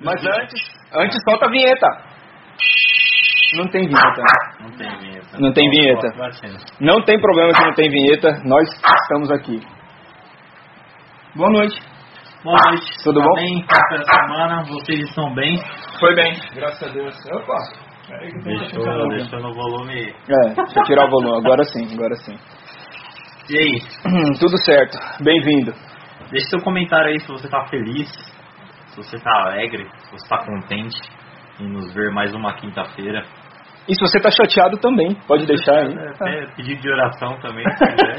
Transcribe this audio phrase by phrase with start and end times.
[0.00, 0.60] Mas antes,
[0.94, 1.86] antes solta a vinheta.
[3.56, 4.22] Não tem vinheta.
[4.60, 5.38] Não tem vinheta.
[5.38, 6.08] Não tem vinheta.
[6.80, 8.40] Não tem problema se não tem vinheta.
[8.44, 8.68] Nós
[9.02, 9.60] estamos aqui.
[11.36, 11.80] Boa noite.
[12.42, 12.86] Boa noite.
[13.02, 13.34] Tudo tá bom?
[13.34, 13.66] bem?
[13.66, 15.56] Café da semana, vocês estão bem?
[15.98, 16.32] Foi bem.
[16.54, 17.14] Graças a Deus.
[17.32, 17.54] Opa.
[18.06, 20.14] Tô Deixou, no volume.
[20.28, 21.38] É, deixa eu tirar o volume.
[21.38, 22.36] Agora sim, agora sim.
[23.50, 23.80] E aí?
[24.38, 24.98] Tudo certo.
[25.22, 25.72] Bem-vindo.
[26.30, 28.10] Deixa seu comentário aí se você tá feliz,
[28.94, 31.00] se você tá alegre, se você tá contente
[31.58, 33.24] em nos ver mais uma quinta-feira.
[33.88, 35.92] E se você tá chateado também, pode deixar aí.
[35.92, 38.14] É, até pedido de oração também, se quiser.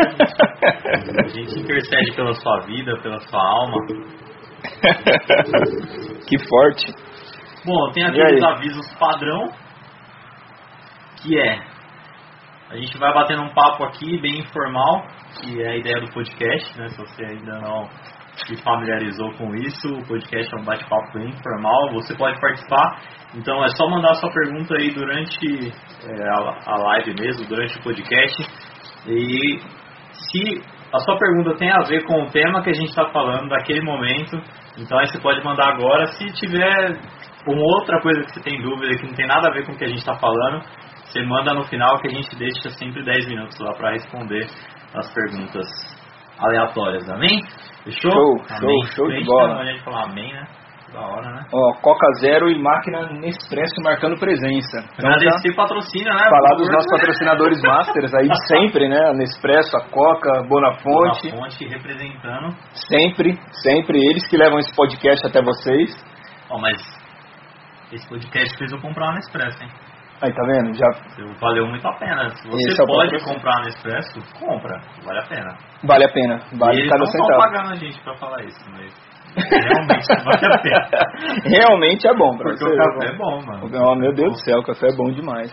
[1.23, 3.77] A gente intercede pela sua vida, pela sua alma.
[6.27, 6.93] que forte.
[7.65, 9.47] Bom, tem aqueles avisos padrão,
[11.21, 11.57] que é,
[12.69, 15.05] a gente vai batendo um papo aqui bem informal,
[15.39, 16.89] que é a ideia do podcast, né?
[16.89, 17.87] Se você ainda não
[18.47, 23.01] se familiarizou com isso, o podcast é um bate-papo informal, você pode participar.
[23.33, 25.71] Então é só mandar sua pergunta aí durante
[26.05, 28.43] é, a, a live mesmo, durante o podcast.
[29.07, 29.59] E
[30.11, 30.61] se
[30.93, 33.81] a sua pergunta tem a ver com o tema que a gente está falando daquele
[33.81, 34.41] momento,
[34.77, 36.05] então aí você pode mandar agora.
[36.07, 36.99] Se tiver
[37.47, 39.77] uma outra coisa que você tem dúvida, que não tem nada a ver com o
[39.77, 40.63] que a gente está falando,
[41.05, 44.45] você manda no final que a gente deixa sempre 10 minutos lá para responder
[44.93, 45.67] as perguntas
[46.37, 47.41] aleatórias, amém?
[47.85, 48.11] Fechou?
[48.11, 48.81] Show, amém.
[48.87, 49.47] show, show de A gente bola.
[49.47, 50.43] tem maneira de falar amém, né?
[50.93, 51.45] Da hora, né?
[51.51, 54.77] Ó, Coca Zero e máquina Nespresso marcando presença.
[54.93, 56.23] Então, já Agradecer patrocínio, né?
[56.29, 58.99] falar dos nossos patrocinadores masters aí de sempre, né?
[59.09, 61.29] A Nespresso, a Coca, Bonafonte.
[61.31, 62.55] Na fonte representando.
[62.89, 65.91] Sempre, sempre eles que levam esse podcast até vocês.
[66.49, 66.77] Ó, mas
[67.91, 69.69] esse podcast fez eu comprar uma Nespresso, hein?
[70.21, 70.73] Aí, tá vendo?
[70.73, 70.87] Já
[71.19, 72.29] Eu- Valeu muito a pena.
[72.29, 74.79] Se você Esse é pode comprar no Expresso, compra.
[75.03, 75.57] Vale a pena.
[75.83, 76.39] vale a pena.
[76.53, 77.41] e Vale eles cada não estão centavo.
[77.43, 78.93] pagando a gente pra falar isso, mas
[79.35, 80.89] realmente vale a pena.
[81.43, 82.73] Realmente é bom pra Porque você.
[82.73, 83.69] o café é bom, mano.
[83.91, 85.51] Oh, meu Deus do céu, o café é bom demais.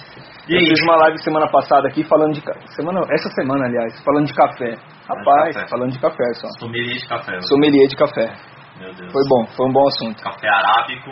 [0.49, 0.67] E eu aí?
[0.69, 2.41] fiz uma live semana passada aqui falando de
[2.77, 4.75] semana essa semana aliás falando de café.
[5.09, 5.69] Rapaz, café.
[5.69, 6.47] falando de café só.
[6.61, 7.41] Sommelier de café.
[7.43, 8.33] Sommelier de café.
[8.79, 9.13] Meu Deus.
[9.13, 10.23] Foi bom, foi um bom assunto.
[10.23, 11.11] Café arábico.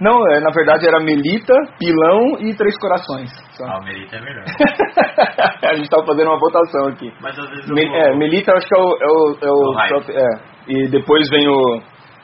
[0.00, 3.30] Não, é, na verdade era Melita, Pilão e Três Corações.
[3.56, 3.64] só.
[3.64, 4.44] Ah, o Merita é melhor.
[5.64, 7.10] a gente tava fazendo uma votação aqui.
[7.20, 7.96] Mas às vezes eu Me- vou...
[7.96, 9.88] é, Melita eu acho que é o, é o, é o O hype.
[9.90, 10.26] top- é.
[10.68, 11.80] E depois vem o,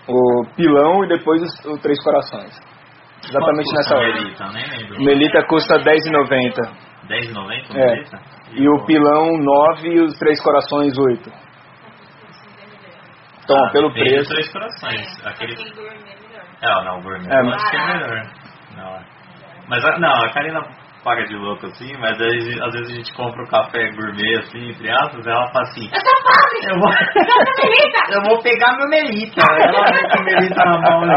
[0.08, 2.52] o Pilão e depois o, o Três Corações.
[3.26, 4.12] Exatamente nessa hora.
[4.12, 4.44] Merita?
[4.52, 5.04] Nem lembro.
[5.04, 6.54] Melita custa R$10,90.
[7.08, 7.86] 10,90 o É.
[7.86, 8.18] Merita?
[8.52, 11.30] E o Pilão 9 e os Três Corações 8.
[13.44, 14.30] Então, Ah, pelo preço.
[14.30, 15.26] três corações.
[15.26, 15.54] Aquele...
[16.62, 18.26] É, não, o gourmet É, eu mas- acho que é melhor.
[18.76, 19.00] Não, é.
[19.68, 20.60] Mas a- não, a Karina
[21.04, 24.70] paga de louco assim, mas aí, às vezes a gente compra o café gourmet assim,
[24.70, 26.58] entre aspas, ela fala assim, Eu sou pobre!
[26.70, 26.90] eu vou,
[28.14, 29.42] eu vou pegar meu melita.
[29.42, 31.16] Ela vem com o melita na mão, né?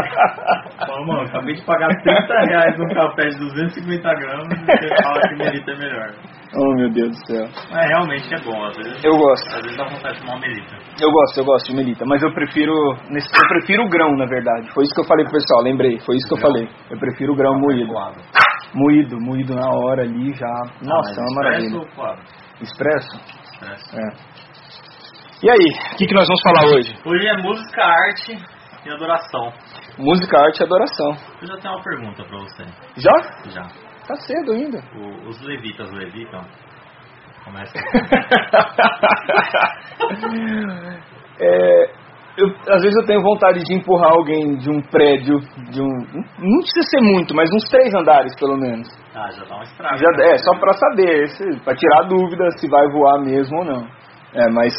[0.78, 5.20] Fala, mano, acabei de pagar 30 reais num café de 250 gramas e você fala
[5.28, 6.10] que melita é melhor.
[6.54, 7.48] Oh, meu Deus do céu.
[7.70, 9.46] Mas realmente é bom, às vezes, Eu gosto.
[9.48, 10.76] às vezes dá vontade de tomar um melita.
[11.02, 12.72] Eu gosto, eu gosto de Melita, mas eu prefiro
[13.10, 14.72] nesse- eu prefiro o grão, na verdade.
[14.72, 16.50] Foi isso que eu falei pro pessoal, lembrei, foi isso que eu Grão?
[16.52, 16.68] falei.
[16.90, 17.92] Eu prefiro o grão moído.
[17.92, 18.20] Coado.
[18.74, 20.54] Moído, moído na hora ali já.
[20.82, 21.66] Nossa, é uma maravilha.
[21.66, 22.62] Expresso ou?
[22.62, 23.20] Expresso?
[23.52, 23.96] Expresso.
[23.98, 24.36] É.
[25.42, 26.94] E aí, o que, que nós vamos falar hoje?
[27.04, 28.38] Hoje é música, arte
[28.86, 29.52] e adoração.
[29.98, 31.10] Música, arte e adoração.
[31.42, 32.64] Eu já tenho uma pergunta pra você.
[32.96, 33.50] Já?
[33.50, 33.62] Já.
[34.06, 34.78] Tá cedo ainda.
[34.96, 36.44] O- os levitas levitam?
[37.44, 37.72] Começa.
[41.38, 41.84] É,
[42.38, 45.38] eu, às vezes eu tenho vontade de empurrar alguém de um prédio,
[45.70, 45.86] de um.
[45.86, 48.88] Não precisa ser muito, mas uns três andares pelo menos.
[49.14, 49.98] Ah, já dá um estrago.
[49.98, 53.64] Já, é, só pra saber, se, pra tirar a dúvida se vai voar mesmo ou
[53.66, 53.86] não.
[54.36, 54.74] É, mas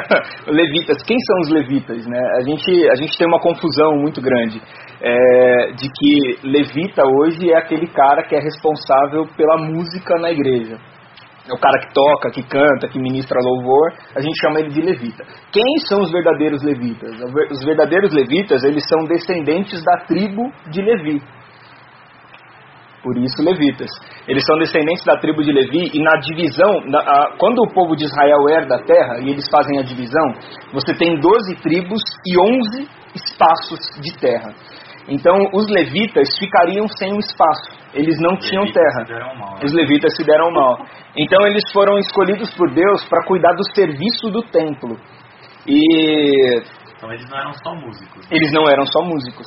[0.48, 2.18] levitas, quem são os levitas, né?
[2.38, 4.58] A gente, a gente tem uma confusão muito grande
[5.02, 10.78] é, de que levita hoje é aquele cara que é responsável pela música na igreja.
[11.46, 14.80] É o cara que toca, que canta, que ministra louvor, a gente chama ele de
[14.80, 15.24] levita.
[15.52, 17.10] Quem são os verdadeiros levitas?
[17.50, 21.20] Os verdadeiros levitas, eles são descendentes da tribo de Levi.
[23.02, 23.90] Por isso, levitas.
[24.28, 27.96] Eles são descendentes da tribo de Levi e na divisão, na- a- quando o povo
[27.96, 30.32] de Israel herda a terra e eles fazem a divisão,
[30.72, 34.54] você tem 12 tribos e 11 espaços de terra.
[35.08, 37.72] Então, os levitas ficariam sem um espaço.
[37.92, 39.04] Eles não tinham terra.
[39.36, 39.60] mal, né?
[39.64, 40.78] Os levitas se deram mal.
[41.16, 44.96] Então eles foram escolhidos por Deus para cuidar do serviço do templo.
[45.66, 46.60] E
[46.96, 48.16] Então eles não eram só músicos.
[48.30, 48.36] né?
[48.36, 49.46] eles não eram só músicos.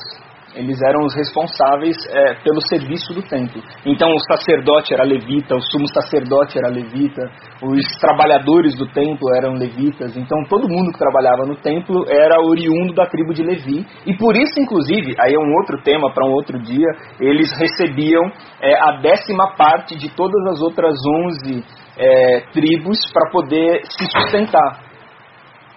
[0.56, 3.62] Eles eram os responsáveis é, pelo serviço do templo.
[3.84, 7.22] Então o sacerdote era levita, o sumo sacerdote era levita,
[7.62, 10.16] os trabalhadores do templo eram levitas.
[10.16, 13.86] Então todo mundo que trabalhava no templo era oriundo da tribo de Levi.
[14.06, 16.88] E por isso, inclusive, aí é um outro tema para um outro dia,
[17.20, 18.22] eles recebiam
[18.60, 21.62] é, a décima parte de todas as outras onze
[21.98, 24.86] é, tribos para poder se sustentar.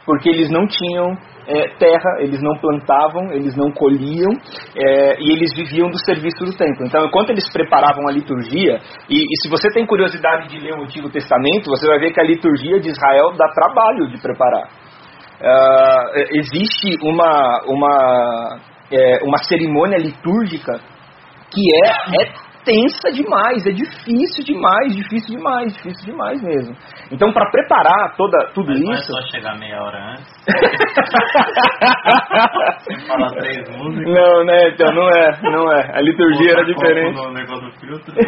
[0.06, 1.18] Porque eles não tinham
[1.48, 4.32] é, terra, eles não plantavam, eles não colhiam
[4.76, 6.86] é, e eles viviam do serviço do templo.
[6.86, 10.84] Então, enquanto eles preparavam a liturgia, e, e, se você tem curiosidade de ler o
[10.84, 14.68] Antigo Testamento, você vai ver que a liturgia de Israel dá trabalho de preparar.
[15.42, 18.60] Uh, existe uma, uma,
[18.92, 20.82] é, uma cerimônia litúrgica
[21.50, 26.75] que é, é tensa demais, é difícil demais, difícil demais, difícil demais mesmo.
[27.12, 28.88] Então, para preparar toda, tudo Mas isso.
[28.88, 30.30] Não é só chegar meia hora antes.
[33.39, 34.13] Três músicas.
[34.13, 34.69] Não, né?
[34.69, 35.98] Então, não é, não é.
[35.98, 37.16] A liturgia era diferente.
[37.16, 38.13] No negócio do filtro,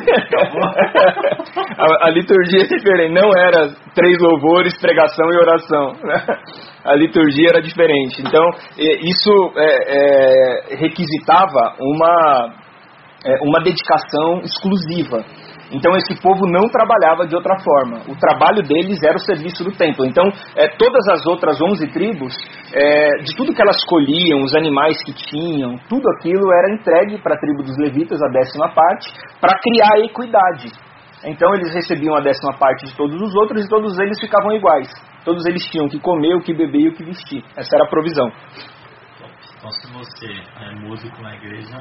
[1.77, 3.13] a, a liturgia é diferente.
[3.13, 5.93] Não era três louvores, pregação e oração.
[6.03, 6.25] Né?
[6.83, 8.19] A liturgia era diferente.
[8.21, 12.60] Então, isso é, é, requisitava uma
[13.23, 15.23] é, uma dedicação exclusiva.
[15.71, 18.03] Então esse povo não trabalhava de outra forma.
[18.11, 20.05] O trabalho deles era o serviço do templo.
[20.05, 22.35] Então é, todas as outras onze tribos,
[22.73, 27.35] é, de tudo que elas colhiam, os animais que tinham, tudo aquilo era entregue para
[27.35, 30.71] a tribo dos levitas, a décima parte, para criar equidade.
[31.23, 34.89] Então eles recebiam a décima parte de todos os outros e todos eles ficavam iguais.
[35.23, 37.43] Todos eles tinham que comer, o que beber e o que vestir.
[37.55, 38.27] Essa era a provisão.
[39.57, 40.27] Então se você
[40.59, 41.77] é músico na igreja,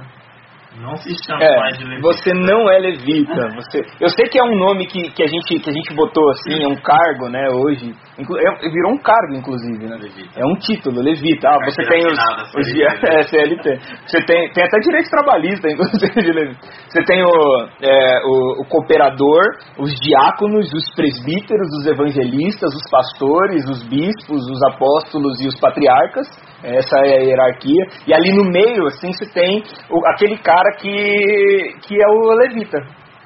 [0.79, 2.07] não se chama é, mais de levita.
[2.07, 3.49] Você não é levita.
[3.59, 6.31] Você, eu sei que é um nome que, que, a gente, que a gente botou
[6.31, 7.93] assim, é um cargo, né, hoje.
[8.19, 9.97] É, virou um cargo, inclusive, né?
[10.01, 10.41] Levita.
[10.41, 11.49] É um título, levita.
[11.49, 12.19] Ah, você tem os,
[12.55, 13.79] os é, CLT.
[14.07, 16.61] Você tem, tem até direito trabalhista, inclusive, de levita.
[16.89, 19.43] Você tem o, é, o, o cooperador,
[19.79, 26.29] os diáconos, os presbíteros, os evangelistas, os pastores, os bispos, os apóstolos e os patriarcas.
[26.63, 27.85] Essa é a hierarquia.
[28.07, 32.79] E ali no meio, assim, você tem o, aquele cara que, que é o levita.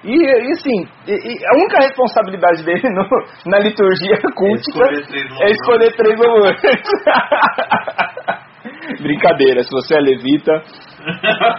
[0.05, 3.09] E, e assim, e, a única responsabilidade dele no,
[3.47, 4.85] na liturgia cultica
[5.43, 6.61] é escolher três louvores.
[9.01, 10.53] Brincadeira, se você é levita.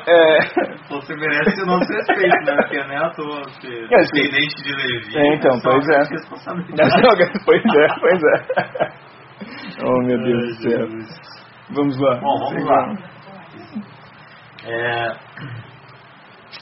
[0.08, 0.40] é...
[0.90, 2.56] Você merece o nosso respeito, né?
[2.58, 5.18] Porque não é à toa ser É, descendente de Levi.
[5.18, 6.00] É, então, só pois é.
[7.46, 9.06] pois é, pois é.
[9.84, 10.88] Oh meu Deus Ai, do céu.
[10.88, 11.45] Jesus.
[11.72, 12.16] Vamos lá.
[12.20, 12.96] Bom, vamos lá.
[14.68, 15.14] É,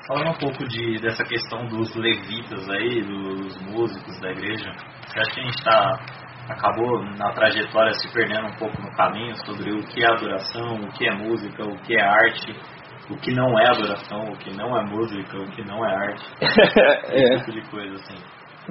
[0.07, 4.71] falando um pouco de, dessa questão dos levitas aí, dos músicos da igreja,
[5.05, 5.99] você acha que a gente está
[6.49, 10.91] acabou na trajetória se perdendo um pouco no caminho sobre o que é adoração, o
[10.91, 12.53] que é música, o que é arte,
[13.09, 16.25] o que não é adoração, o que não é música, o que não é arte,
[17.09, 17.35] É.
[17.35, 18.17] esse tipo de coisa assim.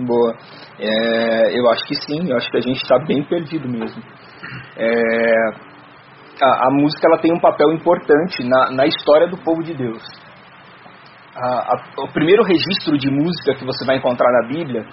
[0.06, 0.37] Boa.
[0.78, 4.02] É, eu acho que sim, eu acho que a gente está bem perdido mesmo.
[4.76, 5.71] É,
[6.42, 10.02] a, a música ela tem um papel importante na, na história do povo de Deus.
[11.34, 14.84] A- a- o primeiro registro de música que você vai encontrar na Bíblia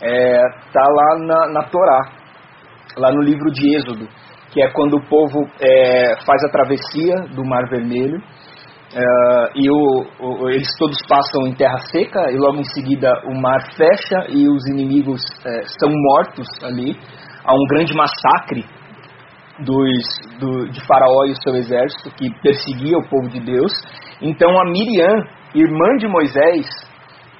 [0.00, 2.00] está lá na, na Torá,
[2.96, 4.06] lá no livro de Êxodo,
[4.52, 8.20] que é quando o povo é, faz a travessia do Mar Vermelho
[8.94, 9.04] é,
[9.54, 13.60] e o- o- eles todos passam em terra seca e logo em seguida o mar
[13.76, 16.96] fecha e os inimigos é, são mortos ali.
[17.44, 18.64] Há um grande massacre
[19.60, 23.72] dos, do, de Faraó e o seu exército que perseguia o povo de Deus.
[24.20, 25.24] Então a Miriam,
[25.54, 26.66] irmã de Moisés,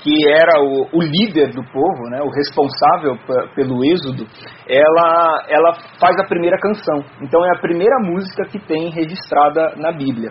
[0.03, 3.17] que era o, o líder do povo, né, o responsável
[3.55, 4.27] pelo êxodo,
[4.69, 6.99] ela, ela faz a primeira canção.
[7.21, 10.31] Então é a primeira música que tem registrada na Bíblia.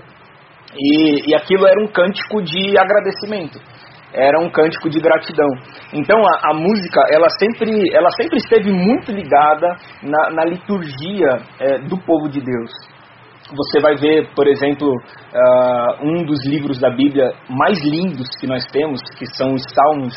[0.75, 3.59] E, e aquilo era um cântico de agradecimento,
[4.13, 5.47] era um cântico de gratidão.
[5.93, 9.67] Então a, a música ela sempre, ela sempre esteve muito ligada
[10.03, 12.71] na, na liturgia eh, do povo de Deus.
[13.49, 14.91] Você vai ver, por exemplo,
[15.33, 20.13] ah, um dos livros da Bíblia mais lindos que nós temos, que são os Salmos,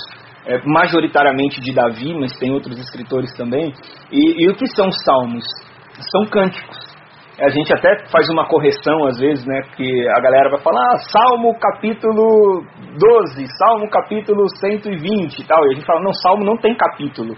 [0.47, 3.73] eh, majoritariamente de Davi, mas tem outros escritores também.
[4.11, 5.45] E, e o que são os Salmos?
[6.11, 6.90] São cânticos.
[7.41, 9.63] A gente até faz uma correção às vezes, né?
[9.75, 12.63] Que a galera vai falar, ah, Salmo capítulo
[12.99, 15.65] 12, Salmo capítulo 120 e tal.
[15.65, 17.35] E a gente fala, não, Salmo não tem capítulo.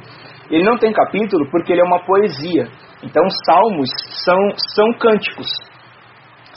[0.51, 2.67] Ele não tem capítulo porque ele é uma poesia.
[3.03, 3.89] Então, salmos
[4.25, 4.37] são,
[4.75, 5.47] são cânticos.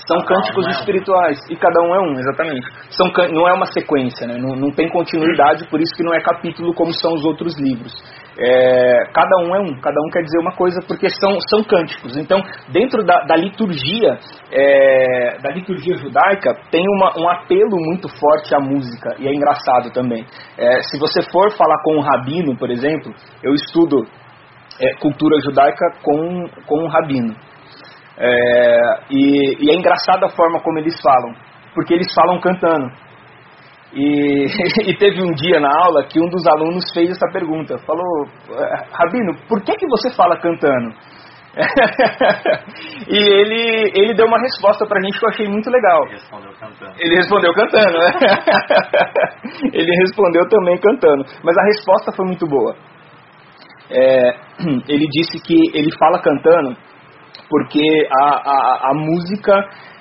[0.08, 2.68] São cânticos espirituais e cada um é um, exatamente.
[2.90, 4.38] São, não é uma sequência, né?
[4.38, 7.94] não, não tem continuidade, por isso que não é capítulo como são os outros livros.
[8.38, 12.18] É, cada um é um, cada um quer dizer uma coisa porque são, são cânticos.
[12.18, 14.18] Então, dentro da, da liturgia,
[14.52, 19.92] é, da liturgia judaica, tem uma, um apelo muito forte à música e é engraçado
[19.94, 20.26] também.
[20.58, 24.04] É, se você for falar com um rabino, por exemplo, eu estudo
[24.82, 27.34] é, cultura judaica com, com um rabino.
[28.18, 28.80] É,
[29.12, 31.36] e, e é engraçada a forma como eles falam,
[31.74, 33.05] porque eles falam cantando.
[33.96, 34.46] E,
[34.92, 38.86] e teve um dia na aula que um dos alunos fez essa pergunta, falou, "Eh,
[38.92, 40.94] Rabino, por que, que você fala cantando?
[43.08, 46.04] e ele, ele deu uma resposta pra gente que eu achei muito legal.
[46.04, 46.94] Ele respondeu cantando.
[47.00, 48.12] Ele respondeu cantando, né?
[49.72, 51.24] ele respondeu também cantando.
[51.44, 52.76] Mas a resposta foi muito boa.
[53.90, 54.36] É,
[54.90, 56.76] ele disse que ele fala cantando
[57.50, 59.54] porque a, a, a música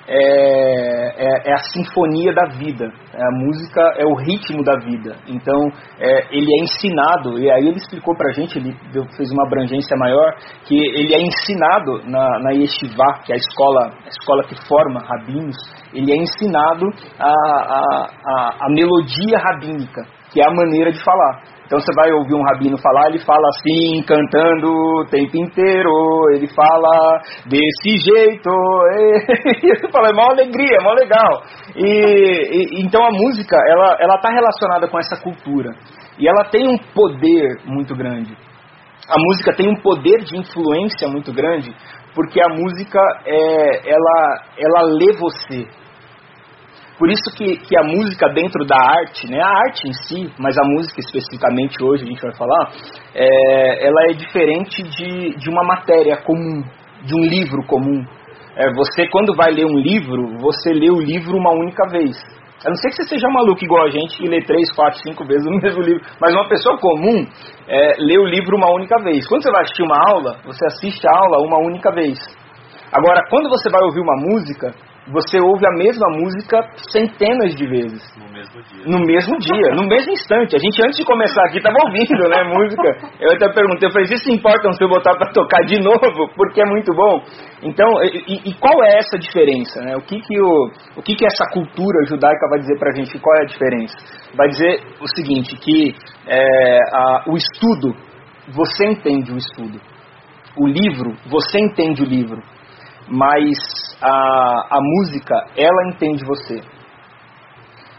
[0.07, 2.85] é, é, é a sinfonia da vida.
[3.13, 5.15] A música é o ritmo da vida.
[5.27, 5.67] Então,
[5.99, 8.75] é, ele é ensinado, e aí ele explicou pra gente, ele
[9.15, 10.35] fez uma abrangência maior,
[10.65, 14.99] que ele é ensinado na, na Yeshiva, que é a escola, a escola que forma
[14.99, 15.55] rabinos,
[15.93, 16.85] ele é ensinado
[17.19, 20.01] a, a, a, a melodia rabínica,
[20.35, 21.43] que é a maneira de falar.
[21.65, 25.89] Então você vai ouvir um rabino falar, ele fala assim, cantando o tempo inteiro,
[26.33, 28.49] ele fala desse jeito,
[29.63, 31.41] e você fala, é mó alegria, é mó legal.
[31.73, 35.71] E, e- então a música, ela ela está relacionada com essa cultura.
[36.19, 38.35] E ela tem um poder muito grande.
[39.09, 41.73] A música tem um poder de influência muito grande,
[42.13, 45.65] porque a música, é, ela, ela lê você,
[46.97, 50.57] por isso que, que a música dentro da arte, né, a arte em si, mas
[50.57, 52.71] a música especificamente hoje a gente vai falar,
[53.13, 56.63] é, ela é diferente de, de uma matéria comum,
[57.03, 58.03] de um livro comum.
[58.55, 62.15] É, você quando vai ler um livro, você lê o livro uma única vez.
[62.65, 65.25] A não ser que você seja maluco igual a gente que lê três, quatro, cinco
[65.25, 66.01] vezes o mesmo livro.
[66.19, 67.27] Mas uma pessoa comum
[67.67, 69.27] é, lê o livro uma única vez.
[69.27, 72.17] Quando você vai assistir uma aula, você assiste a aula uma única vez.
[72.93, 74.73] Agora, quando você vai ouvir uma música,
[75.07, 78.01] você ouve a mesma música centenas de vezes.
[78.17, 78.85] No mesmo dia.
[78.85, 80.55] No mesmo dia, no mesmo instante.
[80.55, 83.13] A gente, antes de começar aqui, estava ouvindo, né, música.
[83.19, 86.33] Eu até perguntei, eu falei, isso importa se eu botar para tocar de novo?
[86.35, 87.21] Porque é muito bom.
[87.61, 89.95] Então, e, e qual é essa diferença, né?
[89.95, 93.19] O que que, o, o que que essa cultura judaica vai dizer para a gente?
[93.19, 93.95] Qual é a diferença?
[94.35, 95.93] Vai dizer o seguinte, que
[96.27, 97.95] é, a, o estudo,
[98.49, 99.79] você entende o estudo.
[100.57, 102.41] O livro, você entende o livro.
[103.07, 103.57] Mas
[104.01, 106.61] a, a música, ela entende você.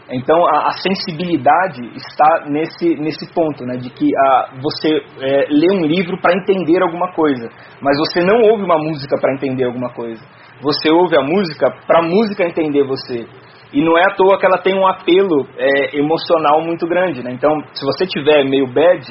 [0.09, 5.67] Então a, a sensibilidade está nesse, nesse ponto, né, de que a, você é, lê
[5.73, 7.49] um livro para entender alguma coisa,
[7.81, 10.23] mas você não ouve uma música para entender alguma coisa.
[10.61, 13.27] Você ouve a música para a música entender você.
[13.73, 17.21] E não é à toa que ela tem um apelo é, emocional muito grande.
[17.21, 17.31] Né?
[17.33, 19.05] Então, se você tiver meio bad,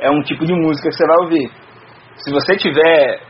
[0.00, 1.50] é um tipo de música que você vai ouvir.
[2.16, 3.20] Se você tiver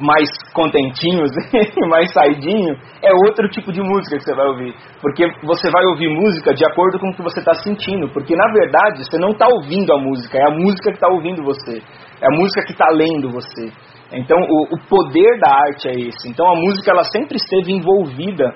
[0.00, 1.24] mais contentinho,
[1.88, 4.74] mais saidinho, é outro tipo de música que você vai ouvir.
[5.00, 8.08] Porque você vai ouvir música de acordo com o que você está sentindo.
[8.12, 11.42] Porque na verdade você não está ouvindo a música, é a música que está ouvindo
[11.42, 11.82] você.
[12.20, 13.72] É a música que está lendo você.
[14.12, 16.28] Então o, o, poder da arte é esse.
[16.28, 18.54] Então a música ela sempre esteve envolvida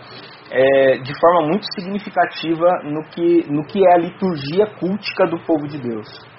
[0.51, 5.67] é, de forma muito significativa no que, no que é a liturgia cultica do povo
[5.67, 6.32] de Deus.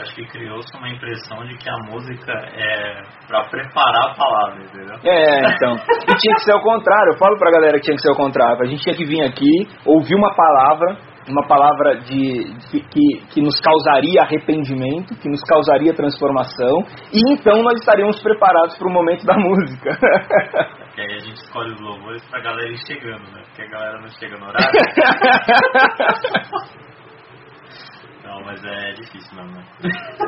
[0.00, 4.96] Acho que criou-se uma impressão de que a música é para preparar a palavra, entendeu?
[5.04, 5.74] É, então.
[5.74, 7.12] E tinha que ser o contrário.
[7.12, 8.62] Eu falo pra galera que tinha que ser o contrário.
[8.62, 10.96] A gente tinha que vir aqui, ouvir uma palavra,
[11.28, 16.78] uma palavra de, de que, que nos causaria arrependimento, que nos causaria transformação,
[17.12, 19.90] e então nós estaríamos preparados para o momento da música.
[20.94, 23.42] Que aí a gente escolhe os louvores pra galera ir chegando, né?
[23.44, 24.66] Porque a galera não chega no horário.
[28.30, 29.64] Não, mas é difícil mesmo, né?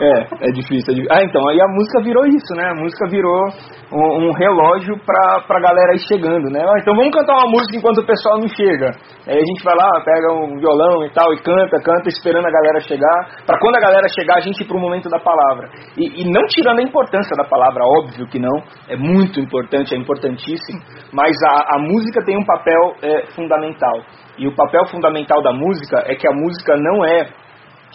[0.03, 1.15] É, é difícil, é difícil.
[1.15, 2.67] Ah, então, aí a música virou isso, né?
[2.67, 3.47] A música virou
[3.95, 6.59] um, um relógio pra, pra galera ir chegando, né?
[6.67, 8.91] Ah, então vamos cantar uma música enquanto o pessoal não chega.
[9.29, 12.51] Aí a gente vai lá, pega um violão e tal, e canta, canta, esperando a
[12.51, 15.71] galera chegar, pra quando a galera chegar, a gente ir pro momento da palavra.
[15.97, 19.97] E, e não tirando a importância da palavra, óbvio que não, é muito importante, é
[19.97, 20.81] importantíssimo,
[21.13, 23.95] mas a, a música tem um papel é, fundamental.
[24.39, 27.42] E o papel fundamental da música é que a música não é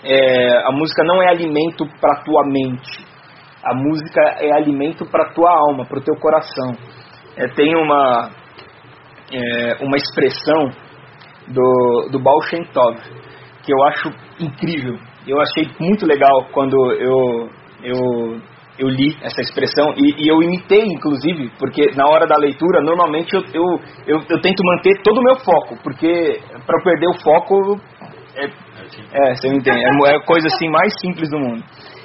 [0.03, 3.05] é, a música não é alimento para tua mente.
[3.63, 6.75] A música é alimento para tua alma, para o teu coração.
[7.35, 8.29] É, tem uma
[9.31, 10.69] é, uma expressão
[11.47, 12.23] do do
[12.73, 12.97] Tov
[13.63, 14.97] que eu acho incrível.
[15.27, 17.49] Eu achei muito legal quando eu
[17.83, 18.41] eu
[18.79, 23.33] eu li essa expressão e, e, eu imitei, inclusive, porque na hora da leitura, normalmente
[23.33, 23.63] eu, eu,
[24.05, 27.81] eu, eu tento manter todo o meu foco, porque para perder o foco
[28.35, 28.47] é,
[29.13, 31.63] é, você me entende, é, é a coisa assim mais simples do mundo.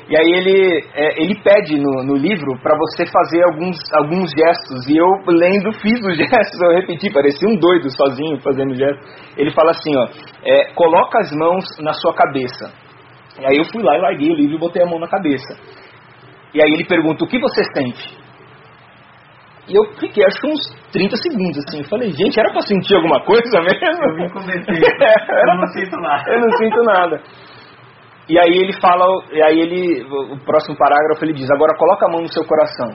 [0.09, 4.87] E aí ele, é, ele pede no, no livro para você fazer alguns, alguns gestos.
[4.89, 9.07] E eu, lendo, fiz os gestos, eu repeti, parecia um doido sozinho fazendo gestos.
[9.37, 10.09] Ele fala assim, ó,
[10.45, 12.73] é, coloca as mãos na sua cabeça.
[13.41, 15.57] E aí eu fui lá e larguei o livro e botei a mão na cabeça.
[16.53, 18.22] E aí ele pergunta, o que você sente?
[19.69, 21.79] E eu fiquei, acho que uns 30 segundos, assim.
[21.79, 24.05] Eu falei, gente, era pra sentir alguma coisa mesmo?
[24.05, 24.67] Eu vim convencer.
[25.49, 26.33] eu não sinto nada.
[26.33, 27.23] Eu não sinto nada.
[28.29, 32.11] E aí ele fala, e aí ele, o próximo parágrafo ele diz, agora coloca a
[32.11, 32.95] mão no seu coração.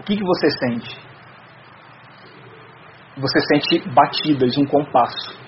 [0.00, 0.98] O que, que você sente?
[3.18, 5.38] Você sente batidas de um compasso.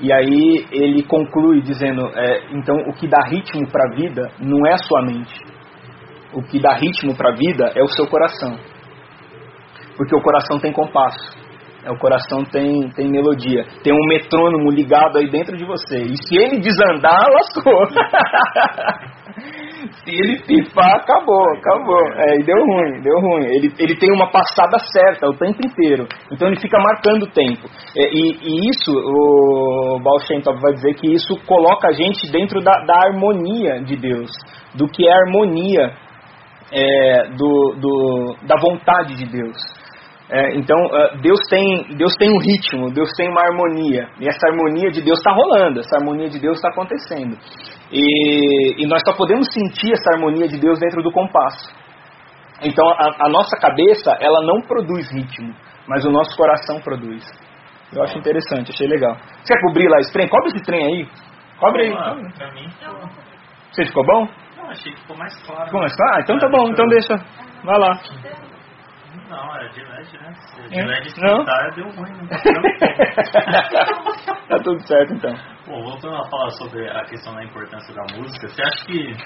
[0.00, 4.66] E aí ele conclui dizendo, é, então o que dá ritmo para a vida não
[4.66, 5.44] é a sua mente.
[6.32, 8.56] O que dá ritmo para a vida é o seu coração.
[9.96, 11.48] Porque o coração tem compasso.
[11.84, 13.64] É, o coração tem, tem melodia.
[13.82, 15.98] Tem um metrônomo ligado aí dentro de você.
[15.98, 17.86] E se ele desandar, lascou.
[20.04, 22.12] se ele pifar, acabou, acabou.
[22.16, 23.44] É, e deu ruim, deu ruim.
[23.46, 26.06] Ele, ele tem uma passada certa o tempo inteiro.
[26.32, 27.68] Então ele fica marcando o tempo.
[27.96, 32.30] É, e, e, isso, o Baal Shem Tov vai dizer que isso coloca a gente
[32.30, 34.30] dentro da, da harmonia de Deus.
[34.74, 36.07] Do que é harmonia
[36.72, 39.56] é, do, do, da vontade de Deus.
[40.30, 44.08] É, então, uh, Deus, tem, Deus tem um ritmo, Deus tem uma harmonia.
[44.20, 47.38] E essa harmonia de Deus está rolando, essa harmonia de Deus está acontecendo.
[47.90, 51.72] E, e, nós só podemos sentir essa harmonia de Deus dentro do compasso.
[52.60, 55.54] Então, a, a, nossa cabeça, ela não produz ritmo,
[55.88, 57.24] mas o nosso coração produz.
[57.94, 59.16] Eu acho interessante, achei legal.
[59.42, 60.28] Você quer cobrir lá esse trem?
[60.28, 61.08] Cobre esse trem aí.
[61.58, 61.92] Cobre aí.
[63.72, 64.28] Você ficou bom?
[64.68, 65.64] Não, achei que ficou mais claro.
[65.64, 66.14] Ficou mais claro?
[66.14, 67.16] Ah, então tá bom, então deixa.
[67.64, 67.98] Vai lá.
[69.30, 70.34] Não, era de LED, né?
[70.34, 72.12] Se de LED esquentar, deu ruim.
[72.12, 72.28] Não
[74.48, 75.34] tá tudo certo, então.
[75.66, 79.16] Bom, voltando a falar sobre a questão da importância da música, você acha que,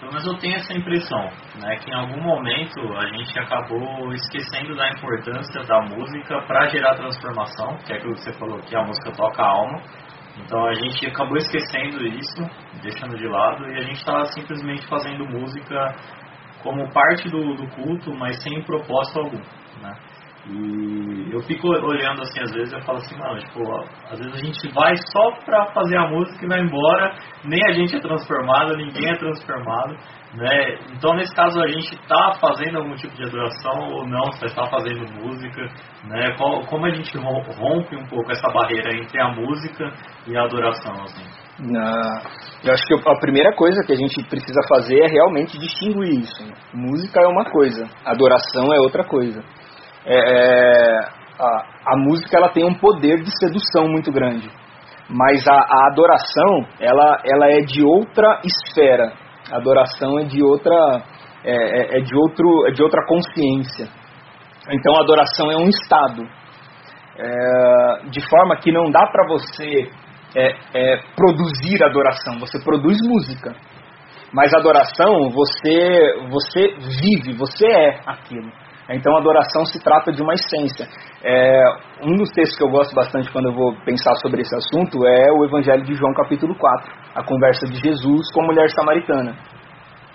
[0.00, 4.74] pelo menos eu tenho essa impressão, né, que em algum momento a gente acabou esquecendo
[4.74, 8.82] da importância da música para gerar transformação, que é aquilo que você falou, que a
[8.82, 9.80] música toca a alma,
[10.38, 12.42] então a gente acabou esquecendo isso,
[12.82, 15.94] deixando de lado, e a gente estava simplesmente fazendo música
[16.62, 19.40] como parte do, do culto, mas sem propósito algum?
[20.46, 23.62] E eu fico olhando assim, às vezes eu falo assim, mano, tipo,
[24.10, 27.72] às vezes a gente vai só pra fazer a música e vai embora, nem a
[27.72, 29.96] gente é transformado, ninguém é transformado,
[30.34, 30.78] né?
[30.92, 34.66] Então nesse caso a gente tá fazendo algum tipo de adoração ou não, você está
[34.66, 35.62] fazendo música,
[36.04, 36.36] né?
[36.68, 39.90] Como a gente rompe um pouco essa barreira entre a música
[40.26, 41.24] e a adoração, assim?
[41.58, 42.20] Na,
[42.64, 46.44] eu acho que a primeira coisa que a gente precisa fazer é realmente distinguir isso.
[46.74, 49.42] Música é uma coisa, adoração é outra coisa.
[50.06, 50.98] É, é,
[51.40, 54.50] a, a, música ela tem um poder de sedução muito grande,
[55.08, 59.12] mas a, a, adoração ela, ela é de outra esfera.
[59.50, 60.74] A adoração é de outra
[61.42, 63.88] é, é, é de outro é de outra consciência.
[64.70, 66.22] Então a adoração é um estado,
[67.18, 69.88] é, de forma que não dá para você
[70.36, 73.54] é, é produzir adoração, você produz música.
[74.32, 78.50] Mas adoração, você, você vive, você é aquilo.
[78.90, 80.86] Então, adoração se trata de uma essência.
[81.24, 81.62] É,
[82.02, 85.32] um dos textos que eu gosto bastante quando eu vou pensar sobre esse assunto é
[85.32, 89.34] o Evangelho de João, capítulo 4, a conversa de Jesus com a mulher samaritana.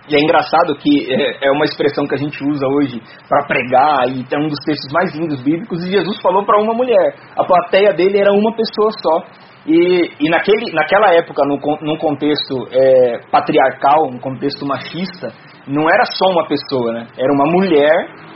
[0.08, 4.08] E é engraçado que é, é uma expressão que a gente usa hoje para pregar,
[4.08, 7.16] e é um dos textos mais lindos bíblicos, e Jesus falou para uma mulher.
[7.36, 9.50] A plateia dele era uma pessoa só.
[9.68, 15.28] E, e naquele, naquela época, no, num contexto é, patriarcal, num contexto machista,
[15.68, 17.08] não era só uma pessoa, né?
[17.18, 17.92] Era uma mulher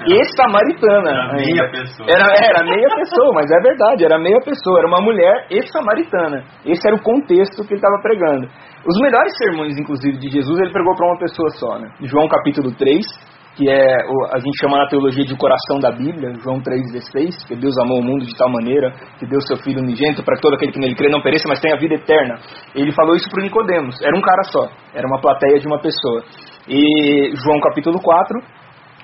[0.06, 1.10] e samaritana.
[1.10, 2.10] Era meia pessoa.
[2.10, 4.80] Era, era meia pessoa, mas é verdade, era meia pessoa.
[4.80, 6.44] Era uma mulher e samaritana.
[6.66, 8.48] Esse era o contexto que ele estava pregando.
[8.86, 11.88] Os melhores sermões, inclusive, de Jesus, ele pregou para uma pessoa só, né?
[12.02, 13.06] João capítulo 3,
[13.56, 13.96] que é
[14.34, 18.04] a gente chama na teologia de coração da Bíblia, João 3,16, que Deus amou o
[18.04, 20.96] mundo de tal maneira que deu seu Filho unigênito para que todo aquele que nele
[20.96, 22.36] crê não pereça, mas tenha vida eterna.
[22.76, 24.02] Ele falou isso para Nicodemos.
[24.02, 26.24] Era um cara só, era uma plateia de uma pessoa.
[26.68, 28.40] E João capítulo 4,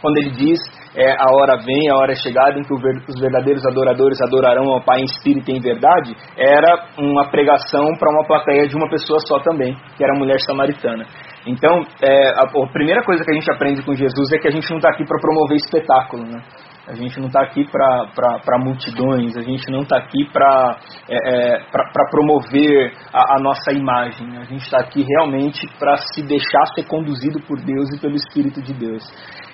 [0.01, 0.59] quando ele diz
[0.95, 4.83] é, a hora vem, a hora é chegada em que os verdadeiros adoradores adorarão ao
[4.83, 9.19] Pai em espírito e em verdade, era uma pregação para uma plateia de uma pessoa
[9.27, 11.05] só também, que era a mulher samaritana.
[11.45, 14.51] Então, é, a, a, primeira coisa que a gente aprende com Jesus é que a
[14.51, 16.23] gente não está aqui para promover espetáculo.
[16.25, 16.41] Né?
[16.89, 20.75] A gente não está aqui para multidões, a gente não está aqui para
[21.07, 21.61] é, é,
[22.09, 24.35] promover a, a, nossa imagem.
[24.39, 28.59] A gente está aqui realmente para se deixar ser conduzido por Deus e pelo Espírito
[28.63, 29.03] de Deus.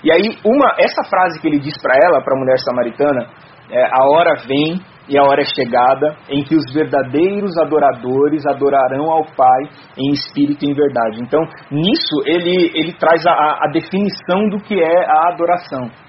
[0.02, 3.28] E aí, uma, essa frase que ele diz para ela, para a mulher samaritana,
[3.70, 9.12] é, a hora vem e a hora é chegada em que os verdadeiros adoradores adorarão
[9.12, 9.64] ao Pai
[9.98, 11.20] em espírito e em verdade.
[11.22, 16.05] Então, nisso ele, ele traz a, a definição do que é a adoração.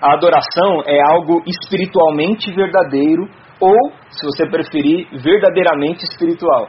[0.00, 3.28] A adoração é algo espiritualmente verdadeiro
[3.60, 3.76] ou,
[4.10, 6.68] se você preferir, verdadeiramente espiritual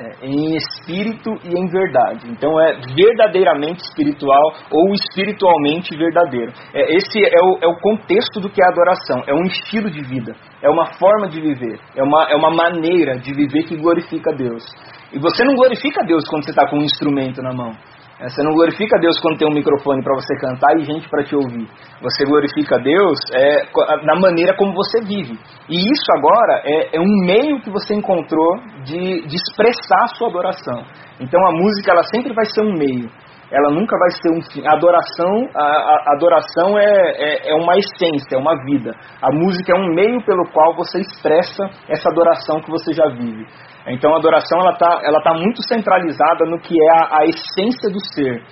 [0.00, 2.30] é, em espírito e em verdade.
[2.30, 6.52] Então é verdadeiramente espiritual ou espiritualmente verdadeiro.
[6.72, 9.22] É, esse é o, é o contexto do que é adoração.
[9.26, 13.18] É um estilo de vida, é uma forma de viver, é uma, é uma maneira
[13.18, 14.64] de viver que glorifica Deus.
[15.12, 17.72] E você não glorifica Deus quando você está com um instrumento na mão.
[18.20, 21.24] É, você não glorifica Deus quando tem um microfone para você cantar e gente para
[21.24, 21.66] te ouvir.
[22.02, 23.64] Você glorifica Deus é,
[24.04, 25.38] na maneira como você vive.
[25.70, 30.28] E isso agora é, é um meio que você encontrou de, de expressar a sua
[30.28, 30.84] adoração.
[31.18, 33.08] Então a música ela sempre vai ser um meio.
[33.50, 34.68] Ela nunca vai ser um fim.
[34.68, 38.92] A adoração, a, a adoração é, é, é uma essência, é uma vida.
[39.20, 43.46] A música é um meio pelo qual você expressa essa adoração que você já vive.
[43.86, 47.90] Então a adoração ela está ela tá muito centralizada no que é a, a essência
[47.90, 48.42] do ser.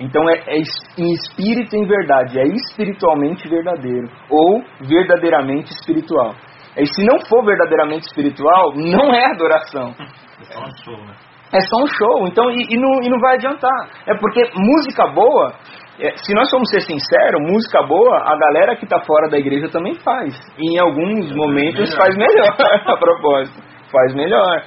[0.00, 6.34] Então é, é, em espírito em verdade, é espiritualmente verdadeiro ou verdadeiramente espiritual.
[6.76, 9.94] E se não for verdadeiramente espiritual, não é adoração.
[10.40, 11.14] É só um show, né?
[11.52, 13.88] É só um show, então e, e, não, e não vai adiantar.
[14.06, 15.54] É porque música boa,
[15.98, 19.68] é, se nós formos ser sinceros, música boa, a galera que está fora da igreja
[19.68, 20.38] também faz.
[20.58, 22.54] E em alguns momentos faz melhor
[22.86, 24.62] a propósito faz melhor.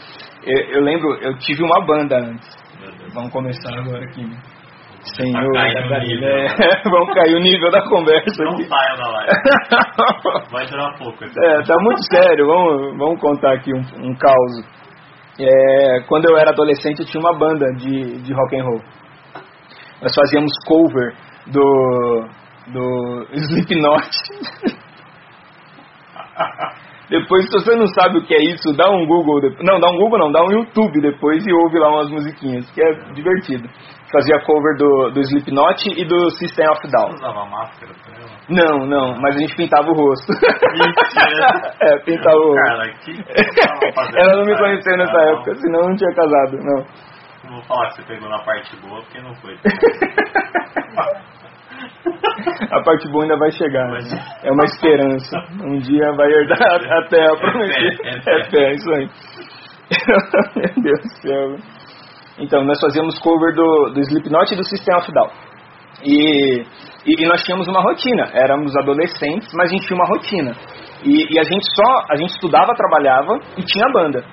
[0.46, 2.50] Eu, eu, lembro, eu tive uma banda antes.
[3.14, 4.24] Vamos começar agora aqui.
[4.24, 4.38] Né?
[5.16, 8.44] Senhor, é, vamos cair o nível da conversa.
[8.44, 9.32] Não saia da live.
[10.52, 11.24] Vai durar pouco.
[11.24, 12.46] É, tá muito sério.
[12.46, 14.64] Vamos, vamos contar aqui um, um caos.
[15.40, 18.82] É, quando eu era adolescente, eu tinha uma banda de, de rock and roll.
[20.02, 21.16] Nós fazíamos cover
[21.48, 22.28] do,
[22.68, 24.10] do Slipknot.
[27.12, 29.42] Depois, se você não sabe o que é isso, dá um Google.
[29.60, 32.82] Não, dá um Google não, dá um YouTube depois e ouve lá umas musiquinhas, que
[32.82, 33.68] é divertido.
[34.10, 37.12] Fazia cover do, do Slipknot e do System of Down.
[37.12, 38.22] Você usava máscara também?
[38.48, 40.32] Não, não, mas a gente pintava o rosto.
[40.72, 41.76] Mentira!
[41.84, 42.64] é, pintava o rosto.
[42.64, 43.12] Cara, que
[44.18, 45.34] Ela não me conheceu nessa não.
[45.34, 46.86] época, senão eu não tinha casado, não.
[47.44, 49.58] Não vou falar que você pegou na parte boa, porque não foi.
[52.72, 53.88] a parte boa ainda vai chegar.
[53.88, 54.00] Né?
[54.44, 55.38] É uma esperança.
[55.64, 58.04] Um dia vai herdar a terra prometida.
[58.04, 59.10] É, é, é fé, isso aí.
[60.56, 61.56] Meu Deus do céu.
[62.40, 65.30] Então, nós fazíamos cover do, do Slipknot e do System of Down.
[66.04, 66.62] E,
[67.06, 68.30] e, e, nós tínhamos uma rotina.
[68.34, 70.52] Éramos adolescentes, mas a gente tinha uma rotina.
[71.04, 74.24] E, e a gente só, a gente estudava, trabalhava e tinha banda.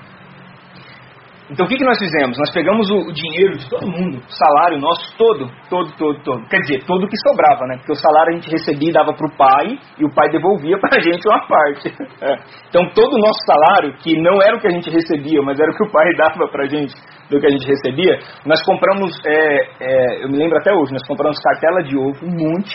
[1.51, 2.37] Então o que, que nós fizemos?
[2.37, 6.49] Nós pegamos o, o, dinheiro de todo mundo, o salário nosso todo, todo, todo, todo.
[6.49, 7.77] Quer dizer, todo o que sobrava, né?
[7.79, 10.79] Porque o salário a gente recebia e dava para o pai e o pai devolvia
[10.79, 11.89] para a gente uma parte.
[12.21, 12.35] É.
[12.69, 15.71] Então todo o nosso salário, que não era o que a gente recebia, mas era
[15.71, 16.95] o que o pai dava para a gente
[17.31, 21.07] do que a gente recebia, nós compramos, é, é, eu me lembro até hoje, nós
[21.07, 22.75] compramos cartela de ovo, um monte,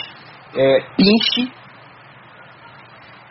[0.55, 1.51] é, pinche,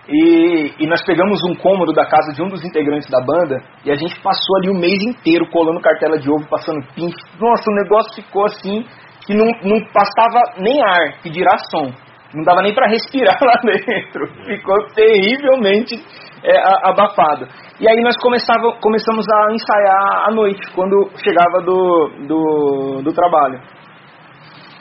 [0.09, 3.91] e, e, nós pegamos um cômodo da casa de um dos integrantes da banda e
[3.91, 7.15] a gente passou ali o mês inteiro colando cartela de ovo, passando pinche.
[7.38, 8.85] Nossa, o negócio ficou assim
[9.25, 11.93] que não, não passava nem ar, que dirá som.
[12.35, 14.27] Não dava nem para respirar lá dentro.
[14.45, 15.95] Ficou terrivelmente
[16.43, 16.57] é,
[16.88, 17.47] abafado.
[17.79, 23.61] E aí nós começava, começamos a ensaiar à noite, quando chegava do, do, do trabalho.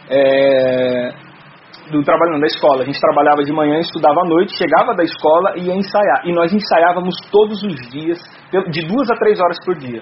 [0.10, 1.14] É,
[1.92, 2.82] do trabalho não, da escola.
[2.82, 6.26] A gente trabalhava de manhã, estudava à noite, chegava da escola e ia ensaiar.
[6.26, 8.18] E nós ensaiávamos todos os dias,
[8.72, 10.02] de duas a três horas por dia.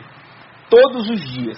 [0.69, 1.58] Todos os dias.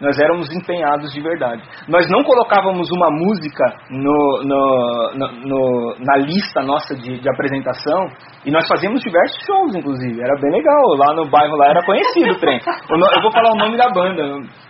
[0.00, 1.62] Nós éramos empenhados de verdade.
[1.86, 5.12] Nós não colocávamos uma música no, no,
[5.44, 8.08] no, na lista nossa de, de, apresentação
[8.46, 10.18] e nós fazíamos diversos shows, inclusive.
[10.22, 10.80] Era bem legal.
[10.96, 12.58] Lá no bairro lá era conhecido o trem.
[12.66, 14.22] Eu vou falar o nome da banda.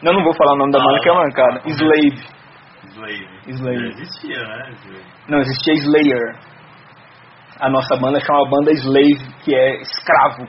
[0.02, 1.60] Não, não vou falar o nome da banda que é mancada.
[1.64, 2.39] Slave.
[3.00, 3.28] Slave.
[3.46, 3.78] Slave.
[3.78, 4.70] Não existia, né?
[4.82, 5.04] Slave.
[5.28, 6.36] Não, existia Slayer.
[7.60, 10.46] A nossa banda chama banda Slave, que é escravo.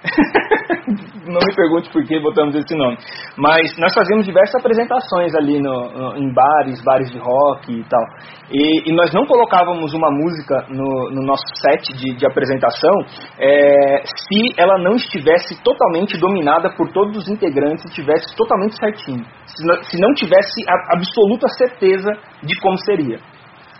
[1.26, 2.96] não me pergunte por que botamos esse nome.
[3.36, 8.02] Mas nós fazíamos diversas apresentações ali no, no, em bares, bares de rock e tal.
[8.50, 12.94] E, e nós não colocávamos uma música no, no nosso set de, de apresentação
[13.38, 19.24] é, se ela não estivesse totalmente dominada por todos os integrantes e estivesse totalmente certinho.
[19.46, 22.10] Se não, se não tivesse a absoluta certeza
[22.42, 23.18] de como seria.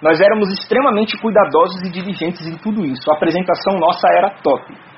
[0.03, 3.11] Nós éramos extremamente cuidadosos e diligentes em tudo isso.
[3.11, 4.90] A apresentação nossa era top.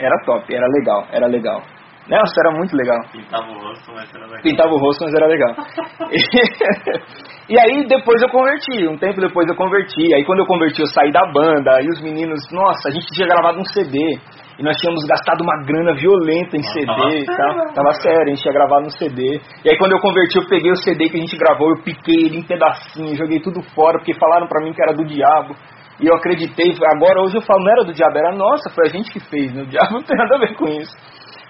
[0.00, 1.62] Era top, era legal, era legal.
[2.08, 2.98] Nossa, era muito legal.
[3.12, 4.42] Pintava o rosto, mas era legal.
[4.42, 5.54] Pintava o rosto, mas era legal.
[7.48, 10.12] e aí depois eu converti, um tempo depois eu converti.
[10.14, 13.28] Aí quando eu converti eu saí da banda, aí os meninos, nossa, a gente tinha
[13.28, 14.18] gravado um CD.
[14.58, 17.72] E nós tínhamos gastado uma grana violenta em CD tava e tal.
[17.72, 19.40] Tava sério, a gente tinha gravado um CD.
[19.64, 22.26] E aí quando eu converti, eu peguei o CD que a gente gravou, eu piquei
[22.26, 25.54] ele em pedacinhos, joguei tudo fora, porque falaram pra mim que era do diabo.
[26.00, 28.90] E eu acreditei, agora hoje eu falo, não era do diabo, era nossa, foi a
[28.90, 29.62] gente que fez, né?
[29.62, 30.96] o diabo não tem nada a ver com isso.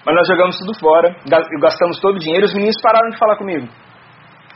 [0.05, 1.15] Mas nós jogamos tudo fora,
[1.61, 3.69] gastamos todo o dinheiro, os meninos pararam de falar comigo.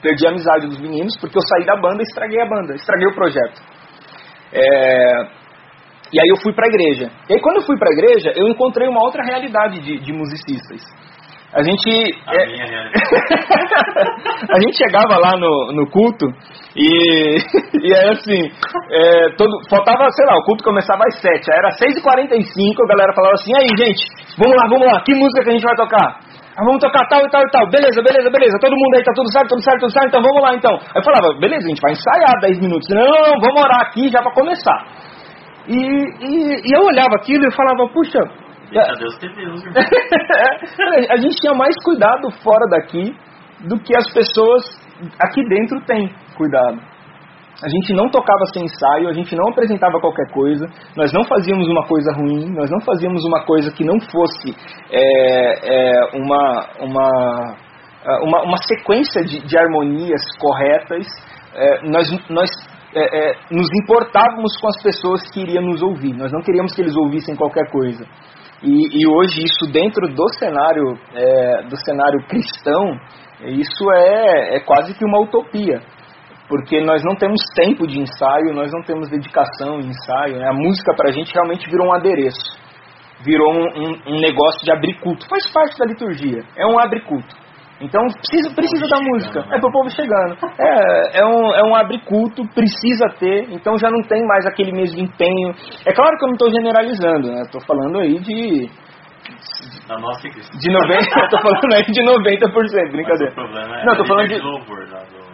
[0.02, 3.06] Perdi a amizade dos meninos, porque eu saí da banda e estraguei a banda, estraguei
[3.06, 3.62] o projeto.
[4.52, 5.44] É...
[6.12, 7.10] E aí eu fui para a igreja.
[7.28, 10.12] E aí quando eu fui para a igreja, eu encontrei uma outra realidade de, de
[10.12, 10.82] musicistas.
[11.54, 11.86] A gente.
[12.26, 12.42] A é,
[14.50, 16.26] a gente chegava lá no, no culto
[16.74, 17.38] e,
[17.78, 18.50] e aí assim,
[18.90, 23.14] é, todo, faltava, sei lá, o culto começava às 7, aí era 6h45, a galera
[23.14, 24.02] falava assim, aí gente,
[24.36, 26.18] vamos lá, vamos lá, que música que a gente vai tocar?
[26.58, 29.12] Ah, vamos tocar tal e tal e tal, beleza, beleza, beleza, todo mundo aí tá
[29.14, 30.74] tudo certo, tudo certo, tudo certo, então vamos lá então.
[30.74, 33.78] Aí eu falava, beleza, a gente vai ensaiar 10 minutos, não, não, não vamos orar
[33.86, 34.90] aqui já para começar.
[35.70, 38.18] E, e, e eu olhava aquilo e falava, puxa,
[38.74, 39.62] Deixa Deus ter Deus,
[41.10, 43.14] a gente tinha mais cuidado fora daqui
[43.68, 44.64] do que as pessoas
[45.20, 46.94] aqui dentro têm cuidado.
[47.62, 51.68] A gente não tocava sem ensaio, a gente não apresentava qualquer coisa, nós não fazíamos
[51.68, 54.54] uma coisa ruim, nós não fazíamos uma coisa que não fosse
[54.90, 55.00] é,
[55.62, 57.56] é, uma, uma,
[58.22, 61.06] uma, uma, sequência de, de harmonias corretas.
[61.54, 62.50] É, nós nós
[62.92, 66.82] é, é, nos importávamos com as pessoas que iriam nos ouvir, nós não queríamos que
[66.82, 68.04] eles ouvissem qualquer coisa.
[68.62, 72.98] E, e hoje isso dentro do cenário é, do cenário cristão,
[73.42, 75.80] isso é, é quase que uma utopia,
[76.48, 80.38] porque nós não temos tempo de ensaio, nós não temos dedicação em ensaio.
[80.38, 80.48] Né?
[80.48, 82.58] A música para a gente realmente virou um adereço,
[83.24, 85.26] virou um, um, um negócio de abrir culto.
[85.28, 87.43] Faz parte da liturgia, é um abre culto.
[87.80, 89.32] Então precisa, precisa da música.
[89.42, 89.56] Chegando, né?
[89.56, 90.36] É pro povo chegando.
[90.58, 94.72] É, é um, é um abre culto, precisa ter, então já não tem mais aquele
[94.72, 95.52] mesmo empenho.
[95.84, 97.42] É claro que eu não estou generalizando, né?
[97.42, 98.70] Estou falando aí de.
[99.88, 100.48] Da nossa igreja.
[100.58, 103.32] De 90, eu tô falando aí de 90%, brincadeira.
[103.32, 105.24] Mas o problema é Não, tô falando de- louvor lá do, do-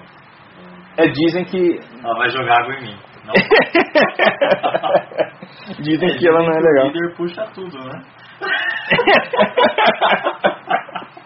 [0.96, 1.78] É, dizem que.
[2.02, 2.96] Ela vai jogar água em mim.
[3.26, 3.34] Não.
[5.84, 6.86] dizem que ela não é legal.
[6.86, 8.02] O líder puxa tudo, né?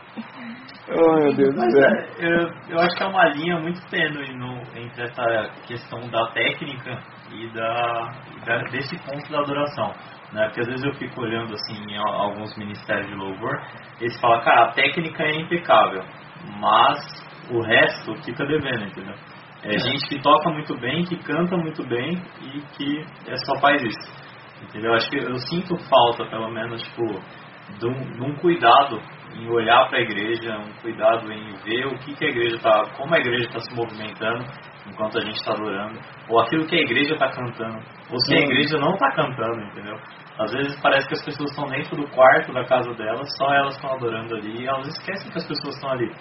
[0.87, 1.89] Oh, meu Deus do céu.
[1.89, 6.27] é, eu, eu acho que é uma linha muito tênue no, entre essa questão da
[6.33, 9.95] técnica e da, e da- desse ponto da adoração.
[10.33, 10.45] Né?
[10.47, 13.63] Porque às vezes eu fico olhando assim alguns ministérios de louvor,
[13.99, 16.03] eles falam, cara, a técnica é impecável,
[16.61, 16.99] mas
[17.51, 19.15] o resto fica devendo, entendeu?
[19.63, 23.83] É gente que toca muito bem, que canta muito bem e que é só faz
[23.83, 24.25] isso.
[24.63, 24.93] Entendeu?
[24.93, 27.05] Acho que eu sinto falta, pelo menos, tipo,
[27.79, 29.01] de um, de um cuidado
[29.35, 32.85] em olhar para a igreja, um cuidado em ver o que, que a igreja está,
[32.97, 34.45] como a igreja está se movimentando
[34.87, 37.79] enquanto a gente está adorando, ou aquilo que a igreja está cantando,
[38.11, 38.45] ou se a Sim.
[38.45, 39.97] igreja não está cantando, entendeu?
[40.39, 43.75] Às vezes parece que as pessoas estão dentro do quarto da casa delas, só elas
[43.75, 46.13] estão adorando ali, e elas esquecem que as pessoas estão ali,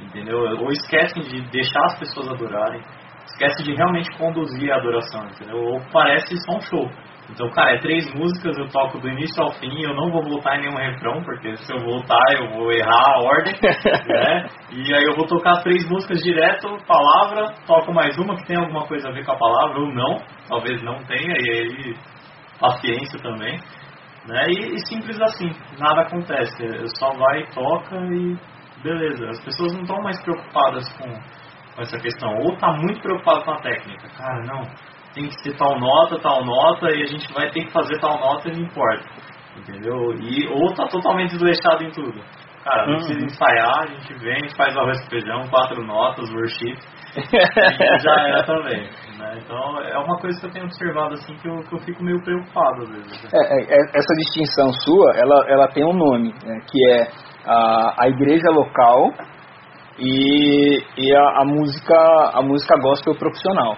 [0.00, 0.38] entendeu?
[0.38, 2.80] Ou esquecem de deixar as pessoas adorarem,
[3.26, 5.56] esquecem de realmente conduzir a adoração, entendeu?
[5.56, 6.90] Ou parece só um show.
[7.32, 10.56] Então, cara, é três músicas, eu toco do início ao fim, eu não vou voltar
[10.56, 13.54] em nenhum refrão, porque se eu voltar eu vou errar a ordem,
[14.06, 14.46] né?
[14.70, 18.56] E aí eu vou tocar as três músicas direto, palavra, toco mais uma que tem
[18.58, 21.94] alguma coisa a ver com a palavra, ou não, talvez não tenha, e aí
[22.60, 23.58] paciência também,
[24.28, 24.50] né?
[24.50, 28.36] E, e simples assim, nada acontece, eu só vai, toca e
[28.82, 29.30] beleza.
[29.30, 33.52] As pessoas não estão mais preocupadas com, com essa questão, ou tá muito preocupado com
[33.52, 34.62] a técnica, cara, não,
[35.14, 38.18] tem que ser tal nota, tal nota, e a gente vai ter que fazer tal
[38.18, 39.04] nota e não importa.
[39.56, 40.14] Entendeu?
[40.20, 42.20] E, ou tá totalmente desleixado em tudo.
[42.64, 42.98] Cara, não Uhum.
[42.98, 46.78] precisa ensaiar, a gente vem, faz arroz com feijão, quatro notas, worship,
[47.16, 48.88] e já era também.
[49.18, 49.38] Né?
[49.44, 52.22] Então é uma coisa que eu tenho observado assim que eu, que eu fico meio
[52.22, 53.22] preocupado às vezes.
[53.24, 53.30] né?
[53.34, 57.08] É, é, é, essa distinção sua, ela, ela tem um nome, né, que é
[57.46, 59.10] a, a igreja local
[59.98, 61.96] e, e a, a música
[62.34, 63.76] a música gospel profissional.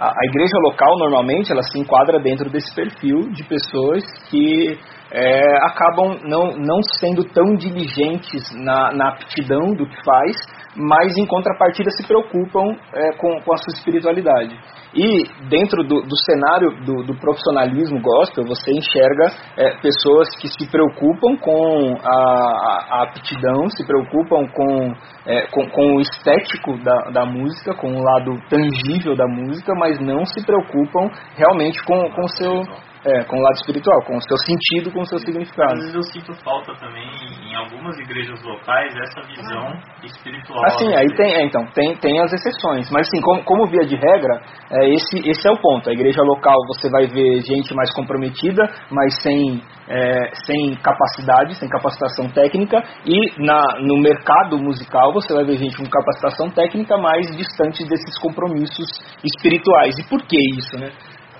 [0.00, 4.78] A, a igreja local normalmente ela se enquadra dentro desse perfil de pessoas que
[5.12, 10.36] é, acabam não, não sendo tão diligentes na, na aptidão do que faz,
[10.76, 14.56] mas em contrapartida se preocupam é, com, com a sua espiritualidade.
[14.94, 20.68] E dentro do, do cenário do, do, profissionalismo gospel, você enxerga é, pessoas que se
[20.68, 24.92] preocupam com a, a, aptidão, se preocupam com,
[25.26, 30.00] é, com, com, o estético da, da música, com o lado tangível da música, mas
[30.00, 32.62] não se preocupam realmente com o seu
[33.04, 35.72] é, com o lado espiritual, com o seu sentido, com o seu significado.
[35.72, 37.08] Às vezes eu sinto falta também
[37.48, 39.72] em algumas igrejas locais essa visão
[40.04, 40.64] espiritual.
[40.66, 43.96] Assim, aí tem, é, então, tem, tem as exceções, mas assim, como, como via de
[43.96, 45.88] regra, é, esse, esse é o ponto.
[45.88, 51.68] A igreja local você vai ver gente mais comprometida, mas sem, é, sem capacidade, sem
[51.68, 57.26] capacitação técnica, e na, no mercado musical você vai ver gente com capacitação técnica mais
[57.36, 58.86] distante desses compromissos
[59.24, 59.98] espirituais.
[59.98, 60.90] E por que isso, né?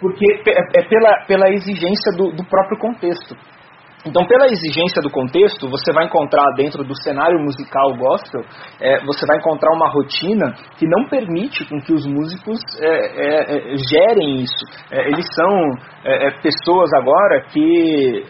[0.01, 3.37] Porque é, é pela, pela exigência do, do próprio contexto.
[4.07, 8.41] Então, pela exigência do contexto, você vai encontrar dentro do cenário musical gospel,
[8.81, 13.75] é, você vai encontrar uma rotina que não permite com que os músicos é, é,
[13.75, 14.65] é gerem isso.
[14.91, 15.91] É, eles são
[16.43, 18.25] pessoas agora que,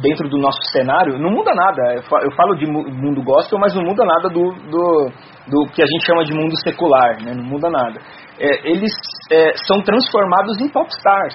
[0.00, 1.94] dentro do nosso cenário, não muda nada.
[1.96, 5.10] Eu falo de mundo gospel, mas não muda nada do, do,
[5.48, 7.34] do que a gente chama de mundo secular, né?
[7.34, 8.00] não muda nada
[8.38, 8.92] é, eles
[9.30, 11.34] é, são transformados em popstars.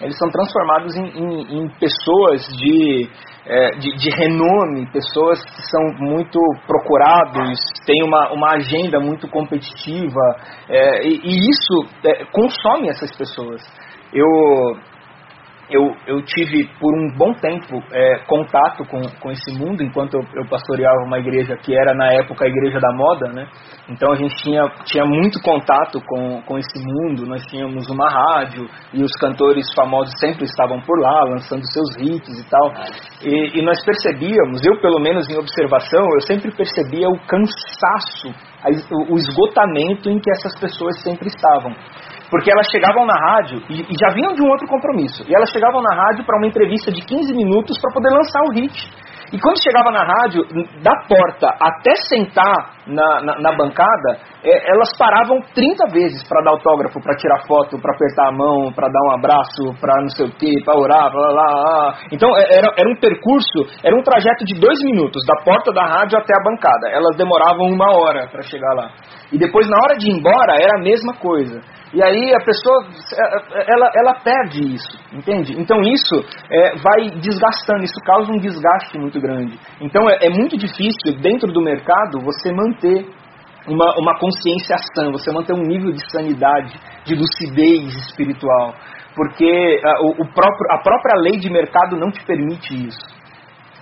[0.00, 3.08] Eles são transformados em, em, em pessoas de,
[3.46, 10.20] é, de, de, renome, pessoas que são muito procurados, têm uma, uma agenda muito competitiva,
[10.68, 13.62] é, e, e, isso é, consome essas pessoas.
[14.12, 14.26] Eu,
[15.72, 20.20] eu, eu tive por um bom tempo é, contato com, com esse mundo enquanto eu,
[20.34, 23.46] eu, pastoreava uma igreja que era na época a igreja da moda, né?
[23.88, 28.68] Então a gente tinha, tinha muito contato com, com esse mundo, nós tínhamos uma rádio
[28.92, 32.72] e os cantores famosos sempre estavam por lá, lançando seus hits e tal.
[33.22, 38.28] E, e nós percebíamos, eu pelo menos em observação, eu sempre percebia o cansaço,
[39.10, 41.74] o esgotamento em que essas pessoas sempre estavam.
[42.32, 45.22] Porque elas chegavam na rádio e, e já vinham de um outro compromisso.
[45.28, 48.54] E elas chegavam na rádio para uma entrevista de 15 minutos para poder lançar o
[48.54, 48.72] hit.
[49.32, 50.44] E quando chegava na rádio,
[50.82, 56.52] da porta até sentar na, na, na bancada, é, elas paravam 30 vezes para dar
[56.52, 60.26] autógrafo, para tirar foto, para apertar a mão, para dar um abraço, para não sei
[60.26, 61.94] o que, para orar, blá, blá, blá.
[62.12, 65.84] Então é, era, era um percurso, era um trajeto de dois minutos, da porta da
[65.84, 66.88] rádio até a bancada.
[66.88, 68.90] Elas demoravam uma hora para chegar lá.
[69.32, 71.60] E depois, na hora de ir embora, era a mesma coisa.
[71.94, 72.86] E aí a pessoa,
[73.68, 75.60] ela, ela perde isso, entende?
[75.60, 79.58] Então isso é, vai desgastando, isso causa um desgaste muito grande.
[79.80, 83.06] Então é, é muito difícil, dentro do mercado, você manter
[83.68, 86.72] uma, uma consciência sã, você manter um nível de sanidade,
[87.04, 88.74] de lucidez espiritual.
[89.14, 93.21] Porque a, o, o próprio, a própria lei de mercado não te permite isso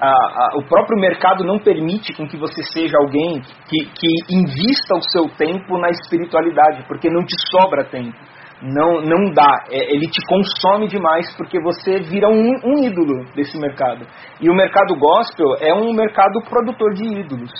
[0.00, 4.96] a, a, o próprio mercado não permite com que você seja alguém que, que invista
[4.96, 8.16] o seu tempo na espiritualidade, porque não te sobra tempo.
[8.62, 13.58] Não, não dá, é, ele te consome demais porque você vira um, um ídolo desse
[13.58, 14.06] mercado.
[14.40, 17.50] E o mercado gospel é um mercado produtor de ídolos.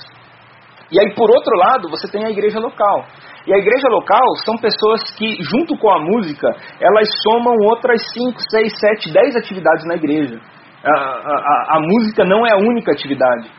[0.92, 3.05] E aí, por outro lado, você tem a igreja local.
[3.46, 6.48] E a igreja local são pessoas que, junto com a música,
[6.81, 10.40] elas somam outras 5, 6, 7, 10 atividades na igreja.
[10.84, 13.50] A, a, a música não é a única atividade.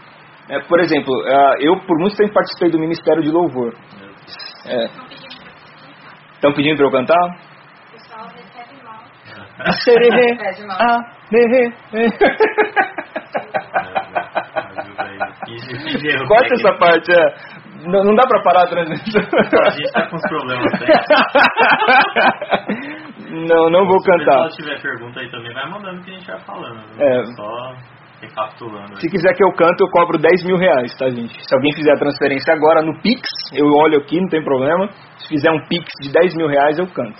[0.50, 3.76] É, por exemplo, é, eu por muito tempo participei do Ministério de Louvor.
[6.34, 6.56] Estão é.
[6.56, 7.16] pedindo para eu cantar?
[7.16, 7.36] O
[7.92, 9.04] pessoal recebe mal.
[9.60, 9.72] A
[11.32, 11.72] nerê.
[16.28, 17.36] Corta essa parte, é.
[17.84, 19.24] Não, não dá pra parar a transmissão.
[19.66, 20.72] A gente tá com os problemas
[23.32, 24.50] Não, não vou cantar.
[24.52, 26.76] Se tiver pergunta aí também, vai mandando que a gente vai falando.
[26.76, 27.20] Né?
[27.20, 27.24] É.
[27.36, 27.76] Só
[28.22, 29.00] recapitulando.
[29.00, 31.34] Se quiser que eu canto, eu cobro 10 mil reais, tá, gente?
[31.44, 33.22] Se alguém fizer a transferência agora no Pix,
[33.54, 34.90] eu olho aqui, não tem problema.
[35.18, 37.20] Se fizer um Pix de 10 mil reais, eu canto.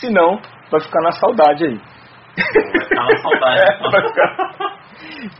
[0.00, 1.76] Se não, vai ficar na saudade aí.
[1.76, 3.60] Vai ficar na saudade.
[3.66, 4.78] é, vai ficar...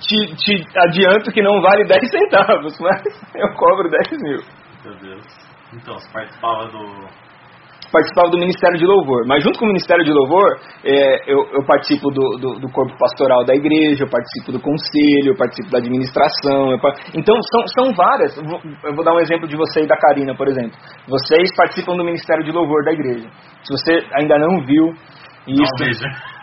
[0.00, 3.02] te, te adianto que não vale 10 centavos, mas
[3.34, 4.40] eu cobro 10 mil.
[4.84, 5.26] Meu Deus.
[5.72, 7.25] Então, você participava do
[7.92, 9.26] participava do Ministério de Louvor.
[9.26, 12.96] Mas junto com o Ministério de Louvor, é, eu, eu, participo do, do, do, corpo
[12.98, 16.74] pastoral da igreja, eu participo do conselho, eu participo da administração.
[17.14, 18.36] Então, são, são várias.
[18.36, 20.76] Eu vou dar um exemplo de você e da Karina, por exemplo.
[21.08, 23.28] Vocês participam do Ministério de Louvor da igreja.
[23.62, 24.92] Se você ainda não viu...
[25.46, 26.35] Isso,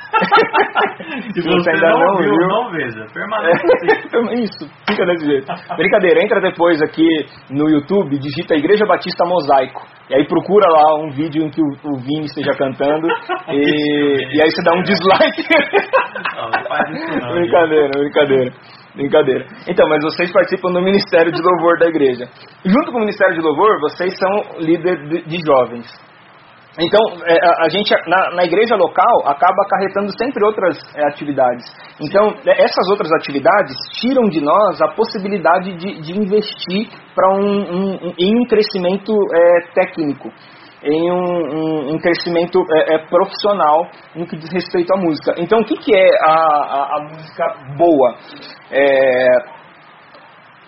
[1.33, 3.05] Se você ainda não, não viu, não veja.
[3.13, 4.33] Permaneça assim.
[4.43, 5.47] Isso, fica desse jeito.
[5.75, 7.07] Brincadeira, entra depois aqui
[7.49, 9.81] no YouTube, digita Igreja Batista Mosaico.
[10.09, 13.07] E aí procura lá um vídeo em que o, o Vini esteja cantando
[13.49, 15.43] e, e aí você dá um dislike.
[16.35, 17.31] Não, não faz isso não.
[17.33, 18.51] Brincadeira, brincadeira.
[18.95, 19.45] Brincadeira.
[19.67, 22.25] Então, mas vocês participam do Ministério de Louvor da igreja.
[22.65, 25.85] Junto com o Ministério de Louvor, vocês são líder de, de jovens.
[26.79, 31.65] Então, é, a gente, na, na, igreja local, acaba acarretando sempre outras é, atividades.
[32.01, 37.45] Então, é, essas outras atividades tiram de nós a possibilidade de, de investir para um,
[37.45, 40.29] um, em um crescimento é, técnico,
[40.83, 45.35] em um, um, crescimento é, profissional no que diz respeito à música.
[45.37, 47.45] Então, o que, que é a, a, a música
[47.77, 48.15] boa?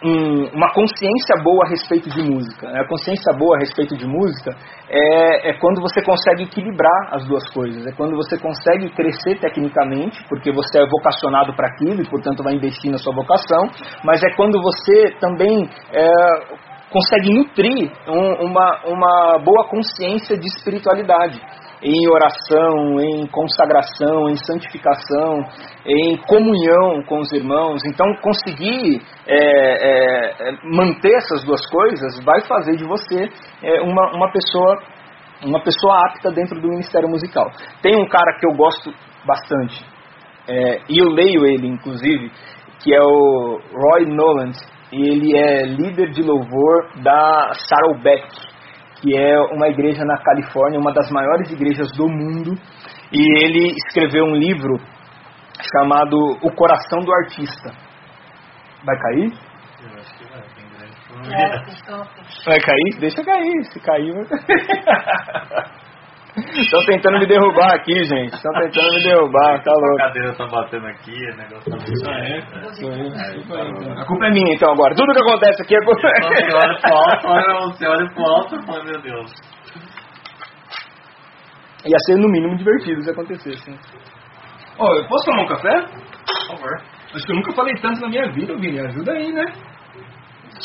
[0.03, 2.69] Um, uma consciência boa a respeito de música.
[2.69, 2.81] Né?
[2.81, 4.51] A consciência boa a respeito de música
[4.89, 7.85] é, é, quando você consegue equilibrar as duas coisas.
[7.85, 12.53] É quando você consegue crescer tecnicamente, porque você é vocacionado para aquilo e, portanto, vai
[12.53, 13.67] investir na sua vocação,
[14.03, 16.07] mas é quando você também é,
[16.91, 21.39] consegue nutrir um, uma, uma boa consciência de espiritualidade
[21.85, 25.45] em oração, em consagração, em santificação,
[25.85, 27.79] em comunhão com os irmãos.
[27.85, 33.29] Então, conseguir é, é, é, manter essas duas coisas vai fazer de você
[33.61, 34.95] é, uma, uma pessoa
[35.43, 37.51] uma pessoa apta dentro do ministério musical.
[37.81, 38.91] Tem um cara que eu gosto
[39.27, 39.85] bastante
[40.47, 42.31] é, e eu leio ele, inclusive,
[42.79, 44.57] que é o Roy Noland.
[44.91, 48.27] E ele é líder de louvor da Saddleback
[49.05, 52.55] que é uma igreja na Califórnia, uma das maiores igrejas do mundo,
[53.13, 54.79] e ele escreveu um livro
[55.71, 57.71] chamado O Coração do Artista.
[58.83, 59.31] Vai cair?
[59.83, 60.95] Eu acho que vai, tem grande
[62.45, 62.99] Vai cair?
[62.99, 64.11] Deixa cair, se cair.
[66.35, 68.33] Estão tentando me derrubar aqui, gente.
[68.33, 70.01] Estão tentando me derrubar, tá louco.
[70.01, 74.53] A cadeira tá batendo aqui, o negócio tá muito é, é, A culpa é minha,
[74.53, 74.93] então, agora.
[74.95, 78.25] Tudo que acontece aqui é culpa então, Você olha pro alto, olha, você olha pro
[78.25, 79.31] alto e fala, meu Deus.
[81.85, 83.71] Ia ser no mínimo divertido se acontecesse.
[83.71, 83.77] Né?
[84.77, 85.85] Ó, oh, eu posso tomar um café?
[86.47, 86.81] Por favor.
[87.13, 88.79] Acho que eu nunca falei tanto na minha vida, Vini.
[88.79, 89.45] Ajuda aí, né?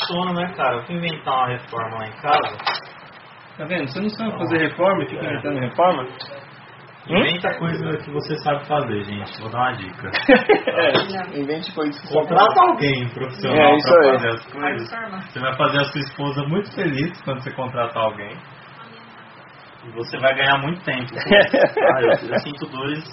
[0.07, 0.77] Sono, né, cara?
[0.77, 2.57] Eu fui inventar uma reforma lá em casa.
[3.57, 3.87] Tá vendo?
[3.87, 6.07] Você não sabe fazer reforma e fica inventando reforma?
[7.07, 7.59] Inventa hum?
[7.59, 9.41] coisa que você sabe fazer, gente.
[9.41, 10.11] Vou dar uma dica.
[11.33, 14.89] é, invente coisas que Contrata alguém profissional é, para fazer as coisas.
[14.89, 18.37] Você vai fazer a sua esposa muito feliz quando você contratar alguém.
[19.83, 21.09] E você vai ganhar muito tempo.
[21.15, 23.03] ah, eu, eu sinto dores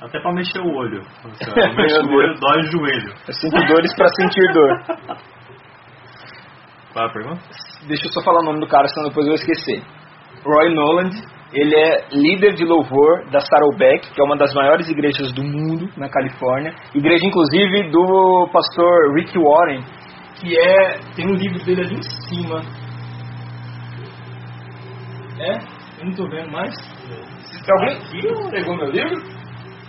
[0.00, 1.02] até para mexer o olho.
[1.56, 3.14] Eu mexo o olho, dói o joelho.
[3.28, 5.24] Eu sinto dores para sentir dor.
[6.94, 7.42] Qual a pergunta?
[7.88, 9.82] Deixa eu só falar o nome do cara, senão depois eu vou esquecer.
[10.44, 11.10] Roy Noland,
[11.52, 15.88] ele é líder de louvor da Saddleback, que é uma das maiores igrejas do mundo
[15.96, 16.72] na Califórnia.
[16.94, 19.82] Igreja, inclusive, do pastor Rick Warren,
[20.40, 21.00] que é.
[21.16, 22.62] Tem um livro dele ali em cima.
[25.40, 25.58] É?
[25.98, 26.74] Eu não tô vendo mais.
[27.08, 29.20] Tem alguém aqui pegou meu livro?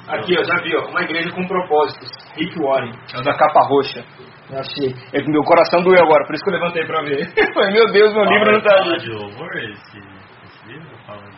[0.07, 0.89] Aqui, ó, já vi, ó.
[0.89, 2.09] Uma igreja com propósitos.
[2.35, 2.93] Rick Warren.
[3.13, 4.03] É o da capa roxa.
[4.51, 4.93] Eu achei.
[5.13, 7.25] É que meu coração doeu agora, por isso que eu levantei pra ver.
[7.73, 8.97] meu Deus, meu livro não tá ali.
[8.99, 10.95] de louvor esse, esse livro?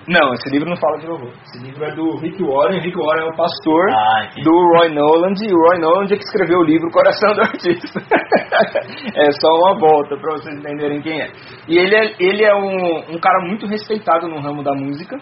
[0.07, 1.31] Não, esse livro não fala de louvor.
[1.43, 2.79] Esse livro é do Rick Warren.
[2.79, 5.39] Rick Warren é o pastor ah, do Roy Noland.
[5.43, 7.99] E o Roy Noland é que escreveu o livro Coração do Artista.
[9.15, 11.31] é só uma volta pra vocês entenderem quem é.
[11.67, 15.17] E ele é, ele é um, um cara muito respeitado no ramo da música.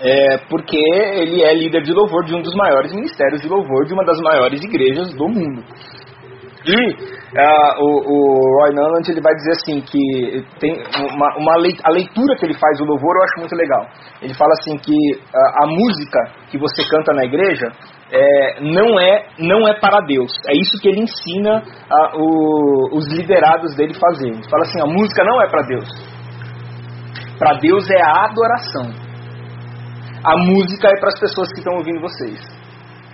[0.00, 3.94] É, porque ele é líder de louvor de um dos maiores ministérios de louvor de
[3.94, 5.62] uma das maiores igrejas do mundo.
[6.66, 10.00] E uh, o, o, Roy Noland ele vai dizer assim que
[10.58, 10.72] tem
[11.12, 11.52] uma, uma
[11.84, 13.86] a leitura que ele faz do louvor eu acho muito legal.
[14.22, 16.18] Ele fala assim que uh, a música
[16.50, 17.70] que você canta na igreja
[18.10, 20.32] é, não é não é para Deus.
[20.48, 24.28] É isso que ele ensina uh, o, os liderados dele fazer.
[24.28, 25.88] Ele fala assim, a música não é para Deus.
[27.38, 29.04] Para Deus é a adoração.
[30.24, 32.40] A música é para as pessoas que estão ouvindo vocês.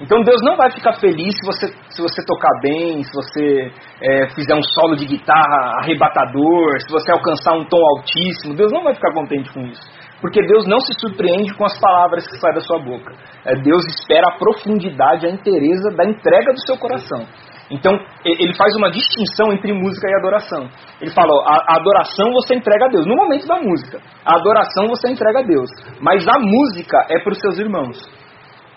[0.00, 1.66] Então Deus não vai ficar feliz se você,
[2.00, 3.70] se você tocar bem, se você
[4.00, 8.56] é, fizer um solo de guitarra arrebatador, se você alcançar um tom altíssimo.
[8.56, 9.82] Deus não vai ficar contente com isso.
[10.20, 13.12] Porque Deus não se surpreende com as palavras que saem da sua boca.
[13.44, 17.26] É, Deus espera a profundidade, a inteireza da entrega do seu coração.
[17.70, 17.92] Então,
[18.24, 20.68] ele faz uma distinção entre música e adoração.
[21.00, 24.00] Ele fala, ó, a adoração você entrega a Deus, no momento da música.
[24.26, 25.70] A adoração você entrega a Deus.
[26.00, 27.96] Mas a música é para os seus irmãos.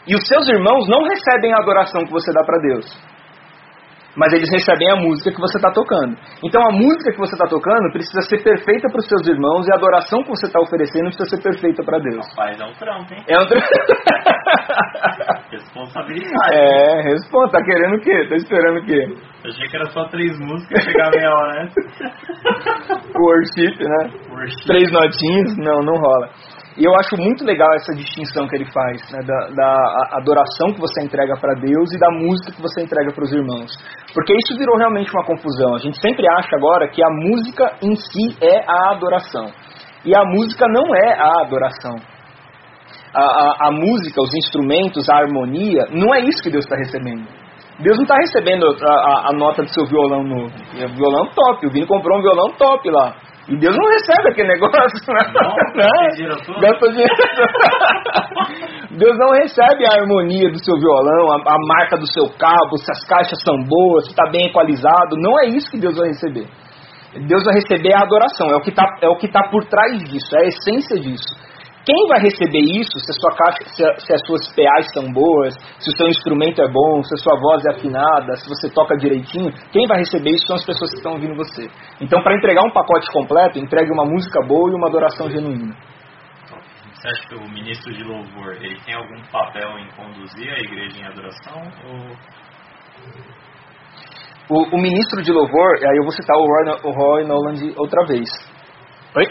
[0.05, 3.12] E os seus irmãos não recebem a adoração que você dá para Deus.
[4.15, 6.15] Mas eles recebem a música que você está tocando.
[6.43, 9.71] Então a música que você está tocando precisa ser perfeita para os seus irmãos e
[9.73, 12.25] a adoração que você está oferecendo precisa ser perfeita para Deus.
[12.29, 13.23] Rapaz, é um trampo, hein?
[13.27, 13.67] É um trampo.
[15.51, 16.53] Responsabilidade.
[16.53, 17.51] É, responda.
[17.51, 18.27] Tá querendo o quê?
[18.29, 19.05] Tá esperando o quê?
[19.43, 21.69] Eu achei que era só três músicas chegar meia hora, né?
[23.15, 24.11] Worship, né?
[24.31, 24.67] Worship.
[24.67, 26.29] Três notinhas, não, não rola.
[26.75, 30.81] E eu acho muito legal essa distinção que ele faz, né, da, da adoração que
[30.81, 33.71] você entrega para Deus e da música que você entrega para os irmãos.
[34.13, 35.75] Porque isso virou realmente uma confusão.
[35.75, 39.51] A gente sempre acha agora que a música em si é a adoração.
[40.03, 41.95] E a música não é a adoração.
[43.13, 47.27] A, a, a música, os instrumentos, a harmonia, não é isso que Deus está recebendo.
[47.79, 50.53] Deus não está recebendo a, a, nota do seu violão novo.
[50.77, 51.67] É um violão top.
[51.67, 53.15] O Vini comprou um violão top lá.
[53.49, 54.73] E Deus não recebe aquele negócio.
[55.07, 55.15] Não,
[55.75, 56.61] não.
[56.61, 57.13] Gasta dinheiro.
[58.97, 62.89] Deus não recebe a harmonia do seu violão, a, a, marca do seu cabo, se
[62.91, 65.17] as caixas são boas, se está bem equalizado.
[65.17, 66.47] Não é isso que Deus vai receber.
[67.27, 68.47] Deus vai receber a adoração.
[68.47, 71.35] É o que está é tá por trás disso, é a essência disso.
[71.85, 75.11] Quem vai receber isso se, a sua caixa, se, a, se, as suas PAs são
[75.11, 78.69] boas, se o seu instrumento é bom, se a sua voz é afinada, se você
[78.73, 79.51] toca direitinho?
[79.71, 81.67] Quem vai receber isso são as pessoas que estão ouvindo você.
[81.99, 85.75] Então, para entregar um pacote completo, entregue uma música boa e uma adoração genuína.
[87.03, 91.01] Você acha que o ministro de louvor ele tem algum papel em conduzir a igreja
[91.01, 91.61] em adoração?
[91.85, 92.15] Ou...
[94.49, 98.05] O, o ministro de louvor, aí eu vou citar o Roy, o Roy Noland outra
[98.05, 98.29] vez.
[99.17, 99.25] Oi?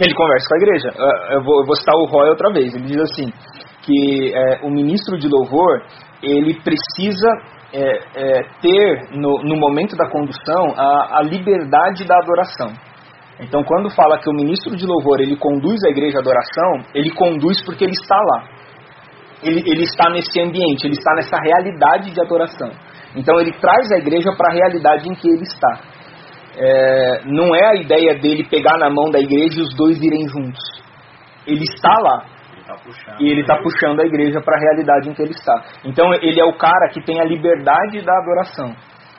[0.00, 0.88] Ele conversa com a igreja.
[1.32, 2.74] Eu vou, eu vou citar o Roy outra vez.
[2.74, 3.32] Ele diz assim
[3.82, 5.82] que é, o ministro de louvor
[6.22, 7.28] ele precisa
[7.72, 7.82] é,
[8.14, 12.72] é, ter no, no, momento da condução a, a, liberdade da adoração.
[13.38, 17.10] Então, quando fala que o ministro de louvor ele conduz a igreja à adoração, ele
[17.10, 18.44] conduz porque ele está lá.
[19.42, 22.70] Ele, ele está nesse ambiente, ele está nessa realidade de adoração.
[23.14, 25.95] Então, ele traz a igreja para a realidade em que ele está
[26.56, 30.26] é, não é a ideia dele pegar na mão da igreja e os dois irem
[30.26, 30.62] juntos.
[31.46, 32.24] Ele está lá.
[32.56, 35.32] Ele tá puxando, e ele está puxando a igreja para a realidade em que ele
[35.32, 35.54] está.
[35.84, 38.74] Então ele é o cara que tem a liberdade da adoração.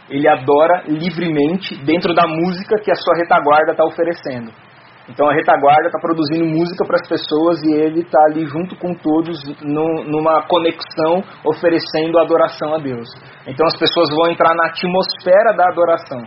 [0.09, 4.51] Ele adora livremente dentro da música que a sua retaguarda está oferecendo.
[5.09, 8.93] Então a retaguarda está produzindo música para as pessoas e ele está ali junto com
[8.93, 13.07] todos no, numa conexão oferecendo adoração a Deus.
[13.45, 16.19] Então as pessoas vão entrar na atmosfera da adoração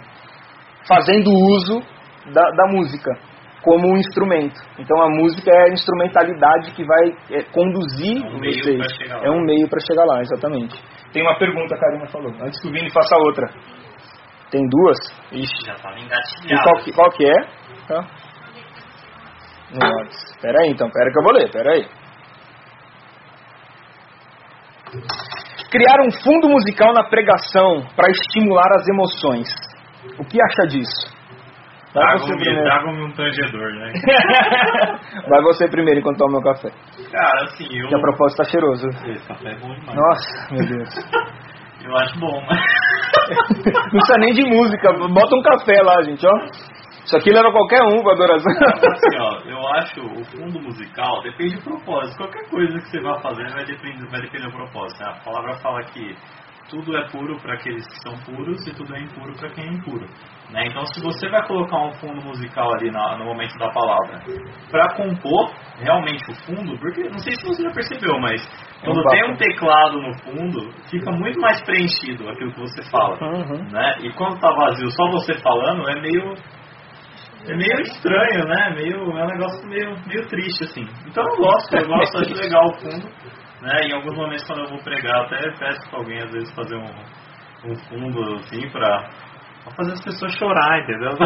[0.91, 1.81] fazendo uso
[2.35, 3.13] da, da música
[3.63, 4.59] como um instrumento.
[4.79, 9.23] Então a música é a instrumentalidade que vai é, conduzir é um vocês.
[9.23, 10.75] É um meio para chegar lá, exatamente.
[11.13, 12.33] Tem uma pergunta, a Karina falou.
[12.43, 13.47] Antes que o Vini faça outra.
[14.51, 14.99] Tem duas?
[15.33, 15.67] Ixi.
[15.67, 16.53] Já tava engatilhado.
[16.53, 17.37] E qual que, qual que é?
[17.87, 18.07] Tá.
[20.11, 21.87] Espera aí então, espera que eu vou ler, espera aí.
[25.71, 29.49] Criar um fundo musical na pregação para estimular as emoções.
[30.19, 31.21] O que acha disso?
[31.93, 32.63] Vai você primeiro.
[32.63, 33.93] Traga-me um tangedor, né?
[35.29, 36.71] Vai você primeiro enquanto toma meu café.
[37.11, 37.89] Cara, assim, eu...
[37.89, 38.87] Que a propósito tá cheiroso.
[38.89, 39.99] Esse café é bom demais.
[39.99, 40.95] Nossa, meu Deus.
[41.85, 42.61] eu acho bom, mas...
[43.75, 44.93] Não precisa nem de música.
[44.93, 46.33] Bota um café lá, gente, ó.
[47.05, 48.53] Isso aqui leva qualquer um pra adoração.
[48.53, 52.17] Assim, ó, eu acho o fundo musical depende do propósito.
[52.19, 55.03] Qualquer coisa que você vai fazer vai depender, vai depender do propósito.
[55.03, 55.11] Né?
[55.11, 56.17] A palavra fala que
[56.71, 59.73] tudo é puro para aqueles que são puros e tudo é impuro para quem é
[59.73, 60.07] impuro.
[60.51, 60.67] Né?
[60.67, 64.21] Então, se você vai colocar um fundo musical ali na, no momento da palavra
[64.71, 68.41] para compor realmente o fundo, porque não sei se você já percebeu, mas
[68.83, 73.19] quando tem um teclado no fundo, fica muito mais preenchido aquilo que você fala.
[73.21, 73.69] Uhum.
[73.71, 73.97] Né?
[74.03, 76.35] E quando está vazio, só você falando, é meio
[77.49, 78.75] é meio estranho, né?
[78.77, 80.87] Meio, é um negócio meio, meio triste, assim.
[81.07, 83.09] Então eu gosto, eu gosto, acho legal o fundo.
[83.63, 83.81] Né?
[83.83, 87.71] Em alguns momentos quando eu vou pregar, até peço para alguém às vezes fazer um,
[87.71, 89.11] um fundo assim para
[89.77, 91.13] fazer as pessoas chorar, entendeu?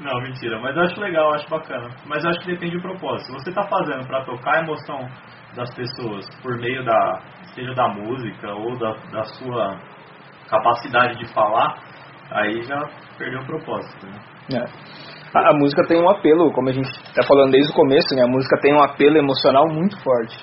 [0.00, 1.88] Não, mentira, mas eu acho legal, eu acho bacana.
[2.06, 3.26] Mas eu acho que depende do propósito.
[3.26, 5.08] Se você está fazendo para tocar a emoção
[5.54, 7.20] das pessoas por meio da,
[7.54, 9.78] seja da música ou da, da sua
[10.48, 11.76] capacidade de falar,
[12.30, 12.80] aí já
[13.18, 14.06] perdeu o propósito.
[14.06, 14.20] Né?
[14.54, 14.64] É.
[15.34, 18.22] A, a, música tem um apelo, como a gente está falando desde o começo, né?
[18.24, 20.36] A música tem um apelo emocional muito forte,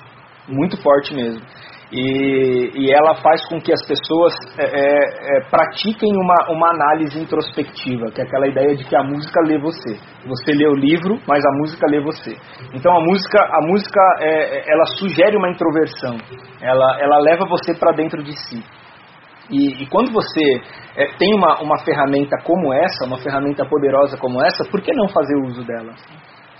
[0.48, 1.42] muito forte mesmo.
[1.90, 7.18] E, e ela faz com que as pessoas é, é, é, pratiquem uma, uma análise
[7.18, 9.96] introspectiva, que é aquela ideia de que a música lê você.
[10.26, 12.36] Você lê o livro, mas a música lê você.
[12.74, 16.16] Então a música, a música é, ela sugere uma introversão,
[16.60, 18.62] ela, ela leva você para dentro de si.
[19.50, 20.40] E, e quando você
[20.96, 25.08] é, tem uma, uma ferramenta como essa, uma ferramenta poderosa como essa, por que não
[25.08, 25.92] fazer uso dela?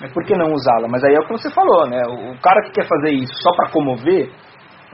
[0.03, 0.89] É, por que não usá-la?
[0.89, 2.01] Mas aí é o que você falou, né?
[2.09, 4.31] O, o cara que quer fazer isso só para comover,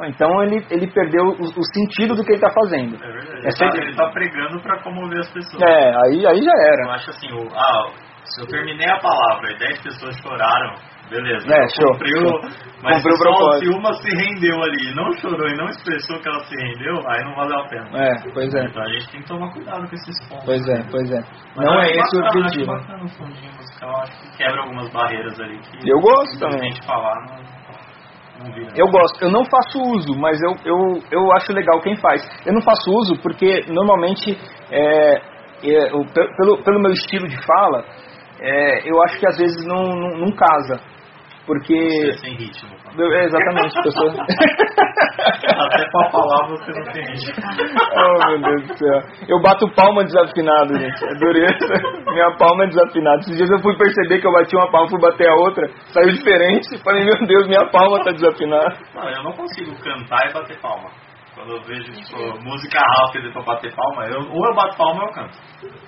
[0.03, 2.97] então ele, ele perdeu o, o, sentido do que ele está fazendo.
[2.97, 3.47] É verdade.
[3.47, 3.80] É sempre...
[3.82, 5.62] Ele está pregando para comover as pessoas.
[5.62, 6.86] É, aí, aí já era.
[6.86, 7.92] Eu acho assim, o, ah,
[8.24, 10.74] se eu terminei a palavra e 10 pessoas choraram,
[11.11, 11.46] beleza.
[11.46, 12.40] É, show, show.
[12.82, 13.72] mas só propósito.
[13.72, 17.24] se uma se rendeu ali, não chorou e não expressou que ela se rendeu, aí
[17.24, 17.88] não valeu a pena.
[17.94, 18.64] É, pois é.
[18.64, 20.44] Então a gente tem que tomar cuidado com esses pontos.
[20.44, 21.20] Pois é, pois é.
[21.57, 22.72] Mas Não eu é esse o objetivo.
[22.72, 26.61] Acho bacana o fundinho musical, acho que quebra algumas barreiras ali que Eu gosto também.
[26.61, 28.70] a gente falar não, não vira.
[28.76, 32.22] Eu gosto, eu não faço uso, mas eu, eu, eu acho legal quem faz.
[32.46, 34.38] Eu não faço uso porque normalmente,
[34.70, 35.90] é, é,
[36.36, 37.84] pelo, pelo meu estilo de fala,
[38.40, 40.93] é, eu acho que às vezes não, não, não casa.
[41.47, 41.74] Porque.
[41.74, 42.70] Você é sem ritmo.
[42.99, 44.11] é, exatamente, pessoa.
[45.24, 47.34] Até pra falar você não tem ritmo.
[47.95, 49.03] oh meu Deus do céu.
[49.28, 51.05] Eu bato palma desafinado, gente.
[51.05, 52.12] É dureza.
[52.12, 53.20] Minha palma é desafinada.
[53.20, 56.12] Esses dias eu fui perceber que eu bati uma palma, fui bater a outra, saiu
[56.12, 56.78] diferente.
[56.82, 58.76] Falei, meu Deus, minha palma tá desafinada.
[58.95, 60.90] Não, eu não consigo cantar e bater palma.
[61.34, 65.09] Quando eu vejo tipo, música rápida pra bater palma, eu, ou eu bato palma ou
[65.09, 65.36] eu canto.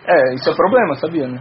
[0.06, 1.38] É, isso é problema, sabia, né?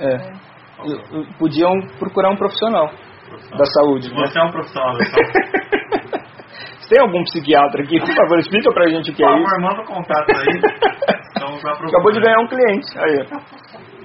[0.00, 0.06] É.
[0.14, 0.54] É.
[0.84, 2.90] Eu- Podiam procurar um profissional
[3.34, 3.58] Profissional.
[3.58, 4.14] da saúde.
[4.14, 4.26] né?
[4.26, 6.24] Você é um profissional da saúde.
[6.88, 7.98] Tem algum psiquiatra aqui?
[7.98, 9.50] Por favor, explica pra gente o que Por é isso.
[9.50, 10.60] favor, manda o contato aí.
[11.88, 12.86] Acabou de ganhar um cliente.
[12.98, 13.26] Aí.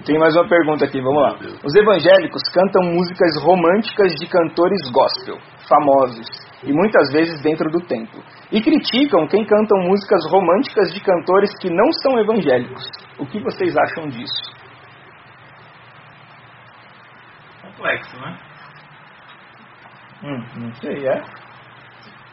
[0.06, 1.36] Tem mais uma pergunta aqui, vamos lá.
[1.64, 6.26] Os evangélicos cantam músicas românticas de cantores gospel, famosos,
[6.64, 8.24] e muitas vezes dentro do templo.
[8.52, 12.84] E criticam quem cantam músicas românticas de cantores que não são evangélicos.
[13.20, 14.54] O que vocês acham disso?
[17.62, 18.38] Complexo, né?
[20.24, 21.22] Hum, não sei, é?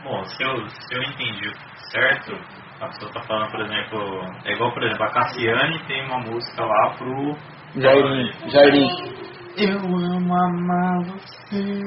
[0.05, 1.51] Bom, se eu, se eu entendi
[1.91, 2.33] certo,
[2.81, 6.65] a pessoa tá falando, por exemplo, é igual, por exemplo, a Cassiane tem uma música
[6.65, 7.37] lá pro.
[7.81, 9.17] Jairinho, Jairinho.
[9.59, 11.83] Eu amo amar você.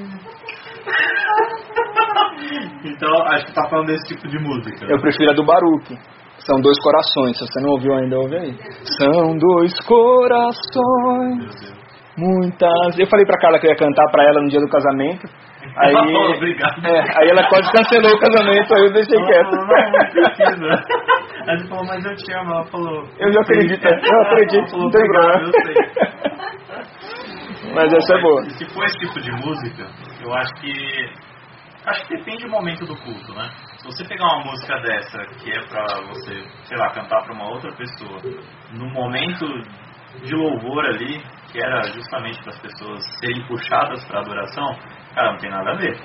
[2.86, 4.86] então, acho que tá falando desse tipo de música.
[4.90, 5.98] Eu prefiro a do Baruque.
[6.40, 7.38] São dois corações.
[7.38, 8.58] Se você não ouviu ainda, ouve aí.
[8.98, 11.74] São dois corações, Meu Deus.
[12.18, 12.98] muitas.
[12.98, 15.28] Eu falei pra Carla que eu ia cantar pra ela no dia do casamento.
[15.78, 16.86] Aí, Ela falou, obrigado.
[16.86, 19.52] É, aí ela quase cancelou o casamento, aí eu deixei Ela quieto.
[19.52, 20.70] não, não precisa.
[21.48, 22.52] Aí ele falou, mas eu te amo.
[22.52, 23.08] Ela falou.
[23.20, 25.52] Eu já acredito, eu Ela acredito, falou, não tem eu problema.
[25.64, 25.76] sei.
[27.74, 28.44] Mas essa é boa.
[28.52, 29.86] Se for esse tipo de música,
[30.24, 30.74] eu acho que.
[31.86, 33.50] Acho que depende do momento do culto, né?
[33.78, 37.50] Se você pegar uma música dessa que é pra você, sei lá, cantar pra uma
[37.50, 38.20] outra pessoa,
[38.74, 39.46] no momento
[40.24, 44.68] de louvor ali, que era justamente para as pessoas serem puxadas pra adoração,
[45.20, 45.96] cara, não tem nada a ver.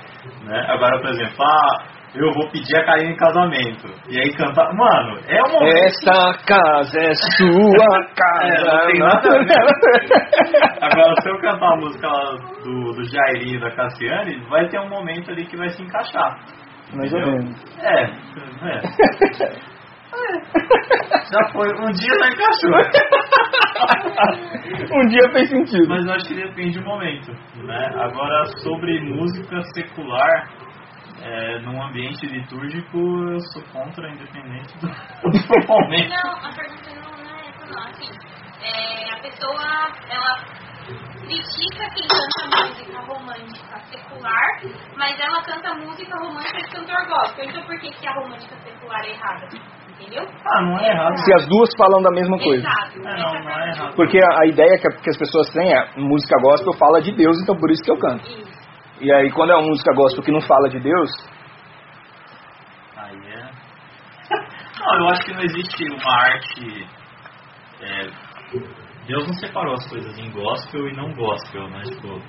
[0.43, 0.65] Né?
[0.67, 3.87] Agora, por exemplo, ah, eu vou pedir a Karine em casamento.
[4.09, 4.73] E aí cantar.
[4.73, 5.77] Mano, é um momento.
[5.85, 8.35] Essa casa é sua casa.
[8.45, 9.55] É, não tem nada a ver.
[10.81, 12.07] Agora, se eu cantar a música
[12.63, 16.37] do, do Jairinho e da Cassiane, vai ter um momento ali que vai se encaixar.
[16.93, 17.63] Mais ou menos.
[17.81, 19.71] É, é.
[21.31, 21.67] Já foi.
[21.67, 22.71] Um dia já encaixou.
[24.95, 25.89] um dia fez sentido.
[25.89, 27.31] Mas eu acho que depende do momento.
[27.63, 27.89] Né?
[27.95, 30.47] Agora, sobre música secular,
[31.21, 34.87] é, num ambiente litúrgico, eu sou contra, independente do,
[35.31, 36.09] do momento.
[36.09, 37.83] Não, a pergunta não, não é essa não.
[37.83, 38.11] Assim,
[38.61, 40.37] é, a pessoa, ela
[41.25, 44.61] critica quem canta música romântica secular,
[44.95, 47.45] mas ela canta música romântica de cantor gospel.
[47.45, 49.49] Então por que, que a romântica secular é errada?
[49.99, 50.23] Entendeu?
[50.45, 51.17] Ah, não é errado.
[51.17, 52.67] Se as duas falam da mesma coisa.
[52.67, 52.99] Exato.
[52.99, 53.95] É, não, não é errado.
[53.95, 57.35] Porque a, a ideia que, que as pessoas têm é música gospel fala de Deus,
[57.41, 58.25] então por isso que eu canto.
[58.25, 58.65] Isso.
[59.01, 61.09] E aí quando é uma música gospel que não fala de Deus,
[62.97, 63.49] Aí é.
[64.79, 66.87] Não, eu acho que não existe uma arte.
[67.81, 68.07] é,
[69.07, 71.81] Deus não separou as coisas em gospel e não gospel, né?
[71.83, 72.21] Tipo,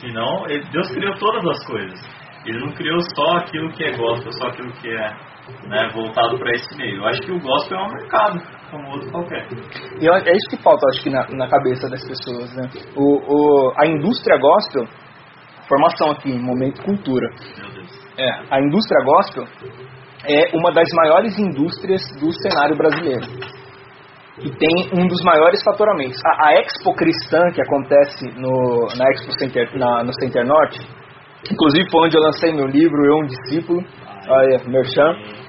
[0.00, 2.00] senão, Deus criou todas as coisas.
[2.44, 5.16] Ele não criou só aquilo que é gospel, só aquilo que é
[5.68, 6.96] né, voltado para esse meio.
[6.96, 8.40] Eu acho que o gospel é um mercado,
[8.70, 9.46] como outro qualquer.
[10.00, 12.68] E é isso que falta, acho que, na, na cabeça das pessoas, né?
[12.96, 14.86] O, o, a indústria gospel,
[15.68, 17.28] formação aqui, momento cultura.
[17.58, 17.90] Meu Deus.
[18.18, 19.44] É, a indústria gospel
[20.28, 23.26] é uma das maiores indústrias do cenário brasileiro.
[24.38, 26.18] E tem um dos maiores faturamentos.
[26.24, 30.80] A, a Expo Cristã, que acontece no, na Expo Center, na, no Center Norte,
[31.50, 33.84] inclusive foi onde eu lancei meu livro, Eu um Discípulo,
[34.28, 35.41] olha, Merchan.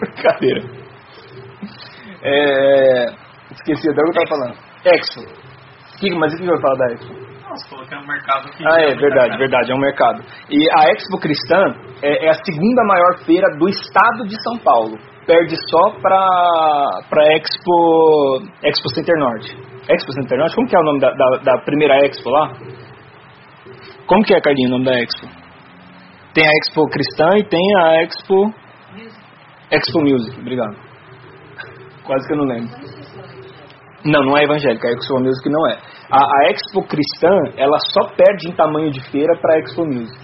[0.00, 0.62] Brincadeira.
[2.22, 3.04] É,
[3.52, 4.56] esqueci até o que eu tava falando.
[4.84, 5.22] Expo.
[5.98, 7.12] Que, mas o que eu vou falar da Expo?
[7.48, 8.66] Nossa, falou que é um mercado que.
[8.66, 10.22] Ah, é verdade, verdade, é um mercado.
[10.50, 14.96] E a Expo Cristã é, é a segunda maior feira do estado de São Paulo.
[15.26, 19.56] Perde só para para Expo Expo Center Norte.
[19.88, 20.54] Expo Center Norte?
[20.54, 22.52] Como que é o nome da, da, da primeira Expo lá?
[24.08, 25.26] Como que é, Carlinhos, o nome da Expo?
[26.34, 28.52] Tem a Expo Cristã e tem a Expo
[29.70, 30.76] Expo Music, obrigado.
[32.04, 32.70] Quase que eu não lembro.
[34.04, 35.78] Não, não é evangélica, a Expo Music não é.
[36.10, 40.18] A, a Expo Cristã, ela só perde em tamanho de feira para a Expo Music.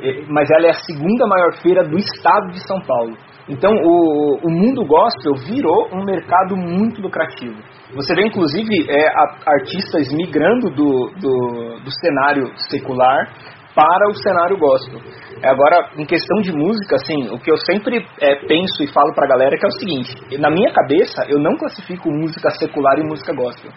[0.00, 3.16] E- Mas ela é a segunda maior feira do estado de São Paulo.
[3.48, 7.56] Então, o, o mundo gospel virou um mercado muito lucrativo.
[7.94, 13.28] Você vê, inclusive, é, a- artistas migrando do, do, do cenário secular
[13.74, 15.00] para o cenário gospel.
[15.42, 19.12] É, Agora, em questão de música, assim, o que eu sempre é, penso e falo
[19.14, 22.98] pra galera é que é o seguinte: na minha cabeça, eu não classifico música secular
[22.98, 23.70] e música gospel.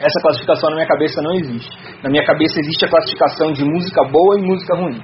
[0.00, 1.70] Essa classificação na minha cabeça não existe.
[2.02, 5.00] Na minha cabeça existe a classificação de música boa e música ruim.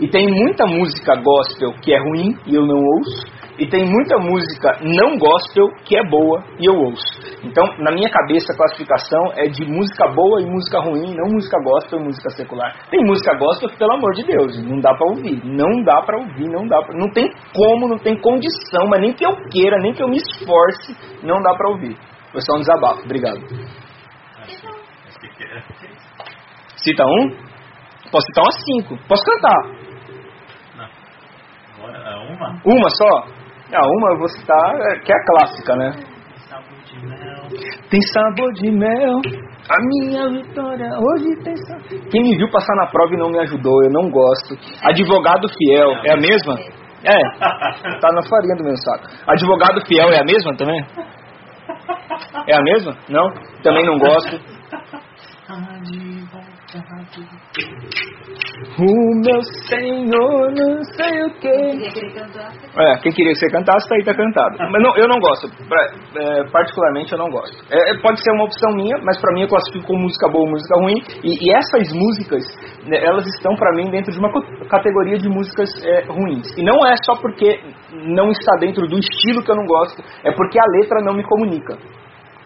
[0.00, 3.35] E tem muita música gospel que é ruim e eu não ouço.
[3.58, 7.06] E tem muita música não gospel que é boa e eu ouço.
[7.42, 11.56] Então, na minha cabeça, a classificação é de música boa e música ruim, não música
[11.64, 12.76] gospel e música secular.
[12.90, 15.42] Tem música gospel que, pelo amor de Deus, não dá pra ouvir.
[15.42, 16.98] Não dá pra ouvir, não dá pra...
[16.98, 20.16] Não tem como, não tem condição, mas nem que eu queira, nem que eu me
[20.18, 21.96] esforce, não dá pra ouvir.
[22.32, 23.02] Foi só um desabafo.
[23.04, 23.40] Obrigado.
[26.76, 27.30] Cita um?
[28.10, 28.98] Posso citar umas cinco.
[29.08, 29.86] Posso cantar.
[31.86, 32.60] É uma?
[32.64, 33.35] Uma só?
[33.72, 35.90] Ah, uma eu vou citar, é, que é a clássica, né?
[37.90, 39.20] Tem sabor de mel,
[39.68, 42.10] a minha vitória hoje tem sabor.
[42.10, 44.54] Quem me viu passar na prova e não me ajudou, eu não gosto.
[44.82, 46.54] Advogado fiel, é a mesma?
[47.04, 49.06] É, tá na farinha do meu saco.
[49.26, 50.80] Advogado fiel é a mesma também?
[52.48, 52.96] É a mesma?
[53.08, 53.28] Não?
[53.62, 54.40] Também não gosto.
[58.78, 61.50] O meu Senhor, não sei o que.
[61.50, 62.58] Queria que ele cantasse.
[62.76, 64.56] É, quem queria que você cantasse, tá aí, tá cantado.
[64.58, 65.48] Mas não, eu não gosto.
[65.68, 67.56] Pra- é, particularmente, eu não gosto.
[67.70, 70.44] É, é, pode ser uma opção minha, mas pra mim eu classifico como música boa
[70.44, 70.94] ou música ruim.
[71.22, 72.42] E, e essas músicas,
[72.86, 74.30] né, elas estão pra mim dentro de uma
[74.68, 76.46] categoria de músicas é, ruins.
[76.56, 77.60] E não é só porque
[77.92, 81.22] não está dentro do estilo que eu não gosto, é porque a letra não me
[81.22, 81.78] comunica.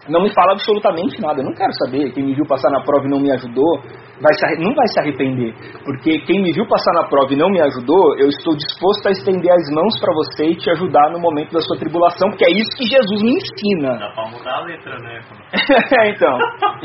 [0.09, 1.41] Não me fala absolutamente nada.
[1.41, 2.11] Eu não quero saber.
[2.11, 3.81] Quem me viu passar na prova e não me ajudou,
[4.17, 5.53] vai se não vai se arrepender.
[5.85, 9.11] Porque quem me viu passar na prova e não me ajudou, eu estou disposto a
[9.11, 12.51] estender as mãos para você e te ajudar no momento da sua tribulação, porque é
[12.51, 13.97] isso que Jesus me ensina.
[13.97, 15.21] Dá pra mudar a letra, né?
[16.09, 16.37] então,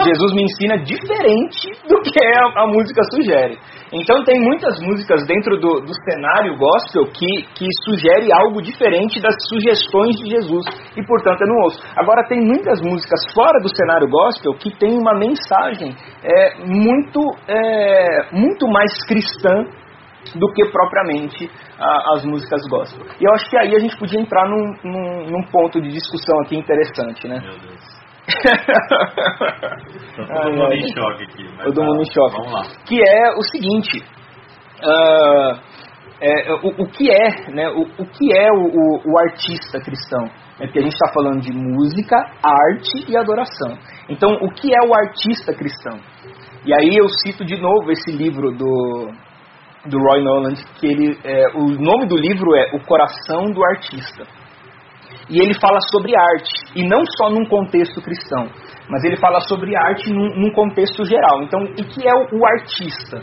[0.05, 3.57] Jesus me ensina diferente do que a, a música sugere.
[3.93, 9.35] Então tem muitas músicas dentro do, do cenário gospel que, que sugere algo diferente das
[9.49, 10.65] sugestões de Jesus.
[10.97, 11.79] E portanto eu não ouço.
[11.97, 15.95] Agora tem muitas músicas fora do cenário gospel que tem uma mensagem
[16.25, 19.65] é, muito, é, muito mais cristã
[20.35, 21.49] do que propriamente
[21.79, 23.07] a- as músicas gospel.
[23.21, 26.41] E eu acho que aí a gente podia entrar num, num, num ponto de discussão
[26.41, 27.39] aqui interessante, né?
[27.41, 27.97] Meu Deus.
[30.17, 31.49] Todo mundo em choque aqui.
[31.63, 32.37] Todo mundo em choque.
[32.37, 32.63] Vamos lá.
[32.87, 34.05] Que é o seguinte.
[34.83, 35.59] ah,
[36.21, 40.25] é, o, o que é, né, o, o que é o- o artista cristão?
[40.59, 43.77] É porque a gente está falando de música, arte e adoração.
[44.09, 46.01] Então, o que é o artista cristão?
[46.65, 49.13] E aí eu cito de novo esse livro do,
[49.85, 54.25] do Roy Noland, que ele, é, o nome do livro é O Coração do Artista.
[55.29, 58.49] E ele fala sobre arte, e não só num contexto cristão,
[58.89, 61.43] mas ele fala sobre arte num, num contexto geral.
[61.43, 63.19] Então, o que é o, o artista?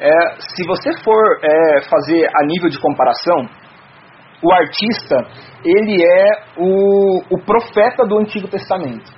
[0.00, 0.10] É,
[0.40, 3.46] se você for é, fazer a nível de comparação,
[4.44, 5.16] o artista
[5.64, 6.26] ele é
[6.58, 9.10] o, o profeta do Antigo Testamento.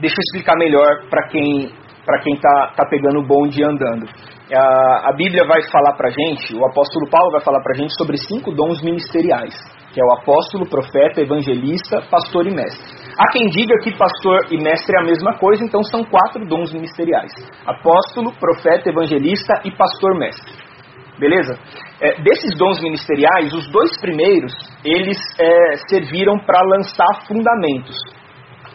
[0.00, 1.70] Deixa eu explicar melhor para quem
[2.04, 4.08] para quem tá, tá pegando o bonde e andando.
[4.52, 8.16] A, a Bíblia vai falar para gente, o apóstolo Paulo vai falar para gente sobre
[8.16, 9.54] cinco dons ministeriais,
[9.92, 13.00] que é o apóstolo, profeta, evangelista, pastor e mestre.
[13.16, 16.72] Há quem diga que pastor e mestre é a mesma coisa, então são quatro dons
[16.72, 17.30] ministeriais:
[17.64, 20.69] apóstolo, profeta, evangelista e pastor mestre.
[21.20, 21.52] Beleza?
[22.00, 27.94] É, desses dons ministeriais, os dois primeiros, eles é, serviram para lançar fundamentos.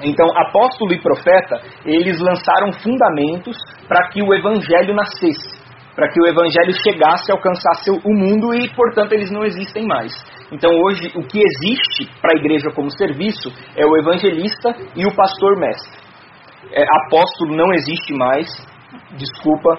[0.03, 5.57] Então, apóstolo e profeta, eles lançaram fundamentos para que o evangelho nascesse,
[5.95, 10.13] para que o evangelho chegasse alcançasse o mundo e, portanto, eles não existem mais.
[10.51, 15.15] Então, hoje, o que existe para a igreja como serviço é o evangelista e o
[15.15, 15.99] pastor mestre.
[16.71, 18.47] É, apóstolo não existe mais,
[19.17, 19.77] desculpa.